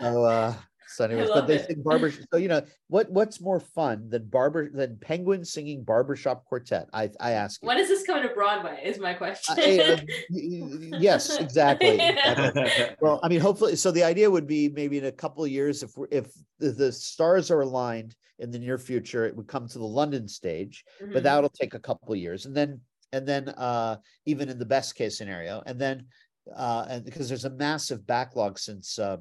[0.00, 0.54] So, uh,
[0.92, 1.66] so anyways, but they it.
[1.66, 2.10] sing barber.
[2.10, 3.10] So you know what?
[3.10, 6.88] What's more fun than barber than penguins singing barbershop quartet?
[6.92, 7.66] I I ask you.
[7.68, 8.82] When is this coming to Broadway?
[8.84, 9.56] Is my question.
[9.58, 9.96] Uh, uh,
[10.30, 11.94] y- yes, exactly.
[12.24, 12.84] exactly.
[13.00, 15.82] Well, I mean, hopefully, so the idea would be maybe in a couple of years,
[15.82, 19.78] if we're, if the, stars are aligned in the near future, it would come to
[19.78, 21.22] the London stage, but Mhm.
[21.22, 22.80] that'll take a couple of years, and then
[23.12, 23.96] and then uh,
[24.26, 26.06] even in the best case scenario, and then
[26.54, 29.16] uh, and because there's a massive backlog since uh,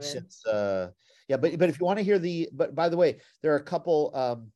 [0.00, 0.90] Since uh,
[1.28, 3.56] yeah, but but if you want to hear the but by the way, there are
[3.58, 4.10] a couple.
[4.14, 4.50] Um,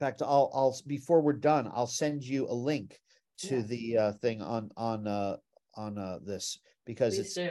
[0.00, 2.98] in fact, I'll I'll before we're done, I'll send you a link
[3.38, 3.62] to Yeah.
[3.62, 5.36] the uh, thing on on uh,
[5.76, 7.50] on uh, this because Please it's do.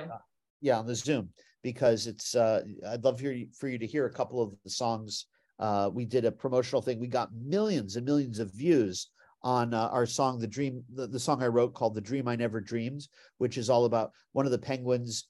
[0.62, 1.30] yeah on the zoom
[1.64, 4.70] because it's uh i'd love for you for you to hear a couple of the
[4.70, 5.28] songs
[5.60, 9.10] uh we did a promotional thing we got millions and millions of views
[9.44, 12.36] on uh, our song the dream the, the song i wrote called the dream i
[12.36, 13.08] never dreamed
[13.38, 15.28] which is all about one of the penguins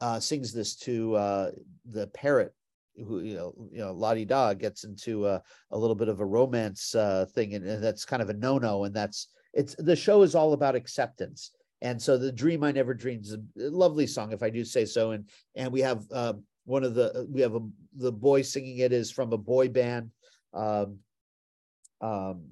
[0.00, 1.50] uh sings this to uh
[1.90, 2.52] the parrot
[3.06, 6.24] who you know you know lottie da gets into a, a little bit of a
[6.24, 10.22] romance uh thing and, and that's kind of a no-no and that's it's the show
[10.22, 11.50] is all about acceptance.
[11.82, 14.84] And so the dream i never dreamed is a lovely song if i do say
[14.84, 16.32] so and and we have uh,
[16.64, 17.60] one of the we have a,
[17.96, 20.10] the boy singing it is from a boy band
[20.54, 20.98] um,
[22.00, 22.44] um,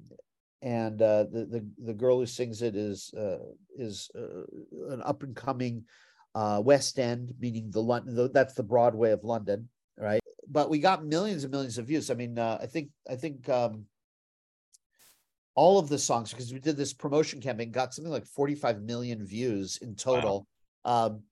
[0.61, 3.39] and uh, the, the the girl who sings it is uh,
[3.75, 5.83] is uh, an up and coming
[6.35, 8.13] uh, West End, meaning the London.
[8.13, 10.19] The, that's the Broadway of London, right?
[10.47, 12.11] But we got millions and millions of views.
[12.11, 13.85] I mean, uh, I think I think um,
[15.55, 19.25] all of the songs because we did this promotion campaign got something like 45 million
[19.25, 20.45] views in total.
[20.83, 21.23] Um,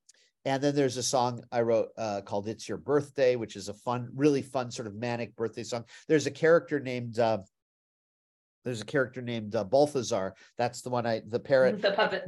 [0.45, 3.73] and then there's a song I wrote uh, called "It's Your Birthday," which is a
[3.73, 5.83] fun, really fun sort of manic birthday song.
[6.07, 7.39] There's a character named uh,
[8.63, 10.35] there's a character named uh, Balthazar.
[10.57, 12.25] That's the one I the parrot the puppet.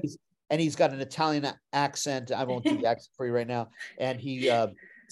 [0.50, 2.32] And he's got an Italian accent.
[2.32, 3.70] I won't do the accent for you right now.
[3.98, 4.68] And he, uh,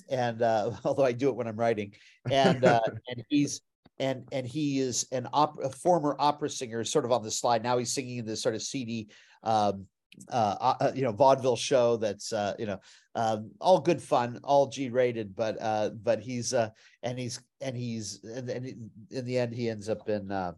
[0.10, 1.94] and uh, although I do it when I'm writing,
[2.30, 3.62] and uh, and he's
[4.00, 7.64] and and he is an op- a former opera singer, sort of on the slide.
[7.64, 9.10] Now he's singing in this sort of seedy,
[9.44, 9.86] um,
[10.32, 12.80] uh, uh, you know, vaudeville show that's uh, you know,
[13.16, 16.70] um, all good fun, all G rated, but uh, but he's uh,
[17.02, 20.32] and he's and he's and, and in the end he ends up in.
[20.32, 20.54] Uh,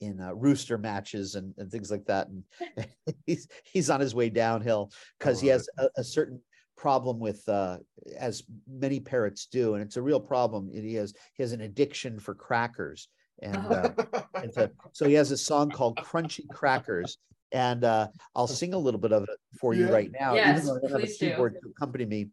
[0.00, 2.28] in uh, rooster matches and, and things like that.
[2.28, 2.44] And
[3.26, 6.40] he's he's on his way downhill because he has a, a certain
[6.76, 7.76] problem with uh,
[8.18, 10.70] as many parrots do, and it's a real problem.
[10.72, 13.08] He has he has an addiction for crackers,
[13.42, 13.90] and uh,
[14.42, 17.18] and so, so he has a song called Crunchy Crackers.
[17.52, 18.06] And uh,
[18.36, 19.90] I'll sing a little bit of it for you Yeah.
[19.90, 21.30] right now, Yes, even though I don't have a please do.
[21.30, 22.28] keyboard to accompany me.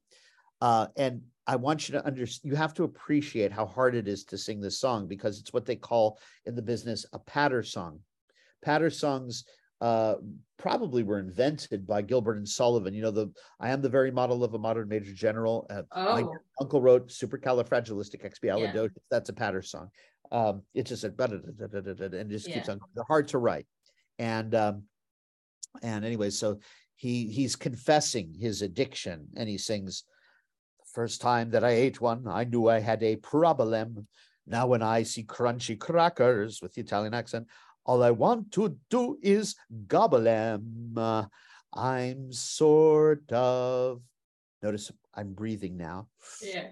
[0.62, 4.26] Uh, and I want you to understand, you have to appreciate how hard it is
[4.26, 8.00] to sing this song because it's what they call in the business a patter song.
[8.62, 9.46] Patter songs
[9.80, 10.16] uh,
[10.58, 12.94] probably were invented by Gilbert and Sullivan.
[12.94, 15.68] You know, the I am the very model of a modern major general.
[15.70, 18.98] Uh, my Oh, uncle wrote supercalifragilisticexpialidocious.
[19.10, 19.90] That's a patter song.
[20.32, 22.80] Um, it's just a da-da-da-da-da-da, and just keeps on.
[22.94, 23.68] They're hard to write,
[24.20, 24.84] and um,
[25.82, 26.60] and anyway, so
[26.96, 30.17] he he's confessing his addiction, and he sings, "The
[30.98, 34.08] first time that I ate one, I knew I had a problem.
[34.48, 37.46] Now when I see crunchy crackers with the Italian accent,
[37.86, 39.56] all I want to do is
[39.86, 40.98] gobble them.
[41.72, 44.02] I'm sort of."
[44.64, 46.08] Notice I'm breathing now.
[46.42, 46.70] yeah.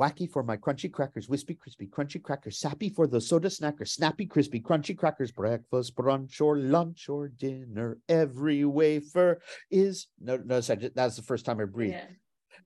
[0.00, 4.26] Wacky for my crunchy crackers, wispy, crispy, crunchy crackers, sappy for the soda snacker, snappy,
[4.26, 7.98] crispy, crunchy crackers, breakfast, brunch, or lunch, or dinner.
[8.08, 9.40] Every wafer
[9.70, 11.92] is no, notice I did, that's the first time I breathe.
[11.92, 12.08] Yeah.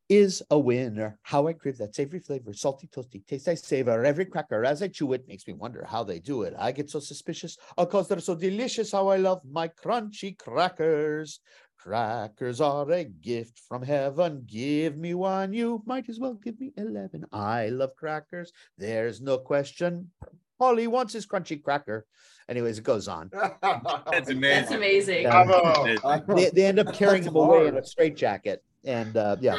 [0.09, 1.19] Is a winner.
[1.23, 4.05] How I crave that savory flavor, salty, toasty taste I savor.
[4.05, 6.55] Every cracker as I chew it makes me wonder how they do it.
[6.59, 8.93] I get so suspicious, because they're so delicious.
[8.93, 11.41] How I love my crunchy crackers.
[11.79, 14.45] Crackers are a gift from heaven.
[14.47, 17.27] Give me one, you might as well give me 11.
[17.33, 18.53] I love crackers.
[18.79, 20.11] There's no question.
[20.59, 22.07] All he wants is crunchy cracker.
[22.49, 23.31] Anyways, it goes on.
[23.63, 24.41] That's amazing.
[24.41, 25.23] That's amazing.
[25.23, 25.45] Yeah.
[25.45, 26.35] Bravo.
[26.35, 28.63] They, they end up carrying That's him away in a straitjacket.
[28.87, 29.59] And uh, yeah,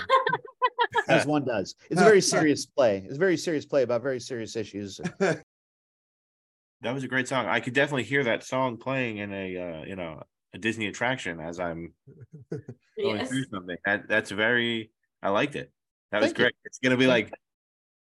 [1.10, 1.76] as one does.
[1.92, 3.04] It's a very serious play.
[3.06, 5.00] It's a very serious play about very serious issues.
[6.82, 7.48] That was a great song.
[7.48, 10.22] I could definitely hear that song playing in a uh, you know
[10.54, 11.92] a Disney attraction as I'm
[12.52, 13.30] going Yes.
[13.30, 13.78] through something.
[13.84, 14.92] That that's very.
[15.24, 15.72] I liked it.
[16.12, 16.44] That was Thank you.
[16.44, 16.54] great.
[16.66, 17.34] It's gonna be like.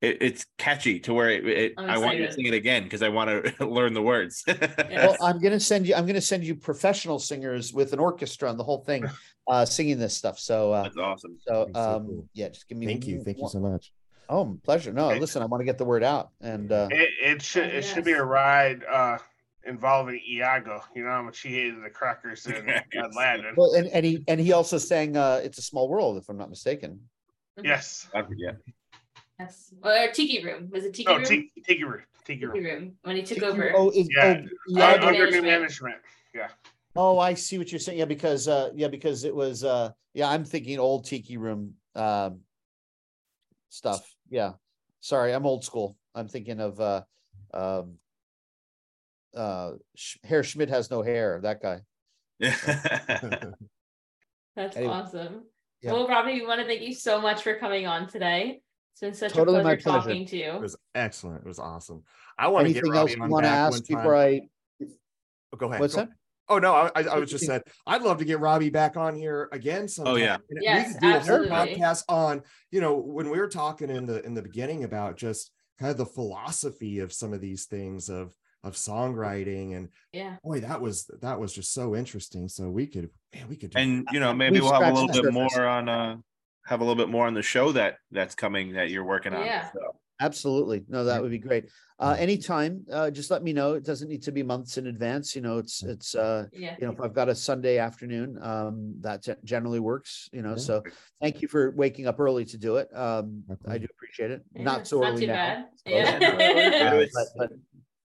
[0.00, 3.02] It, it's catchy to where it, it I'm want you to sing it again because
[3.02, 4.44] I want to learn the words.
[4.90, 5.94] Well, I'm gonna send you.
[5.94, 9.04] I'm gonna send you professional singers with an orchestra and the whole thing,
[9.48, 10.38] uh, singing this stuff.
[10.38, 11.38] So, uh, That's awesome.
[11.46, 12.28] so, That'd so um, cool.
[12.32, 12.86] yeah, just give me.
[12.86, 13.22] Thank you.
[13.22, 13.92] Thank you so much.
[14.28, 14.92] Oh, pleasure.
[14.92, 17.84] No, listen, I want to get the word out, and uh, It, it should it
[17.84, 19.18] should be a ride uh,
[19.66, 20.82] involving Iago.
[20.94, 23.14] You know how much he hated the crackers in Crackers.
[23.14, 23.54] Aladdin.
[23.56, 26.38] well, and, and he and he also sang uh, "It's a Small World," if I'm
[26.38, 27.00] not mistaken.
[27.62, 28.08] Yes.
[28.14, 28.56] I forget.
[29.40, 29.72] Yes.
[29.82, 30.68] Or Tiki Room.
[30.70, 31.24] Was it Tiki No, Room?
[31.24, 32.02] Tiki Tiki Room.
[32.24, 32.64] Tiki Tiki Room.
[32.64, 32.92] Room.
[33.02, 33.72] When he took Tiki- over.
[33.74, 34.42] Oh, is, Yeah.
[34.44, 35.44] oh, yeah, Under under new management.
[35.44, 35.96] management.
[36.34, 36.48] Yeah.
[36.96, 37.98] Oh, I see what you're saying.
[37.98, 42.40] Yeah, because uh yeah, because it was uh yeah, I'm thinking old tiki room um
[43.70, 44.14] stuff.
[44.28, 44.52] Yeah.
[45.00, 45.96] Sorry, I'm old school.
[46.14, 47.02] I'm thinking of uh
[47.54, 47.94] um
[49.34, 51.80] uh Sch- Herr Schmidt has no hair, that guy.
[54.56, 54.92] That's Anyway.
[54.92, 55.44] awesome.
[55.80, 55.92] Yeah.
[55.92, 58.60] Well, Robbie, we want to thank you so much for coming on today.
[59.02, 60.08] It's been such Totally a my pleasure pleasure.
[60.08, 60.50] talking to you.
[60.50, 61.40] It was excellent.
[61.40, 62.02] It was awesome.
[62.38, 63.96] I want to get Anything else you on want to back ask one time.
[63.96, 64.40] before I
[65.52, 65.80] Oh, go ahead.
[65.80, 66.10] what's go that?
[66.50, 69.14] Oh no, I, I, I was just said I'd love to get Robbie back on
[69.14, 70.18] here again sometime.
[70.18, 70.34] yeah.
[70.34, 73.88] And Yes, we could do a whole podcast on, you know, when we were talking
[73.88, 77.64] in the in the beginning about just kind of the philosophy of some of these
[77.64, 80.36] things of of songwriting and Yeah.
[80.44, 82.48] boy, that was that was just so interesting.
[82.48, 84.92] So we could man, we could do and you know maybe We've we'll have a
[84.92, 85.32] little bit surface.
[85.32, 86.16] more on uh
[86.66, 89.44] have a little bit more on the show that that's coming that you're working on.
[89.44, 89.70] Yeah.
[89.72, 89.80] So,
[90.22, 90.84] Absolutely.
[90.86, 91.70] No, that would be great.
[91.98, 93.72] Uh anytime, uh just let me know.
[93.72, 95.34] It doesn't need to be months in advance.
[95.34, 96.76] You know, it's it's uh Yeah.
[96.78, 100.56] you know, if I've got a Sunday afternoon, um, that generally works, you know, Yeah.
[100.56, 100.82] so
[101.22, 102.94] thank you for waking up early to do it.
[102.94, 104.42] Um, My I do appreciate it.
[104.54, 105.34] Yeah, Not it's so not early too now.
[105.34, 105.64] bad.
[105.86, 106.18] so- Yeah.
[106.20, 107.50] Yeah, But, but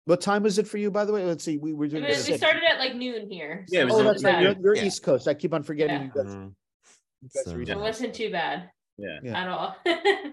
[0.07, 1.25] what time was it for you, by the way?
[1.25, 2.29] Let's see, we were doing mean, this.
[2.29, 3.65] we started at like noon here.
[3.69, 4.43] Yeah, so Oh, that's right.
[4.43, 4.85] You're, you're Yeah.
[4.87, 5.29] East Coast.
[5.29, 6.05] I keep on forgetting Yeah.
[6.07, 6.35] you guys.
[6.35, 6.55] Mhm.
[7.23, 9.19] You guys So, It wasn't too bad yeah.
[9.23, 9.43] Yeah.
[9.43, 9.77] at all.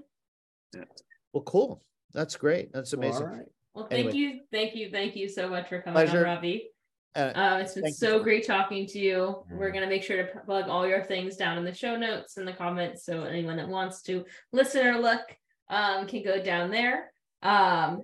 [1.33, 1.83] Well, cool.
[2.13, 2.71] That's great.
[2.73, 3.27] That's Well, all amazing.
[3.27, 3.45] right.
[3.75, 4.17] well, thank Anyway.
[4.17, 6.19] you, thank you, thank you so much for coming Pleasure.
[6.25, 6.69] on, Robbie.
[7.15, 8.07] Uh, Um, it's been Thank you.
[8.07, 9.43] so great talking to you.
[9.51, 9.73] We're Mm.
[9.73, 12.53] gonna make sure to plug all your things down in the show notes and the
[12.53, 15.21] comments, so anyone that wants to listen or look
[15.69, 17.11] um, can go down there.
[17.43, 18.03] Um,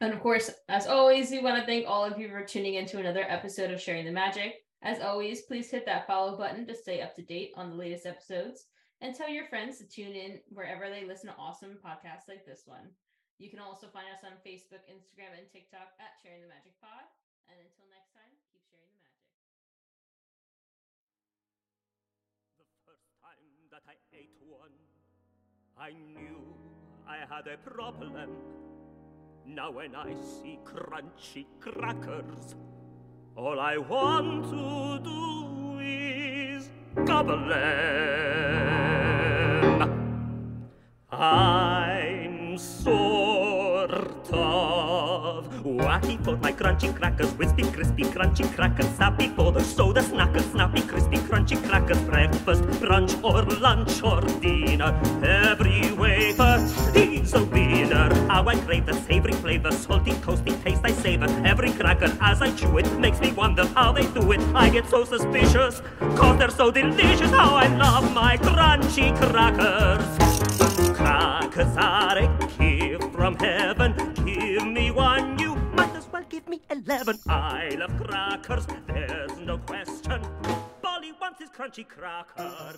[0.00, 2.98] and of course, as always, we want to thank all of you for tuning into
[2.98, 4.54] another episode of Sharing the Magic.
[4.82, 8.06] As always, please hit that follow button to stay up to date on the latest
[8.06, 8.66] episodes,
[9.00, 12.62] and tell your friends to tune in wherever they listen to awesome podcasts like this
[12.66, 12.88] one.
[13.38, 17.04] You can also find us on Facebook, Instagram, and TikTok at Sharing the Magic Pod.
[17.48, 19.28] And until next time, keep sharing the magic.
[22.56, 24.72] The first time that I ate one,
[25.76, 26.40] I knew
[27.06, 28.32] I had a problem.
[29.44, 32.56] Now when I see crunchy crackers,
[33.36, 36.70] all I want to do is
[37.04, 37.52] gobble.
[41.10, 43.90] I'm sort
[44.32, 50.50] of wacky for my crunchy crackers, wispy, crispy, crunchy crackers, sappy for the soda snackers,
[50.52, 54.98] snappy, crispy, crunchy crackers, breakfast, brunch, or lunch, or dinner.
[55.22, 56.56] Every wafer
[56.94, 57.44] is a
[58.08, 58.28] winner.
[58.28, 61.26] How I crave the savory flavor, salty, toasty taste I savor.
[61.44, 64.40] Every cracker as I chew it makes me wonder how they do it.
[64.54, 65.82] I get so suspicious,
[66.16, 67.30] cause they're so delicious.
[67.30, 70.04] How I love my crunchy crackers.
[70.96, 72.26] Crackers are a
[72.58, 73.94] gift from heaven.
[74.24, 77.18] Give me one, you might as well give me eleven.
[77.28, 80.20] I love crackers, there's no question.
[80.82, 82.76] Polly wants his crunchy crackers.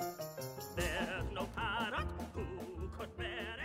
[0.77, 3.58] There's no parrot who could bear.